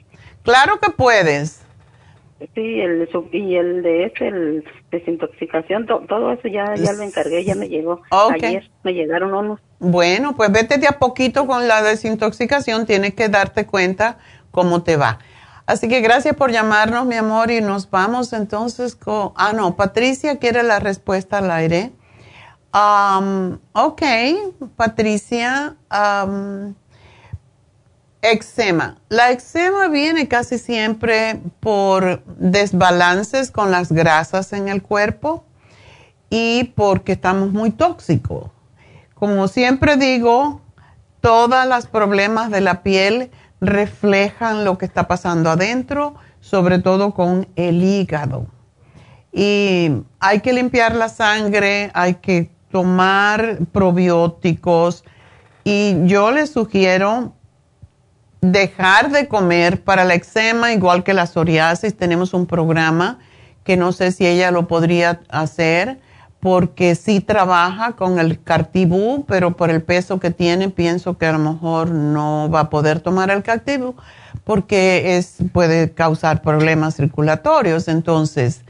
[0.43, 1.60] Claro que puedes.
[2.55, 7.53] Sí, el, y el de ese, el desintoxicación, todo eso ya, ya lo encargué, ya
[7.53, 8.01] me llegó.
[8.09, 9.59] Ayer me llegaron unos.
[9.79, 14.17] Bueno, pues vete de a poquito con la desintoxicación, tienes que darte cuenta
[14.49, 15.19] cómo te va.
[15.67, 19.31] Así que gracias por llamarnos, mi amor, y nos vamos entonces con...
[19.35, 21.91] Ah, no, Patricia quiere la respuesta al aire.
[22.73, 24.01] Um, ok,
[24.75, 25.75] Patricia.
[25.91, 26.73] Um,
[28.21, 28.97] Eczema.
[29.09, 35.43] La eczema viene casi siempre por desbalances con las grasas en el cuerpo
[36.29, 38.51] y porque estamos muy tóxicos.
[39.15, 40.61] Como siempre digo,
[41.19, 47.47] todos los problemas de la piel reflejan lo que está pasando adentro, sobre todo con
[47.55, 48.45] el hígado.
[49.31, 55.03] Y hay que limpiar la sangre, hay que tomar probióticos
[55.63, 57.33] y yo les sugiero
[58.41, 63.19] dejar de comer para el eczema, igual que la psoriasis, tenemos un programa
[63.63, 65.99] que no sé si ella lo podría hacer
[66.39, 71.33] porque sí trabaja con el cartibú, pero por el peso que tiene pienso que a
[71.33, 73.95] lo mejor no va a poder tomar el cartibú
[74.43, 77.87] porque es, puede causar problemas circulatorios.
[77.87, 78.61] Entonces,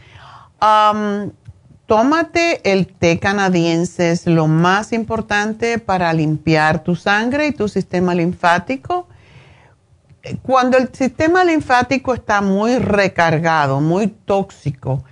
[1.85, 8.13] tómate el té canadiense, es lo más importante para limpiar tu sangre y tu sistema
[8.13, 9.07] linfático
[10.41, 15.03] cuando el sistema linfático está muy recargado, muy tóxico,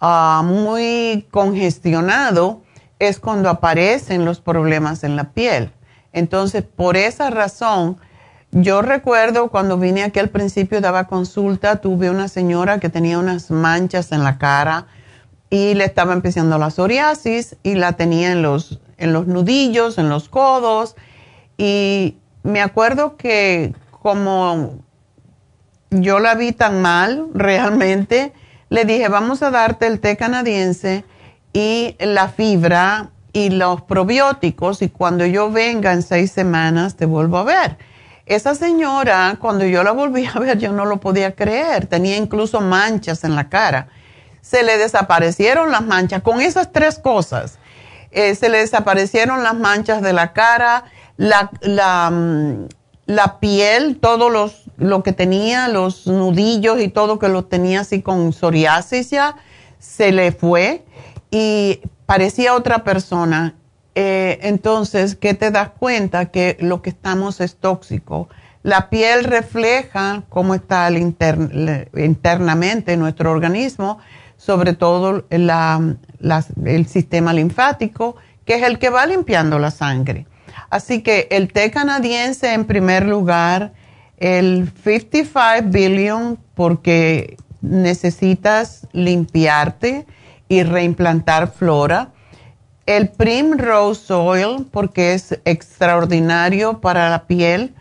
[0.00, 2.62] ah, muy congestionado,
[2.98, 5.70] es cuando aparecen los problemas en la piel.
[6.12, 7.98] Entonces, por esa razón,
[8.52, 13.50] yo recuerdo cuando vine aquí al principio daba consulta, tuve una señora que tenía unas
[13.50, 14.86] manchas en la cara
[15.50, 20.08] y le estaba empezando la psoriasis y la tenía en los, en los nudillos, en
[20.08, 20.94] los codos.
[21.58, 23.74] Y me acuerdo que
[24.04, 24.84] como
[25.88, 28.34] yo la vi tan mal realmente,
[28.68, 31.06] le dije, vamos a darte el té canadiense
[31.54, 37.38] y la fibra y los probióticos y cuando yo venga en seis semanas te vuelvo
[37.38, 37.78] a ver.
[38.26, 42.60] Esa señora, cuando yo la volví a ver, yo no lo podía creer, tenía incluso
[42.60, 43.88] manchas en la cara.
[44.42, 47.58] Se le desaparecieron las manchas con esas tres cosas.
[48.10, 50.84] Eh, se le desaparecieron las manchas de la cara,
[51.16, 52.66] la, la, mm,
[53.06, 58.02] la piel, todo los, lo que tenía, los nudillos y todo que lo tenía así
[58.02, 59.36] con psoriasis ya,
[59.78, 60.84] se le fue
[61.30, 63.54] y parecía otra persona.
[63.94, 66.26] Eh, entonces, ¿qué te das cuenta?
[66.26, 68.28] Que lo que estamos es tóxico.
[68.62, 73.98] La piel refleja cómo está internamente nuestro organismo,
[74.38, 78.16] sobre todo el sistema linfático,
[78.46, 80.26] que es el que va limpiando la sangre.
[80.74, 83.74] Así que el té canadiense en primer lugar,
[84.16, 90.04] el 55 billion, porque necesitas limpiarte
[90.48, 92.10] y reimplantar flora.
[92.86, 97.72] El Primrose Oil, porque es extraordinario para la piel.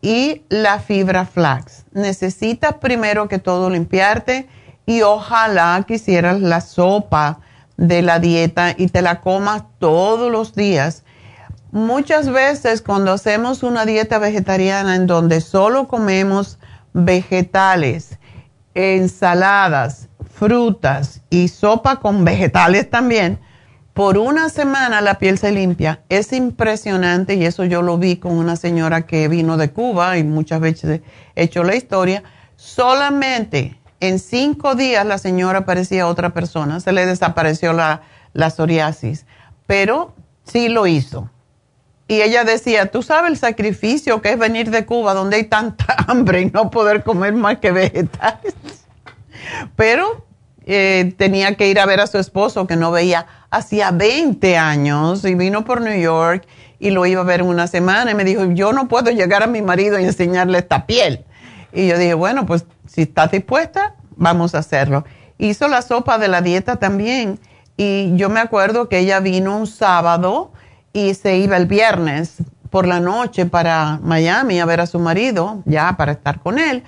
[0.00, 1.84] Y la fibra flax.
[1.92, 4.48] Necesitas primero que todo limpiarte
[4.86, 7.40] y ojalá quisieras la sopa
[7.76, 11.04] de la dieta y te la comas todos los días.
[11.72, 16.58] Muchas veces cuando hacemos una dieta vegetariana en donde solo comemos
[16.92, 18.18] vegetales,
[18.74, 23.40] ensaladas, frutas y sopa con vegetales también,
[23.94, 26.02] por una semana la piel se limpia.
[26.10, 30.24] Es impresionante y eso yo lo vi con una señora que vino de Cuba y
[30.24, 31.00] muchas veces
[31.34, 32.22] he hecho la historia.
[32.56, 38.02] Solamente en cinco días la señora parecía otra persona, se le desapareció la,
[38.34, 39.24] la psoriasis,
[39.66, 41.30] pero sí lo hizo.
[42.12, 45.96] Y ella decía, tú sabes el sacrificio que es venir de Cuba donde hay tanta
[46.06, 48.54] hambre y no poder comer más que vegetales.
[49.76, 50.26] Pero
[50.66, 55.24] eh, tenía que ir a ver a su esposo que no veía hacía 20 años
[55.24, 56.46] y vino por New York
[56.78, 59.42] y lo iba a ver en una semana y me dijo, yo no puedo llegar
[59.42, 61.24] a mi marido y enseñarle esta piel.
[61.72, 65.06] Y yo dije, bueno, pues si estás dispuesta, vamos a hacerlo.
[65.38, 67.40] Hizo la sopa de la dieta también
[67.78, 70.51] y yo me acuerdo que ella vino un sábado
[70.92, 72.36] y se iba el viernes
[72.70, 76.84] por la noche para Miami a ver a su marido, ya para estar con él.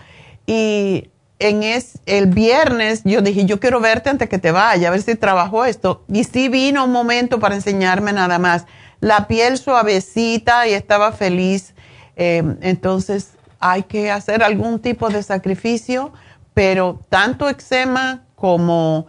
[0.47, 4.90] Y en es, el viernes yo dije, yo quiero verte antes que te vaya, a
[4.90, 6.05] ver si trabajó esto.
[6.09, 8.66] Y sí vino un momento para enseñarme nada más.
[9.01, 11.74] La piel suavecita y estaba feliz.
[12.16, 16.12] Eh, entonces hay que hacer algún tipo de sacrificio,
[16.55, 19.06] pero tanto eczema como,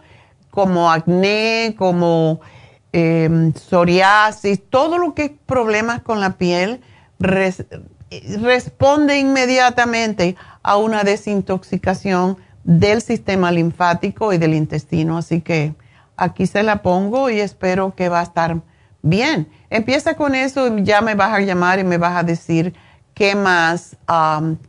[0.50, 2.40] como acné, como
[2.98, 6.80] eh, psoriasis, todo lo que es problemas con la piel,
[7.18, 15.18] responde inmediatamente a una desintoxicación del sistema linfático y del intestino.
[15.18, 15.74] Así que
[16.16, 18.62] aquí se la pongo y espero que va a estar
[19.02, 19.46] bien.
[19.68, 22.72] Empieza con eso y ya me vas a llamar y me vas a decir
[23.12, 23.98] qué más,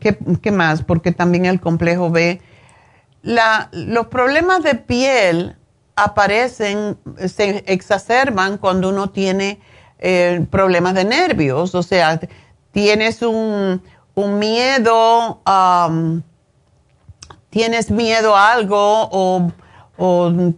[0.01, 2.41] qué, más, porque también el complejo B.
[3.23, 5.55] Los problemas de piel
[5.97, 6.95] aparecen,
[7.25, 9.59] se exacerban cuando uno tiene
[9.97, 12.19] eh, problemas de nervios, o sea,
[12.71, 13.81] tienes un,
[14.15, 15.41] miedo,
[17.49, 19.51] tienes miedo a algo o,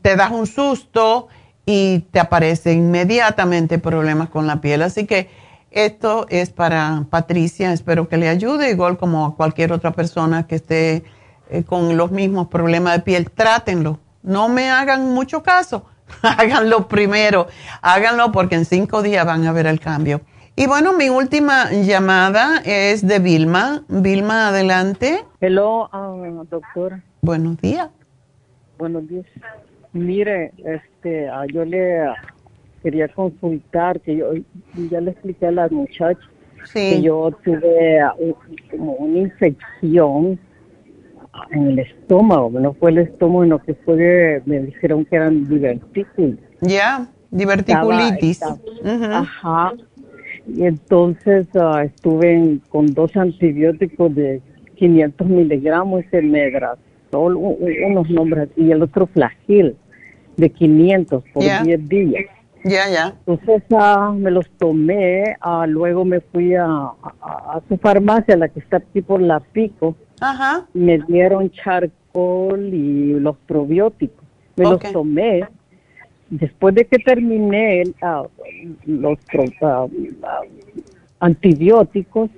[0.01, 1.29] te das un susto
[1.65, 4.81] y te aparecen inmediatamente problemas con la piel.
[4.81, 5.29] Así que
[5.71, 10.55] esto es para Patricia, espero que le ayude, igual como a cualquier otra persona que
[10.55, 11.03] esté
[11.49, 15.85] eh, con los mismos problemas de piel, trátenlo no me hagan mucho caso,
[16.21, 17.47] háganlo primero,
[17.81, 20.21] háganlo porque en cinco días van a ver el cambio.
[20.55, 23.85] Y bueno, mi última llamada es de Vilma.
[23.87, 25.23] Vilma, adelante.
[25.39, 26.99] Hello, um, doctor.
[27.21, 27.89] Buenos días.
[28.77, 29.25] Buenos días.
[29.93, 32.03] Mire, este, ah, yo le
[32.83, 34.33] quería consultar, que yo
[34.91, 36.21] ya le expliqué a las muchachas
[36.73, 38.13] que yo tuve ah,
[38.69, 40.37] como una infección
[41.51, 46.37] en el estómago, no fue el estómago, sino que fue, me dijeron que eran divertículos.
[46.61, 48.41] Ya, diverticulitis.
[48.83, 49.73] Ajá.
[50.47, 54.41] Y entonces ah, estuve con dos antibióticos de
[54.75, 59.75] 500 miligramos ese medrazol, unos nombres, y el otro flagil
[60.37, 62.25] de 500 por 10 días.
[62.64, 63.15] Ya, ya.
[63.26, 68.60] Entonces ah, me los tomé, ah, luego me fui a, a, su farmacia, la que
[68.60, 69.95] está aquí por la Pico.
[70.19, 70.65] Ajá.
[70.73, 74.26] Me dieron charcoal y los probióticos.
[74.57, 75.48] Me los tomé.
[76.30, 78.27] Después de que terminé uh,
[78.86, 79.18] los
[81.19, 82.30] antibióticos,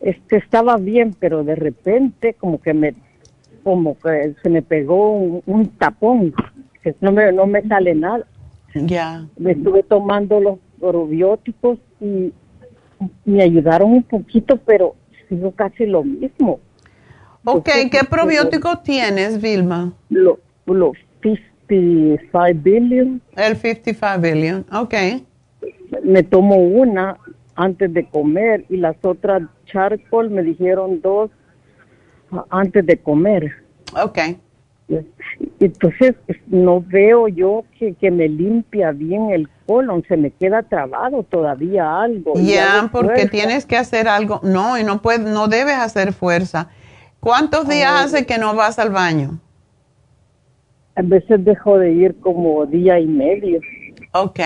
[0.00, 2.94] este estaba bien, pero de repente como que me
[3.62, 5.12] como que se me pegó
[5.46, 6.34] un, tapón,
[6.82, 8.26] que no me, no me sale nada.
[8.74, 9.26] Ya.
[9.36, 12.32] Me estuve tomando los probióticos y
[13.24, 14.94] me ayudaron un poquito, pero
[15.28, 16.60] sigo casi lo mismo.
[17.44, 19.92] Ok, ¿qué probióticos tienes, Vilma?
[20.08, 20.92] Los lo
[21.22, 23.20] 55 billion.
[23.36, 24.94] El 55 billion, ok.
[26.04, 27.18] Me tomo una
[27.54, 31.30] antes de comer y las otras charcoal me dijeron dos
[32.50, 33.52] antes de comer.
[34.02, 34.18] Ok.
[35.60, 36.14] Entonces
[36.46, 42.00] no veo yo que, que me limpia bien el colon, se me queda trabado todavía
[42.00, 42.34] algo.
[42.36, 44.40] Ya, porque tienes que hacer algo.
[44.42, 46.68] No, y no puedes, no debes hacer fuerza.
[47.20, 49.38] ¿Cuántos días hace que no vas al baño?
[50.96, 53.60] A veces dejo de ir como día y medio.
[54.12, 54.40] Ok.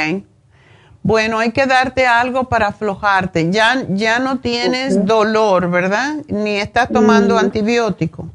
[1.03, 3.51] Bueno, hay que darte algo para aflojarte.
[3.51, 6.17] Ya, ya no tienes dolor, ¿verdad?
[6.29, 7.39] Ni estás tomando mm.
[7.39, 8.29] antibiótico.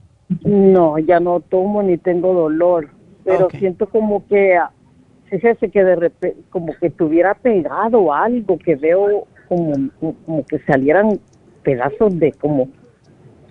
[0.45, 2.89] No, ya no tomo ni tengo dolor,
[3.23, 4.57] pero siento como que,
[5.25, 11.19] fíjese que de repente, como que tuviera pegado algo, que veo como, como que salieran
[11.63, 12.69] pedazos de como,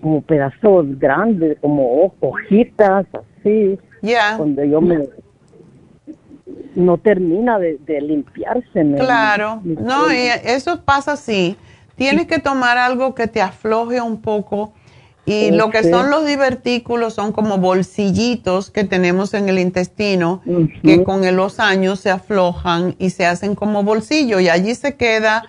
[0.01, 3.77] como pedazos grandes, como hojitas, así.
[4.01, 4.37] Ya.
[4.37, 5.07] Donde yo me,
[6.75, 8.95] no termina de, limpiarse.
[8.97, 11.55] claro, no, y eso pasa así.
[11.95, 14.73] Tienes que tomar algo que te afloje un poco
[15.25, 20.41] y lo que son los divertículos son como bolsillitos que tenemos en el intestino
[20.83, 25.45] que con los años se aflojan y se hacen como bolsillo y allí se queda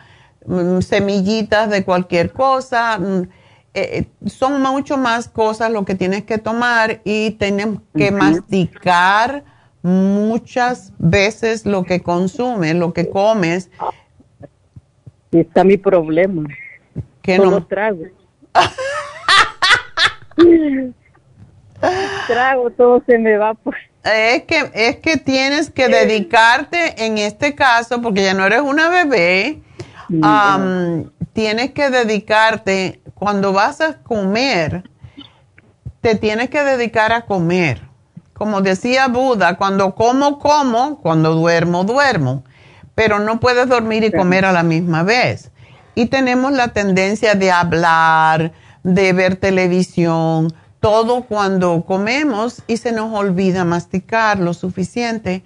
[0.46, 2.98] mm, semillitas de cualquier cosa.
[2.98, 3.22] Mm,
[3.74, 9.42] eh, eh, son mucho más cosas lo que tienes que tomar y tienes que masticar
[9.80, 13.70] muchas veces lo que consumes, lo que comes.
[15.30, 16.46] Y está mi problema.
[17.22, 18.04] Que no, no trago.
[22.26, 23.76] trago, todo se me va pues.
[24.04, 28.88] Es que, es que tienes que dedicarte, en este caso, porque ya no eres una
[28.88, 29.62] bebé,
[31.32, 34.82] tienes que dedicarte, cuando vas a comer,
[36.00, 37.82] te tienes que dedicar a comer.
[38.32, 42.42] Como decía Buda, cuando como, como, cuando duermo, duermo.
[42.96, 45.52] Pero no puedes dormir y comer a la misma vez.
[45.94, 48.52] Y tenemos la tendencia de hablar,
[48.82, 55.44] de ver televisión, todo cuando comemos y se nos olvida masticar lo suficiente.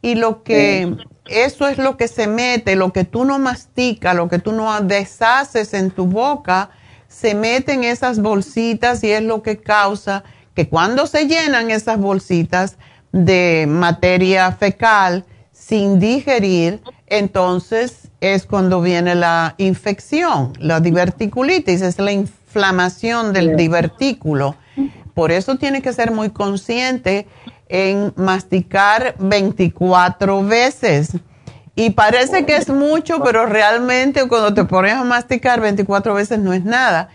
[0.00, 0.96] Y lo que,
[1.26, 4.80] eso es lo que se mete, lo que tú no masticas, lo que tú no
[4.80, 6.70] deshaces en tu boca,
[7.08, 10.24] se mete en esas bolsitas y es lo que causa
[10.54, 12.78] que cuando se llenan esas bolsitas
[13.12, 22.12] de materia fecal sin digerir, entonces es cuando viene la infección, la diverticulitis, es la
[22.48, 24.56] inflamación del divertículo.
[25.12, 27.26] Por eso tiene que ser muy consciente
[27.68, 31.12] en masticar 24 veces.
[31.74, 36.52] Y parece que es mucho, pero realmente cuando te pones a masticar 24 veces no
[36.52, 37.10] es nada.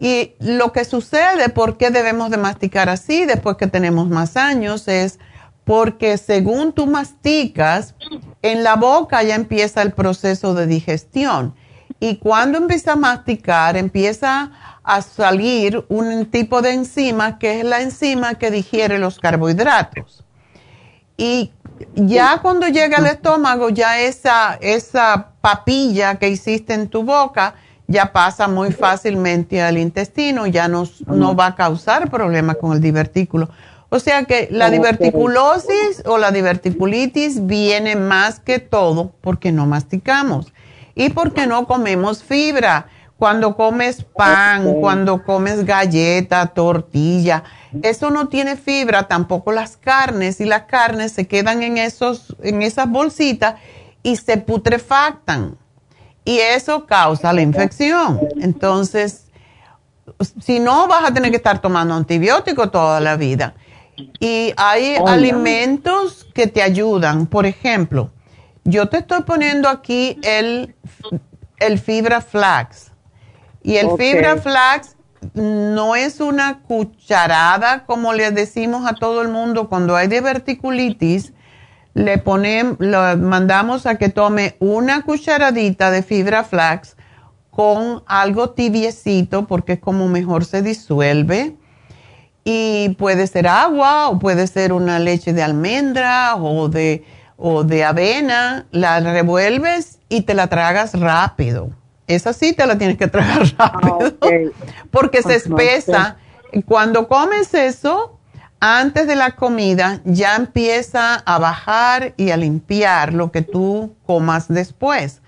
[0.00, 4.88] Y lo que sucede, ¿por qué debemos de masticar así después que tenemos más años?
[4.88, 5.18] Es
[5.64, 7.94] porque según tú masticas,
[8.40, 11.54] en la boca ya empieza el proceso de digestión.
[12.00, 14.52] Y cuando empieza a masticar, empieza
[14.84, 20.24] a salir un tipo de enzima que es la enzima que digiere los carbohidratos.
[21.16, 21.52] Y
[21.94, 27.54] ya cuando llega al estómago, ya esa, esa papilla que hiciste en tu boca,
[27.88, 32.80] ya pasa muy fácilmente al intestino, ya no, no va a causar problemas con el
[32.80, 33.48] divertículo.
[33.90, 40.52] O sea que la diverticulosis o la diverticulitis viene más que todo porque no masticamos
[40.98, 42.88] y porque no comemos fibra.
[43.16, 47.42] Cuando comes pan, cuando comes galleta, tortilla,
[47.82, 52.62] eso no tiene fibra, tampoco las carnes y las carnes se quedan en, esos, en
[52.62, 53.56] esas bolsitas
[54.04, 55.56] y se putrefactan
[56.24, 58.20] y eso causa la infección.
[58.40, 59.28] Entonces,
[60.42, 63.54] si no, vas a tener que estar tomando antibióticos toda la vida.
[64.20, 67.26] Y hay alimentos que te ayudan.
[67.26, 68.10] Por ejemplo,
[68.64, 70.74] yo te estoy poniendo aquí el,
[71.58, 72.92] el fibra flax.
[73.62, 74.96] Y el fibra flax
[75.34, 81.32] no es una cucharada como le decimos a todo el mundo cuando hay diverticulitis.
[81.94, 86.96] Le ponemos, lo mandamos a que tome una cucharadita de fibra flax
[87.50, 91.56] con algo tibiecito porque es como mejor se disuelve.
[92.44, 97.04] Y puede ser agua o puede ser una leche de almendra o de,
[97.38, 98.66] o de avena.
[98.70, 101.70] La revuelves y te la tragas rápido.
[102.06, 104.12] Esa sí te la tienes que tragar rápido
[104.90, 106.16] porque se espesa.
[106.66, 108.18] Cuando comes eso,
[108.60, 114.48] antes de la comida ya empieza a bajar y a limpiar lo que tú comas
[114.48, 115.20] después.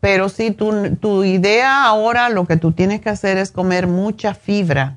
[0.00, 4.32] Pero si tu, tu idea ahora lo que tú tienes que hacer es comer mucha
[4.34, 4.96] fibra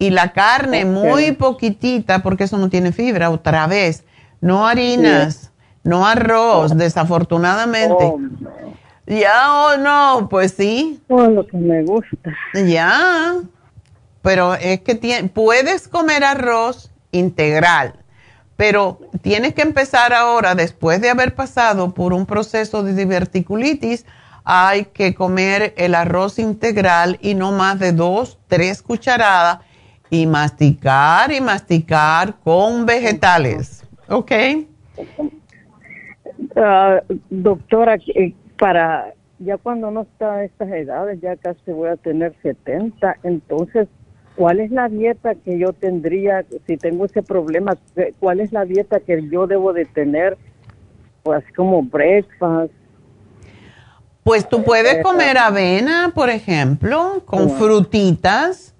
[0.00, 4.02] y la carne muy poquitita porque eso no tiene fibra otra vez.
[4.40, 5.49] No harinas,
[5.82, 8.04] no arroz, desafortunadamente.
[8.04, 8.18] Oh,
[9.06, 11.00] ya o oh, no, pues sí.
[11.08, 12.32] Todo lo que me gusta.
[12.54, 13.36] Ya.
[14.22, 17.94] Pero es que puedes comer arroz integral,
[18.56, 24.04] pero tienes que empezar ahora, después de haber pasado por un proceso de diverticulitis,
[24.44, 29.60] hay que comer el arroz integral y no más de dos, tres cucharadas
[30.10, 33.84] y masticar y masticar con vegetales.
[34.08, 34.32] ¿Ok?
[36.62, 41.96] Ah, doctora, eh, para ya cuando no está a estas edades, ya casi voy a
[41.96, 43.88] tener 70, entonces,
[44.36, 47.78] ¿cuál es la dieta que yo tendría si tengo ese problema?
[48.18, 50.36] ¿Cuál es la dieta que yo debo de tener?
[51.22, 52.74] Pues como breakfast,
[54.22, 58.74] pues tú puedes comer avena, por ejemplo, con frutitas.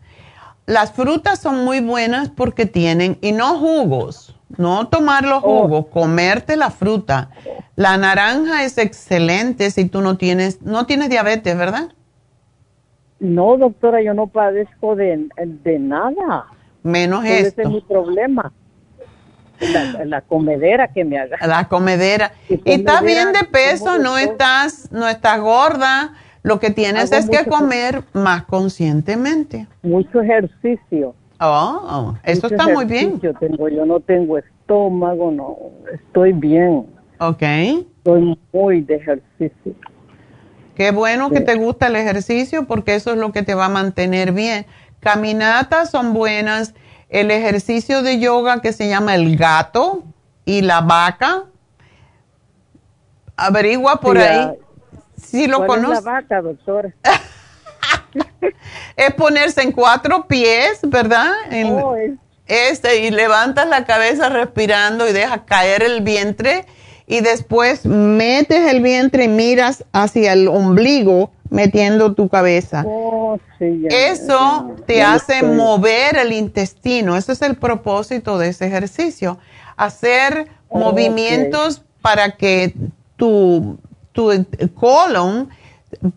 [0.66, 5.62] Las frutas son muy buenas porque tienen, y no jugos, no tomar los oh.
[5.62, 7.30] jugos, comerte la fruta.
[7.76, 11.88] La naranja es excelente si tú no tienes, no tienes diabetes, ¿verdad?
[13.18, 16.46] No, doctora, yo no padezco de, de nada.
[16.82, 17.62] Menos esto.
[17.62, 18.52] Ese es mi problema.
[20.04, 21.36] La, comedera que me haga.
[21.46, 22.32] La comedera.
[22.48, 26.14] Y, estás bien de peso, no estás, no estás gorda.
[26.42, 29.66] Lo que tienes es que comer más conscientemente.
[29.82, 31.14] Mucho ejercicio.
[31.40, 33.18] Oh, eso está muy bien.
[33.20, 35.56] Yo tengo, yo no tengo estómago, no,
[35.90, 36.86] estoy bien.
[37.18, 37.42] Ok.
[37.42, 39.74] Estoy muy de ejercicio.
[40.74, 43.68] Qué bueno que te gusta el ejercicio porque eso es lo que te va a
[43.70, 44.66] mantener bien.
[45.00, 46.74] Caminatas son buenas
[47.08, 50.04] el ejercicio de yoga que se llama el gato
[50.44, 51.44] y la vaca.
[53.36, 54.58] Averigua por ahí
[55.16, 55.98] si lo conoces.
[55.98, 56.94] Es la vaca, doctor?
[58.96, 61.32] es ponerse en cuatro pies, ¿verdad?
[61.66, 61.94] Oh,
[62.46, 66.66] este, y levantas la cabeza respirando y dejas caer el vientre
[67.06, 72.84] y después metes el vientre y miras hacia el ombligo metiendo tu cabeza.
[72.86, 77.16] Oh, Eso te hace mover el intestino.
[77.16, 79.38] Ese es el propósito de ese ejercicio.
[79.76, 82.74] Hacer movimientos para que
[83.16, 83.78] tu,
[84.12, 85.50] tu colon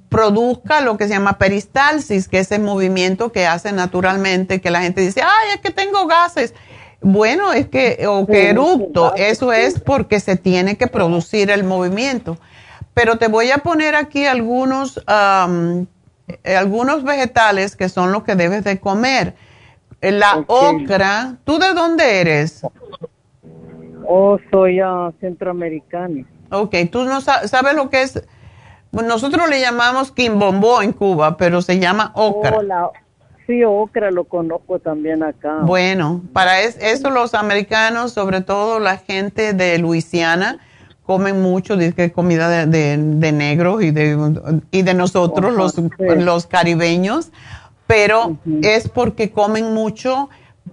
[0.10, 4.82] produzca lo que se llama peristalsis, que es el movimiento que hace naturalmente, que la
[4.82, 6.54] gente dice, ay, es que tengo gases.
[7.02, 12.38] Bueno, es que, o que eructo, eso es porque se tiene que producir el movimiento.
[12.94, 18.64] Pero te voy a poner aquí algunos, eh, algunos vegetales que son los que debes
[18.64, 19.36] de comer.
[20.00, 22.62] La ocra, ¿tú de dónde eres?
[24.06, 26.26] Oh, soy uh, centroamericano.
[26.52, 28.22] Ok, tú no sabes lo que es.
[28.94, 32.58] Nosotros le llamamos quimbombó en Cuba, pero se llama ocra.
[32.58, 32.92] Oh,
[33.48, 35.58] sí, ocra lo conozco también acá.
[35.64, 40.60] Bueno, para eso los americanos, sobre todo la gente de Luisiana,
[41.06, 46.46] comen mucho, dice que comida de, de, negros y de, y de nosotros, los, los
[46.46, 47.32] caribeños,
[47.88, 50.30] pero es porque comen mucho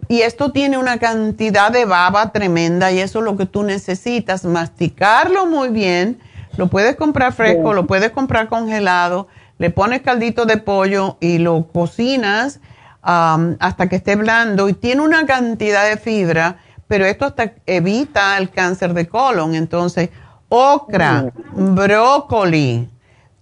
[0.09, 4.44] y esto tiene una cantidad de baba tremenda y eso es lo que tú necesitas,
[4.44, 6.18] masticarlo muy bien,
[6.61, 9.27] lo puedes comprar fresco, lo puedes comprar congelado,
[9.59, 12.61] le pones caldito de pollo y lo cocinas
[13.03, 16.59] hasta que esté blando y tiene una cantidad de fibra
[16.91, 19.55] pero esto hasta evita el cáncer de colon.
[19.55, 20.11] Entonces,
[20.49, 22.91] ocra, brócoli,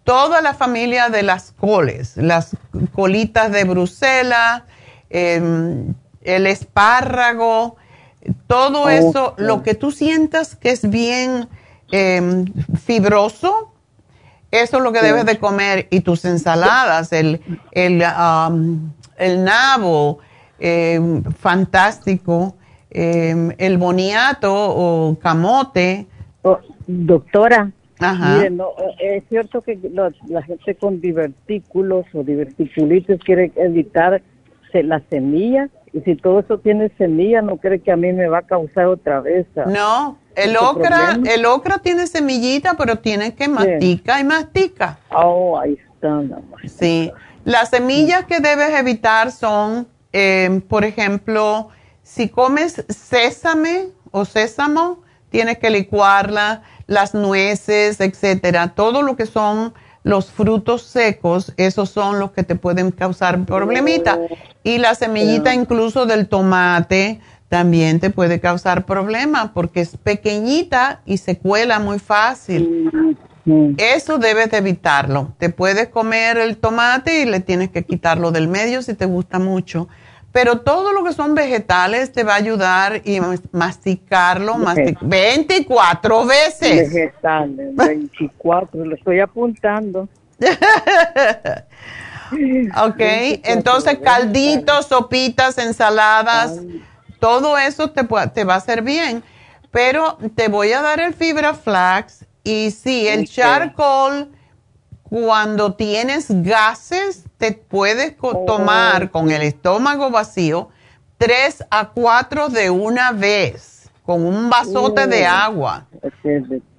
[0.05, 2.55] toda la familia de las coles, las
[2.93, 4.65] colitas de Bruselas,
[5.09, 7.77] em, el espárrago,
[8.47, 11.49] todo eso, lo que tú sientas que es bien
[11.90, 12.44] em,
[12.85, 13.73] fibroso,
[14.51, 15.89] eso es lo que debes de comer.
[15.90, 17.40] Y tus ensaladas, el,
[17.73, 18.02] el,
[19.19, 20.19] el nabo,
[20.59, 22.55] em, fantástico
[22.90, 26.06] Em, el boniato o camote.
[26.43, 27.70] Oh, doctora,
[28.01, 28.60] Miren,
[29.01, 34.23] es cierto que la, gente con divertículos o diverticulitis quiere evitar
[34.73, 35.69] las semillas.
[35.93, 38.86] Y si todo eso tiene semillas, ¿no cree que a mí me va a causar
[38.86, 39.47] otra vez?
[39.56, 44.98] Ah, no, el ocra, el ocra tiene semillita, pero tiene que mastica y mastica.
[45.10, 46.23] Oh, ahí está.
[46.66, 47.10] Sí.
[47.44, 51.69] Las semillas que debes evitar son, eh, por ejemplo,
[52.02, 59.74] si comes sésame o sésamo, tienes que licuarla, las nueces, etcétera, todo lo que son
[60.02, 64.19] los frutos secos, esos son los que te pueden causar problemita.
[64.62, 71.16] Y la semillita incluso del tomate también te puede causar problemas porque es pequeñita y
[71.18, 72.90] se cuela muy fácil.
[73.78, 75.32] Eso debes de evitarlo.
[75.38, 79.38] Te puedes comer el tomate y le tienes que quitarlo del medio si te gusta
[79.38, 79.88] mucho.
[80.30, 83.18] Pero todo lo que son vegetales te va a ayudar y
[83.52, 84.56] masticarlo
[85.00, 86.92] 24 veces.
[86.92, 90.06] Vegetales, 24, lo estoy apuntando.
[92.84, 93.00] ok,
[93.44, 96.60] entonces calditos, sopitas, ensaladas,
[97.19, 98.05] todo eso te,
[98.35, 99.23] te va a hacer bien.
[99.70, 104.31] Pero te voy a dar el fibra flax y sí, el charcoal
[105.03, 108.16] cuando tienes gases, te puedes
[108.47, 110.69] tomar con el estómago vacío
[111.16, 115.86] tres a cuatro de una vez, con un vasote de agua.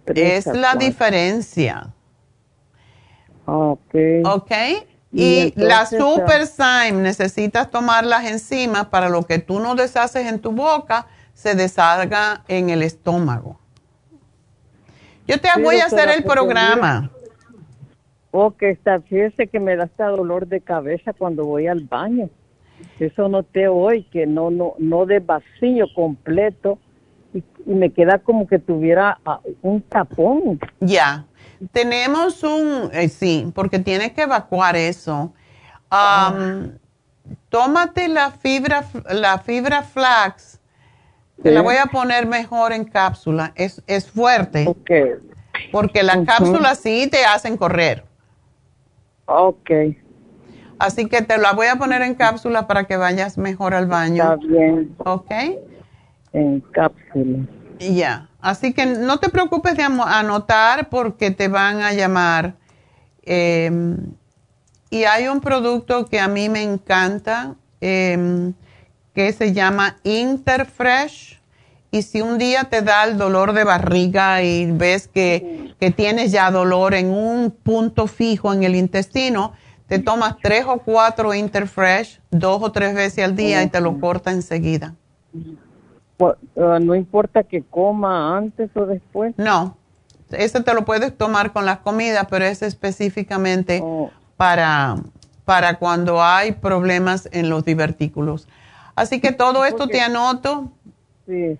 [0.06, 1.94] Es la diferencia.
[3.45, 3.95] Ok.
[4.26, 4.52] Ok.
[5.11, 10.40] Y, la Super Syme necesitas tomar las enzimas para lo que tú no deshaces en
[10.40, 13.60] tu boca, se deshaga en el estómago.
[15.27, 17.11] Yo te voy a hacer el programa.
[18.31, 22.30] O que está, fíjese que me da hasta dolor de cabeza cuando voy al baño.
[22.99, 26.77] Eso noté hoy, que no, no, no de vacío completo
[27.34, 30.60] y, me queda como que tuviera ah, un tapón.
[30.80, 31.26] Ya,
[31.72, 35.34] tenemos un, eh, sí, porque tienes que evacuar eso.
[37.49, 40.60] Tómate la fibra, la fibra flax,
[41.41, 44.68] te la voy a poner mejor en cápsula, es, es fuerte.
[45.72, 48.06] Porque las cápsulas sí te hacen correr.
[49.26, 49.69] Ok.
[50.80, 54.23] Así que te la voy a poner en cápsula para que vayas mejor al baño.
[54.23, 54.95] Está bien.
[54.99, 55.31] Ok.
[56.34, 57.40] En cápsula.
[57.80, 58.28] Ya.
[58.41, 62.56] Así que no te preocupes de anotar porque te van a llamar.
[63.24, 63.98] Em,
[64.90, 68.53] y hay un producto que a mí me encanta em,
[69.14, 71.40] que se llama Interfresh.
[71.91, 76.52] Y si un día te da el dolor de barriga y ves que, tienes ya
[76.52, 79.53] dolor en un punto fijo en el intestino,
[79.88, 83.99] te tomas tres o cuatro Interfresh dos o tres veces al día y te lo
[83.99, 84.95] corta enseguida.
[86.19, 89.33] Pues, uh, no importa que coma antes o después.
[89.37, 89.77] No,
[90.31, 94.11] ese te lo puedes tomar con las comidas, pero es específicamente oh.
[94.35, 94.97] para,
[95.45, 98.49] para cuando hay problemas en los divertículos.
[98.95, 100.73] Así que todo esto te anoto.
[101.25, 101.57] Sí.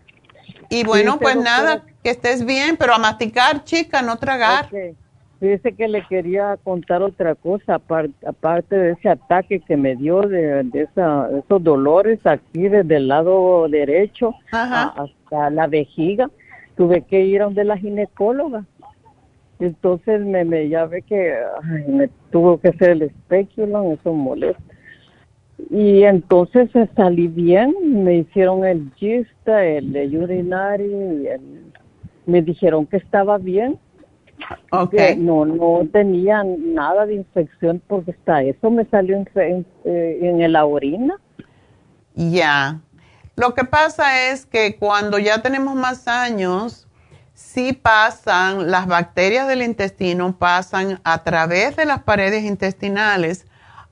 [0.68, 4.65] Y bueno, pues nada, que estés bien, pero a masticar, chica, no tragar.
[4.65, 4.94] Okay.
[5.40, 10.70] Fíjese que le quería contar otra cosa, aparte, de ese ataque que me dio, de,
[10.74, 16.30] esos dolores aquí desde el lado derecho hasta la vejiga,
[16.76, 18.66] tuve que ir a donde la ginecóloga.
[19.60, 21.34] Entonces me, me ya ve que
[21.88, 24.61] me tuvo que hacer el espéculo, eso molesta.
[25.70, 31.28] Y entonces salí bien, me hicieron el gista, el de urinario, y
[32.26, 33.78] me dijeron que estaba bien.
[34.72, 35.18] Okay.
[35.18, 41.16] no, no tenía nada de infección porque hasta eso me salió en, en, la orina.
[42.16, 42.80] Ya.
[43.36, 46.88] Lo que pasa es que cuando ya tenemos más años,
[47.34, 53.48] sí pasan, las bacterias del intestino pasan a través de las paredes intestinales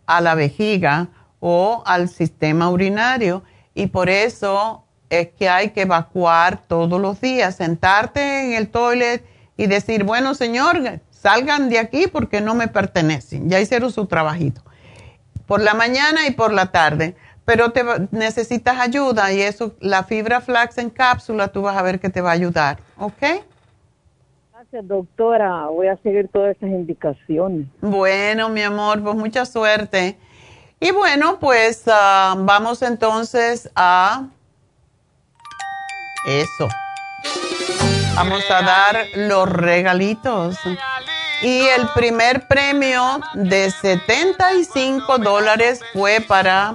[0.05, 1.07] a la vejiga
[1.39, 3.43] o al sistema urinario
[3.73, 9.23] y por eso es que hay que evacuar todos los días, sentarte en el toilet
[9.57, 14.61] y decir, bueno señor, salgan de aquí porque no me pertenecen, ya hicieron su trabajito,
[15.45, 20.41] por la mañana y por la tarde, pero te necesitas ayuda y eso, la fibra
[20.41, 23.23] flax en cápsula, tú vas a ver que te va a ayudar, ¿ok?
[24.69, 25.67] Gracias, doctora.
[25.67, 27.67] Voy a seguir todas esas indicaciones.
[27.79, 30.17] Bueno, mi amor, pues mucha suerte.
[30.79, 34.27] Y bueno, pues ah, vamos entonces a
[36.27, 36.67] eso.
[38.17, 40.57] Vamos a dar los regalitos.
[41.43, 46.73] Y el primer premio de 75 dólares fue para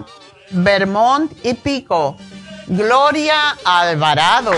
[0.51, 2.17] Vermont y Pico.
[2.69, 4.53] Gloria Alvarado.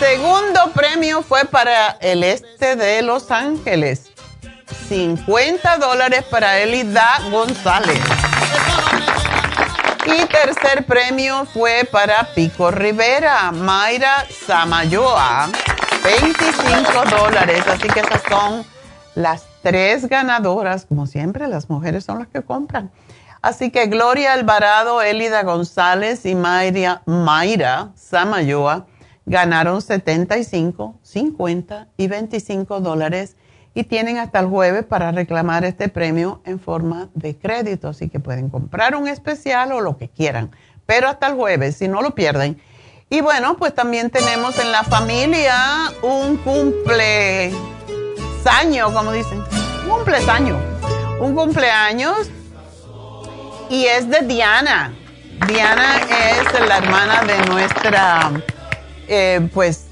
[0.00, 4.10] Segundo premio fue para el este de Los Ángeles.
[4.88, 8.00] 50 dólares para Elida González.
[10.06, 15.50] Y tercer premio fue para Pico Rivera, Mayra Samayoa,
[16.04, 17.62] 25 dólares.
[17.66, 18.64] Así que esas son
[19.14, 20.84] las tres ganadoras.
[20.84, 22.90] Como siempre, las mujeres son las que compran.
[23.40, 28.86] Así que Gloria Alvarado, Elida González y Mayra, Samayoa
[29.24, 33.36] ganaron 75, 50 y 25 dólares
[33.74, 37.88] y tienen hasta el jueves para reclamar este premio en forma de crédito.
[37.88, 40.50] Así que pueden comprar un especial o lo que quieran,
[40.86, 42.60] pero hasta el jueves, si no lo pierden.
[43.10, 45.54] Y bueno, pues también tenemos en la familia
[46.02, 47.54] un cumpleaños,
[48.92, 49.42] como dicen,
[49.84, 50.62] un cumpleaños,
[51.20, 52.30] un cumpleaños
[53.68, 54.94] y es de Diana.
[55.48, 58.30] Diana es la hermana de nuestra,
[59.08, 59.83] eh, pues,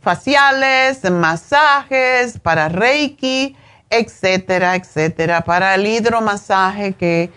[0.00, 3.56] faciales, masajes, para Reiki
[3.90, 5.42] etcétera, etcétera.
[5.42, 7.30] Para el hidromasaje, que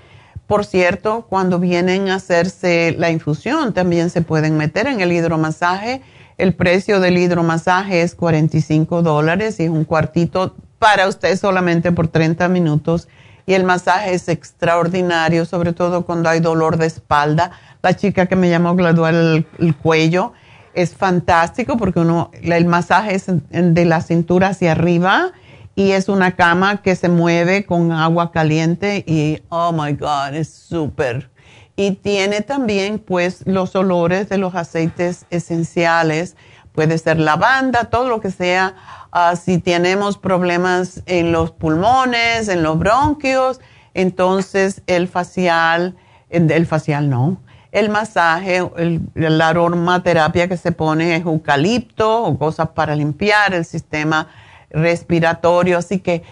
[0.49, 6.01] por cierto, cuando vienen a hacerse la infusión, también se pueden meter en el hidromasaje.
[6.39, 12.07] El precio del hidromasaje es 45 dólares y es un cuartito para usted solamente por
[12.07, 13.07] 30 minutos.
[13.45, 17.51] Y el masaje es extraordinario, sobre todo cuando hay dolor de espalda.
[17.83, 20.33] La chica que me llamó graduar el, el cuello
[20.73, 25.31] es fantástico porque uno, el masaje es de la cintura hacia arriba
[25.79, 30.49] y es una cama que se mueve con agua caliente y oh my god, es
[30.49, 31.31] súper.
[31.77, 36.35] Y tiene también pues los olores de los aceites esenciales,
[36.73, 38.75] puede ser lavanda, todo lo que sea.
[39.13, 43.61] Ah, si tenemos problemas en los pulmones, en los bronquios,
[43.93, 45.95] entonces el facial,
[46.29, 47.39] el facial no,
[47.71, 53.63] el masaje, el, la aromaterapia que se pone es eucalipto o cosas para limpiar el
[53.63, 54.27] sistema
[54.69, 56.23] respiratorio, así que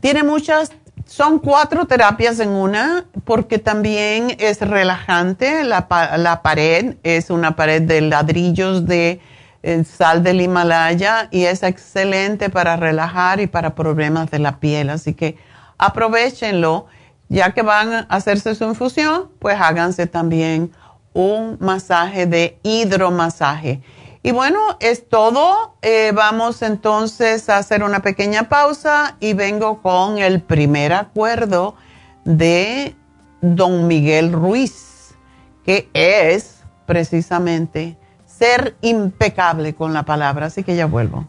[0.00, 0.72] tiene muchas,
[1.06, 5.86] son cuatro terapias en una, porque también es relajante, la,
[6.16, 9.20] la pared es una pared de ladrillos de
[9.62, 14.90] eh, sal del Himalaya y es excelente para relajar y para problemas de la piel,
[14.90, 15.38] así que
[15.78, 16.86] aprovechenlo,
[17.28, 20.70] ya que van a hacerse su infusión, pues háganse también
[21.12, 23.80] un masaje de hidromasaje
[24.26, 25.76] y bueno, es todo.
[25.82, 31.76] Eh, vamos entonces a hacer una pequeña pausa y vengo con el primer acuerdo
[32.24, 32.96] de
[33.40, 35.14] don Miguel Ruiz,
[35.64, 40.46] que es precisamente ser impecable con la palabra.
[40.46, 41.28] Así que ya vuelvo.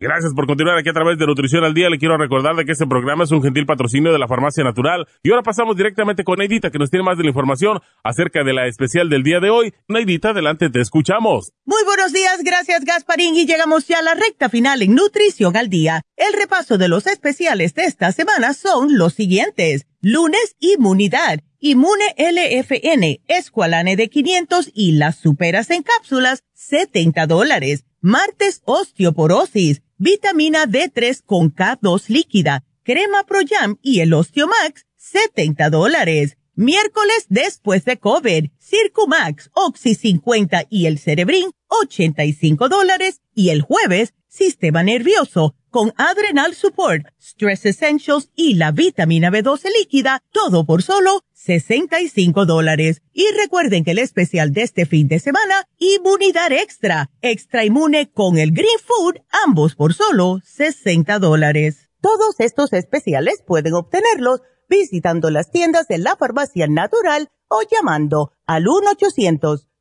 [0.00, 1.88] Gracias por continuar aquí a través de Nutrición al Día.
[1.88, 5.06] Le quiero recordar de que este programa es un gentil patrocinio de la Farmacia Natural.
[5.22, 8.52] Y ahora pasamos directamente con Neidita, que nos tiene más de la información acerca de
[8.52, 9.72] la especial del día de hoy.
[9.86, 11.52] Neidita, adelante, te escuchamos.
[11.64, 13.36] Muy buenos días, gracias Gasparín.
[13.36, 16.02] Y llegamos ya a la recta final en Nutrición al Día.
[16.16, 19.86] El repaso de los especiales de esta semana son los siguientes.
[20.00, 21.38] Lunes, inmunidad.
[21.60, 27.86] Inmune LFN, Esqualane de 500 y las superas en cápsulas, 70 dólares.
[28.02, 36.36] Martes, osteoporosis vitamina D3 con K2 líquida, crema Pro Jam y el Osteomax, 70 dólares.
[36.56, 43.20] Miércoles después de COVID, Circumax, Oxy 50 y el Cerebrin, 85 dólares.
[43.34, 50.22] Y el jueves, Sistema Nervioso, con Adrenal Support, Stress Essentials y la vitamina B12 líquida,
[50.30, 53.02] todo por solo 65 dólares.
[53.12, 58.38] Y recuerden que el especial de este fin de semana, Inmunidad Extra, Extra Inmune con
[58.38, 61.88] el Green Food, ambos por solo 60 dólares.
[62.00, 68.66] Todos estos especiales pueden obtenerlos visitando las tiendas de la farmacia natural o llamando al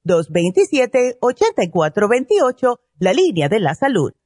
[0.05, 4.13] 1-800-227-8428, la línea de la salud.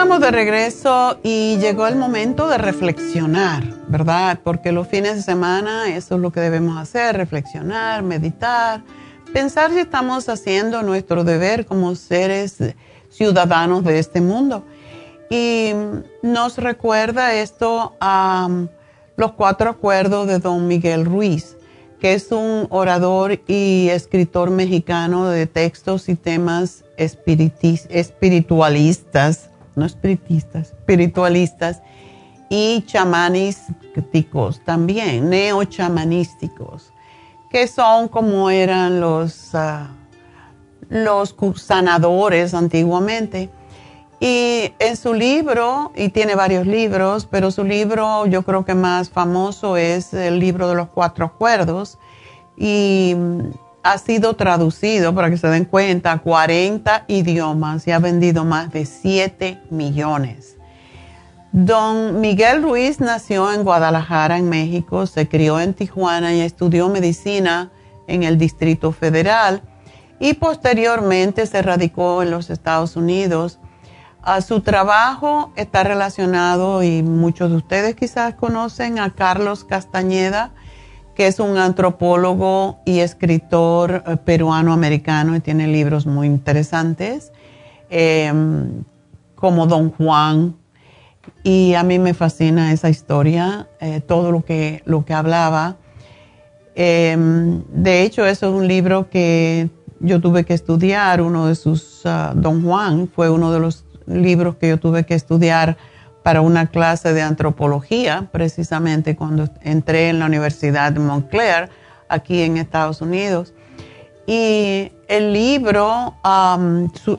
[0.00, 4.40] Estamos de regreso y llegó el momento de reflexionar, ¿verdad?
[4.42, 8.80] Porque los fines de semana eso es lo que debemos hacer, reflexionar, meditar
[9.34, 12.56] pensar si estamos haciendo nuestro deber como seres
[13.10, 14.64] ciudadanos de este mundo.
[15.28, 15.72] Y
[16.22, 18.48] nos recuerda esto a
[19.18, 21.58] los cuatro acuerdos de don Miguel Ruiz,
[22.00, 29.49] que es un orador y escritor mexicano de textos y temas espiritualistas,
[29.86, 31.82] espiritistas, espiritualistas
[32.48, 36.92] y chamanísticos también, neochamanísticos
[37.50, 39.88] que son como eran los, ah,
[40.88, 43.50] los sanadores antiguamente.
[44.20, 49.10] Y en su libro, y tiene varios libros, pero su libro yo creo que más
[49.10, 51.98] famoso es el libro de los cuatro acuerdos.
[52.56, 53.16] Y
[53.82, 58.70] ha sido traducido, para que se den cuenta, a 40 idiomas y ha vendido más
[58.72, 60.56] de 7 millones.
[61.52, 67.70] Don Miguel Ruiz nació en Guadalajara, en México, se crió en Tijuana y estudió medicina
[68.06, 69.62] en el Distrito Federal
[70.20, 73.58] y posteriormente se radicó en los Estados Unidos.
[74.22, 80.52] A su trabajo está relacionado, y muchos de ustedes quizás conocen a Carlos Castañeda,
[81.20, 87.30] que es un antropólogo y escritor eh, peruano-americano y tiene libros muy interesantes,
[87.90, 88.84] em,
[89.34, 90.56] como Don Juan,
[91.42, 95.76] y a mí me fascina esa historia, eh, todo lo que, lo que hablaba.
[96.74, 99.68] Em, de hecho, eso es un libro que
[100.00, 104.56] yo tuve que estudiar uno de sus, ah, Don Juan fue uno de los libros
[104.56, 105.76] que yo tuve que estudiar
[106.22, 111.70] para una clase de antropología, precisamente cuando entré en la Universidad de Montclair,
[112.08, 113.54] aquí en Estados Unidos.
[114.26, 116.14] Y el libro,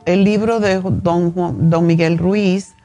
[0.06, 2.76] el libro de don, don, Miguel Ruiz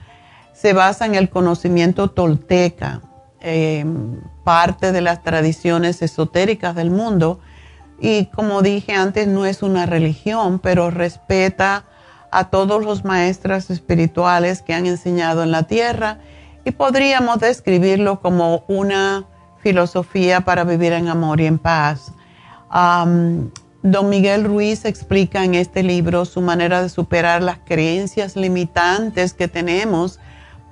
[0.53, 3.03] se basa en el conocimiento tolteca,
[3.41, 7.41] em, parte de las tradiciones esotéricas del mundo.
[8.01, 11.85] Y como dije antes, no es una religión, pero respeta
[12.37, 16.19] a todos los maestros espirituales que han enseñado en la tierra
[16.67, 19.25] y podríamos describirlo como una
[19.63, 22.13] filosofía para vivir en amor y en paz.
[22.71, 29.49] don Miguel Ruiz explica en este libro su manera de superar las creencias limitantes que
[29.49, 30.21] tenemos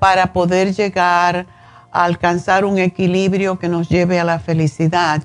[0.01, 1.47] para poder llegar
[1.91, 5.23] a alcanzar un equilibrio que nos lleve a la felicidad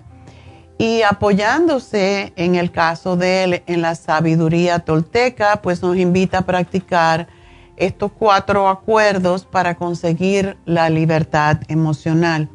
[0.80, 6.46] y apoyándose en el caso de él en la sabiduría tolteca, pues nos invita a
[6.46, 7.28] practicar
[7.76, 12.48] estos cuatro acuerdos para conseguir la libertad emocional.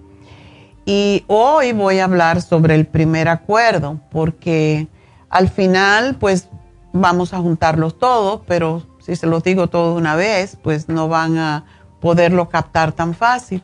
[0.86, 4.88] Y hoy voy a hablar sobre el primer acuerdo, porque
[5.28, 6.48] al final, pues
[6.94, 11.08] vamos a juntarlos todos, pero si se los digo todo de una vez, pues no
[11.08, 11.66] van a
[12.00, 13.62] poderlo captar tan fácil.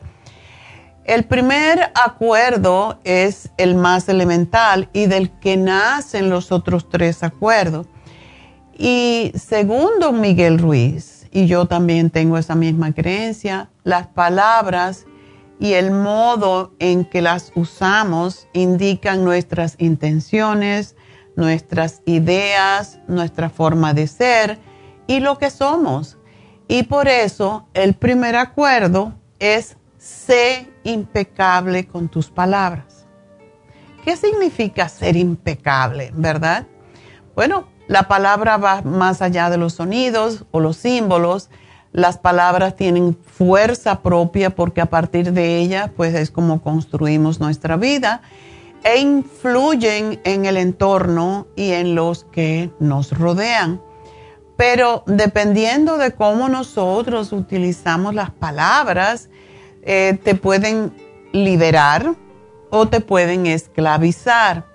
[1.03, 7.87] El primer acuerdo es el más elemental y del que nacen los otros tres acuerdos.
[8.77, 15.05] Y segundo Miguel Ruiz, y yo también tengo esa misma creencia, las palabras
[15.59, 20.95] y el modo en que las usamos indican nuestras intenciones,
[21.35, 24.59] nuestras ideas, nuestra forma de ser
[25.07, 26.17] y lo que somos.
[26.67, 33.05] Y por eso el primer acuerdo es sé impecable con tus palabras.
[34.03, 36.65] ¿Qué significa ser impecable, verdad?
[37.35, 41.51] Bueno, la palabra va más allá de los sonidos o los símbolos.
[41.91, 47.77] Las palabras tienen fuerza propia porque a partir de ellas, pues es como construimos nuestra
[47.77, 48.23] vida
[48.83, 53.79] e influyen en el entorno y en los que nos rodean.
[54.57, 59.29] Pero dependiendo de cómo nosotros utilizamos las palabras,
[59.83, 60.93] eh, te pueden
[61.31, 62.13] liberar
[62.69, 64.65] o te pueden esclavizar.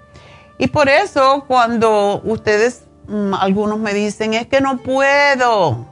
[0.58, 5.86] Y por eso cuando ustedes, mm, algunos me dicen, es que no puedo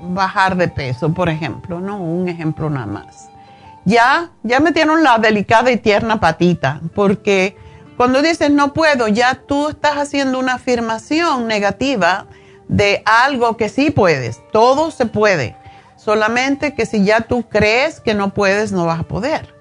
[0.00, 3.28] bajar de peso, por ejemplo, no, un ejemplo nada más.
[3.84, 7.56] Ya, ya metieron la delicada y tierna patita, porque
[7.96, 12.26] cuando dices no puedo, ya tú estás haciendo una afirmación negativa
[12.68, 15.56] de algo que sí puedes, todo se puede.
[16.04, 19.54] Solamente que si ya tú crees que no puedes, no vas a poder.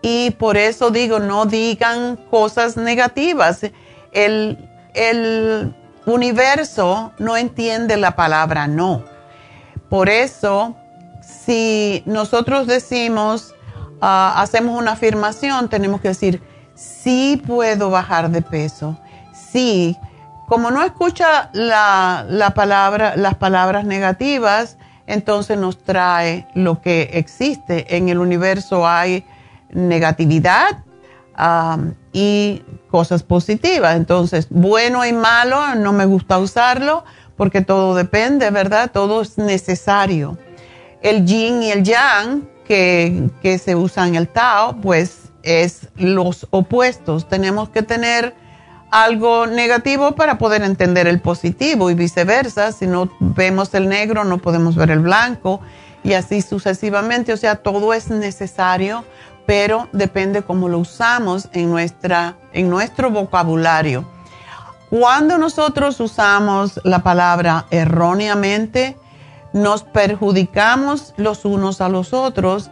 [0.00, 3.60] Y por eso digo, no digan cosas negativas.
[4.12, 4.58] El,
[6.04, 9.04] universo no entiende la palabra no.
[9.88, 10.74] Por eso,
[11.20, 13.54] si nosotros decimos,
[14.00, 16.42] ah, hacemos una afirmación, tenemos que decir,
[16.74, 18.98] sí puedo bajar de peso.
[19.52, 19.96] Sí.
[20.48, 27.96] Como no escucha la, la palabra, las palabras negativas, entonces nos trae lo que existe.
[27.96, 29.24] En el universo hay
[29.70, 30.84] negatividad
[31.38, 33.96] um, y cosas positivas.
[33.96, 37.04] Entonces, bueno y malo, no me gusta usarlo
[37.36, 38.90] porque todo depende, ¿verdad?
[38.92, 40.38] Todo es necesario.
[41.00, 46.46] El yin y el yang que, que se usan en el Tao, pues es los
[46.50, 47.28] opuestos.
[47.28, 48.34] Tenemos que tener
[48.92, 52.72] algo negativo para poder entender el positivo y viceversa.
[52.72, 55.60] Si no vemos el negro, no podemos ver el blanco
[56.04, 57.32] y así sucesivamente.
[57.32, 59.04] O sea, todo es necesario,
[59.46, 64.04] pero depende cómo lo usamos en, nuestra, en nuestro vocabulario.
[64.90, 68.98] Cuando nosotros usamos la palabra erróneamente,
[69.54, 72.70] nos perjudicamos los unos a los otros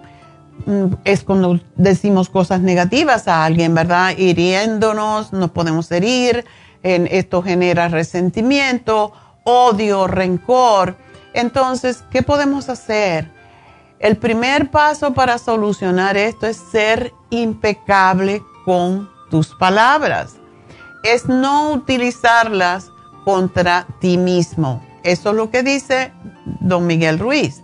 [1.05, 4.17] es cuando decimos cosas negativas a alguien, ¿verdad?
[4.17, 6.45] Hiriéndonos, nos podemos herir,
[6.83, 9.13] en, esto genera resentimiento,
[9.45, 10.97] odio, rencor.
[11.33, 13.31] Entonces, ¿qué podemos hacer?
[13.99, 20.37] El primer paso para solucionar esto es ser impecable con tus palabras.
[21.03, 22.91] Es no utilizarlas
[23.25, 24.83] contra ti mismo.
[25.03, 26.13] Eso es lo que dice
[26.61, 27.63] don Miguel Ruiz.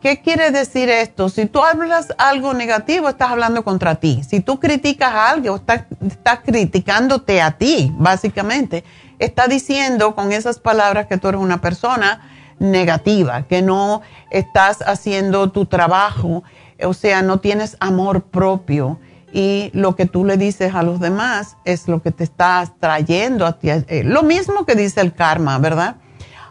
[0.00, 1.28] ¿Qué quiere decir esto?
[1.28, 4.22] Si tú hablas algo negativo, estás hablando contra ti.
[4.28, 8.84] Si tú criticas a alguien, estás, estás criticándote a ti, básicamente.
[9.18, 12.20] Está diciendo con esas palabras que tú eres una persona
[12.60, 16.44] negativa, que no estás haciendo tu trabajo,
[16.80, 19.00] o sea, no tienes amor propio
[19.32, 23.46] y lo que tú le dices a los demás es lo que te estás trayendo
[23.46, 23.70] a ti.
[23.70, 25.96] Eh, lo mismo que dice el karma, ¿verdad?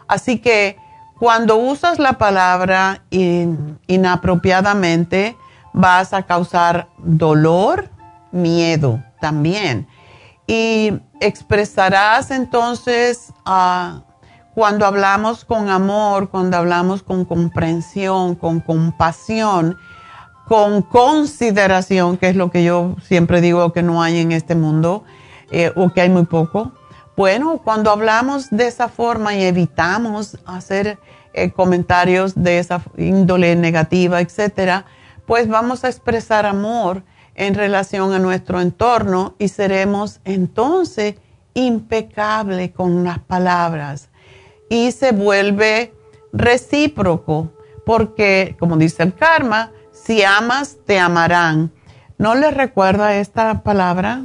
[0.06, 0.76] Así que
[1.18, 5.36] cuando usas la palabra inapropiadamente,
[5.72, 7.88] vas a causar dolor,
[8.30, 9.88] miedo también.
[10.46, 14.02] Y expresarás entonces ah,
[14.54, 19.76] cuando hablamos con amor, cuando hablamos con comprensión, con compasión,
[20.46, 25.04] con consideración, que es lo que yo siempre digo que no hay en este mundo,
[25.50, 26.72] eh, o que hay muy poco.
[27.18, 31.00] Bueno, cuando hablamos de esa forma y evitamos hacer
[31.32, 34.84] eh, comentarios de esa índole negativa, etcétera,
[35.26, 37.02] pues vamos a expresar amor
[37.34, 41.16] en relación a nuestro entorno y seremos entonces
[41.54, 44.10] impecables con las palabras.
[44.70, 45.92] Y se vuelve
[46.32, 47.50] recíproco,
[47.84, 51.72] porque como dice el karma, si amas, te amarán.
[52.16, 54.22] ¿No les recuerda esta palabra?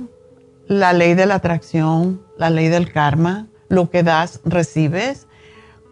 [0.73, 5.27] La ley de la atracción, la ley del karma, lo que das, recibes.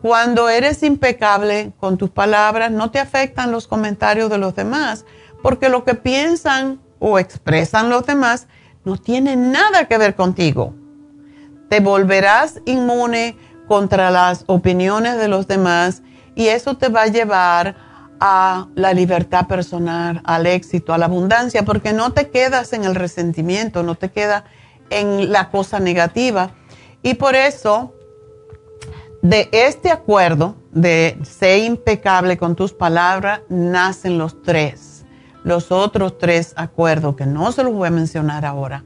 [0.01, 5.05] Cuando eres impecable con tus palabras, no te afectan los comentarios de los demás,
[5.43, 8.47] porque lo que piensan o expresan los demás
[8.83, 10.73] no tiene nada que ver contigo.
[11.69, 13.37] Te volverás inmune
[13.67, 16.01] contra las opiniones de los demás
[16.33, 17.75] y eso te va a llevar
[18.19, 22.95] a la libertad personal, al éxito, a la abundancia, porque no te quedas en el
[22.95, 24.43] resentimiento, no te quedas
[24.91, 26.51] en la cosa negativa.
[27.01, 27.93] Y por eso
[29.21, 35.05] de este acuerdo de ser impecable con tus palabras nacen los tres.
[35.43, 38.83] Los otros tres acuerdos, que no se los voy a mencionar ahora.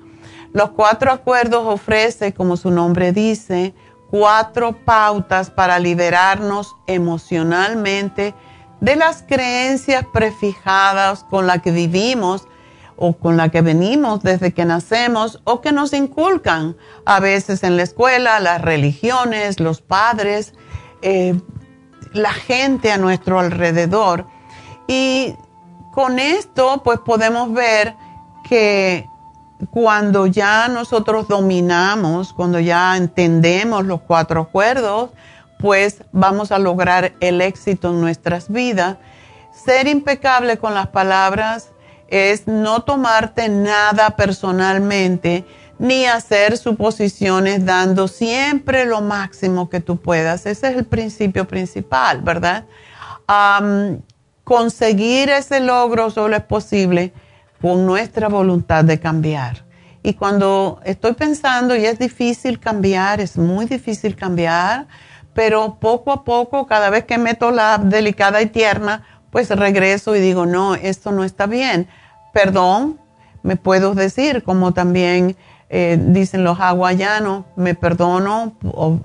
[0.53, 3.73] Los cuatro acuerdos ofrece, como su nombre dice,
[4.09, 8.33] cuatro pautas para liberarnos emocionalmente
[8.79, 12.47] de las creencias prefijadas con las que vivimos
[12.97, 17.77] o con la que venimos desde que nacemos o que nos inculcan a veces en
[17.77, 20.53] la escuela, las religiones, los padres,
[21.01, 21.39] eh,
[22.13, 24.25] la gente a nuestro alrededor.
[24.87, 25.35] Y
[25.93, 27.95] con esto pues podemos ver
[28.47, 29.09] que
[29.71, 35.11] cuando ya nosotros dominamos, cuando ya entendemos los cuatro acuerdos,
[35.59, 38.97] pues vamos a lograr el éxito en nuestras vidas.
[39.51, 41.71] Ser impecable con las palabras
[42.07, 45.45] es no tomarte nada personalmente
[45.77, 50.45] ni hacer suposiciones dando siempre lo máximo que tú puedas.
[50.45, 52.65] Ese es el principio principal, ¿verdad?
[54.43, 57.11] conseguir ese logro solo es posible
[57.59, 59.65] con nuestra voluntad de cambiar.
[60.03, 64.85] Y cuando estoy pensando, y es difícil cambiar, es muy difícil cambiar,
[65.33, 69.03] pero poco a poco, cada vez que meto la delicada y tierna,
[69.35, 71.89] pues regreso y digo, no, esto no está bien.
[72.31, 73.01] Perdón,
[73.43, 75.35] me puedo decir, como también
[75.67, 79.01] eh, dicen los hawaianos, me perdono o,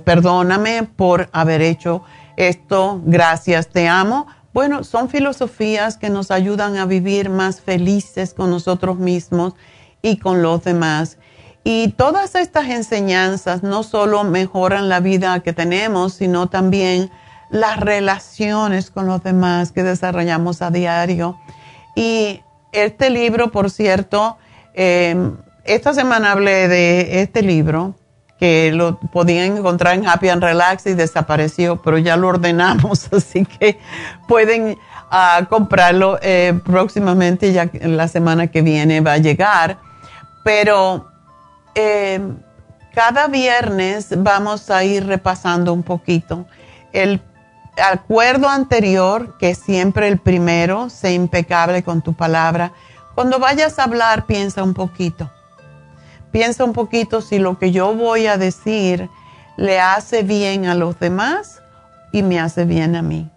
[0.00, 2.02] perdóname por haber hecho
[2.36, 4.26] esto, gracias, te amo.
[4.52, 9.54] Bueno, son filosofías que nos ayudan a vivir más felices con nosotros mismos
[10.02, 11.18] y con los demás.
[11.62, 17.12] Y todas estas enseñanzas no solo mejoran la vida que tenemos, sino también
[17.52, 21.38] las relaciones con los demás que desarrollamos a diario.
[21.94, 22.40] Y
[22.72, 24.38] este libro, por cierto,
[24.74, 27.94] em, esta semana hablé de este libro
[28.38, 33.44] que lo podían encontrar en Happy and Relax y desapareció, pero ya lo ordenamos, así
[33.44, 33.78] que
[34.26, 34.78] pueden
[35.10, 39.78] ah, comprarlo eh, próximamente, ya la semana que viene va a llegar.
[40.42, 41.06] Pero
[41.74, 42.34] em,
[42.94, 46.46] cada viernes vamos a ir repasando un poquito.
[46.92, 47.20] El
[47.76, 52.72] acuerdo anterior, que siempre el primero, sé impecable con tu palabra.
[53.14, 55.30] Cuando vayas a hablar, piensa un poquito.
[56.30, 59.10] Piensa un poquito si lo que yo voy a decir
[59.56, 61.62] le hace bien a los demás
[62.12, 63.30] y me hace bien a mí.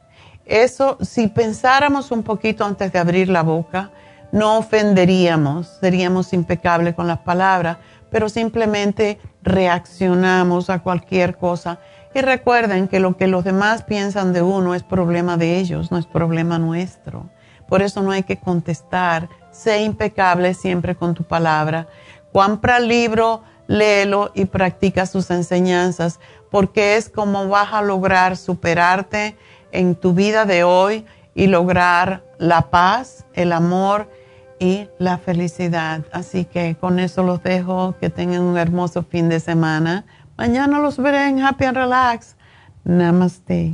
[0.46, 3.92] Eso, si pensáramos un poquito antes de abrir la boca,
[4.32, 7.78] no ofenderíamos, seríamos impecables con las palabras,
[8.12, 11.80] pero simplemente reaccionamos a cualquier cosa.
[12.16, 15.98] Y recuerden que lo que los demás piensan de uno es problema de ellos, no
[15.98, 17.30] es problema nuestro.
[17.68, 19.28] Por eso no hay que contestar.
[19.52, 21.90] Sé impecable siempre con tu palabra.
[22.32, 29.36] Compra el libro, léelo y practica sus enseñanzas, porque es como vas a lograr superarte
[29.74, 34.10] en tu vida de hoy y lograr la paz, el amor
[34.58, 36.06] y la felicidad.
[36.14, 40.06] Así que con eso los dejo, que tengan un hermoso fin de semana.
[40.38, 42.36] Mañana los veré en Happy and Relax.
[42.84, 43.74] Namaste.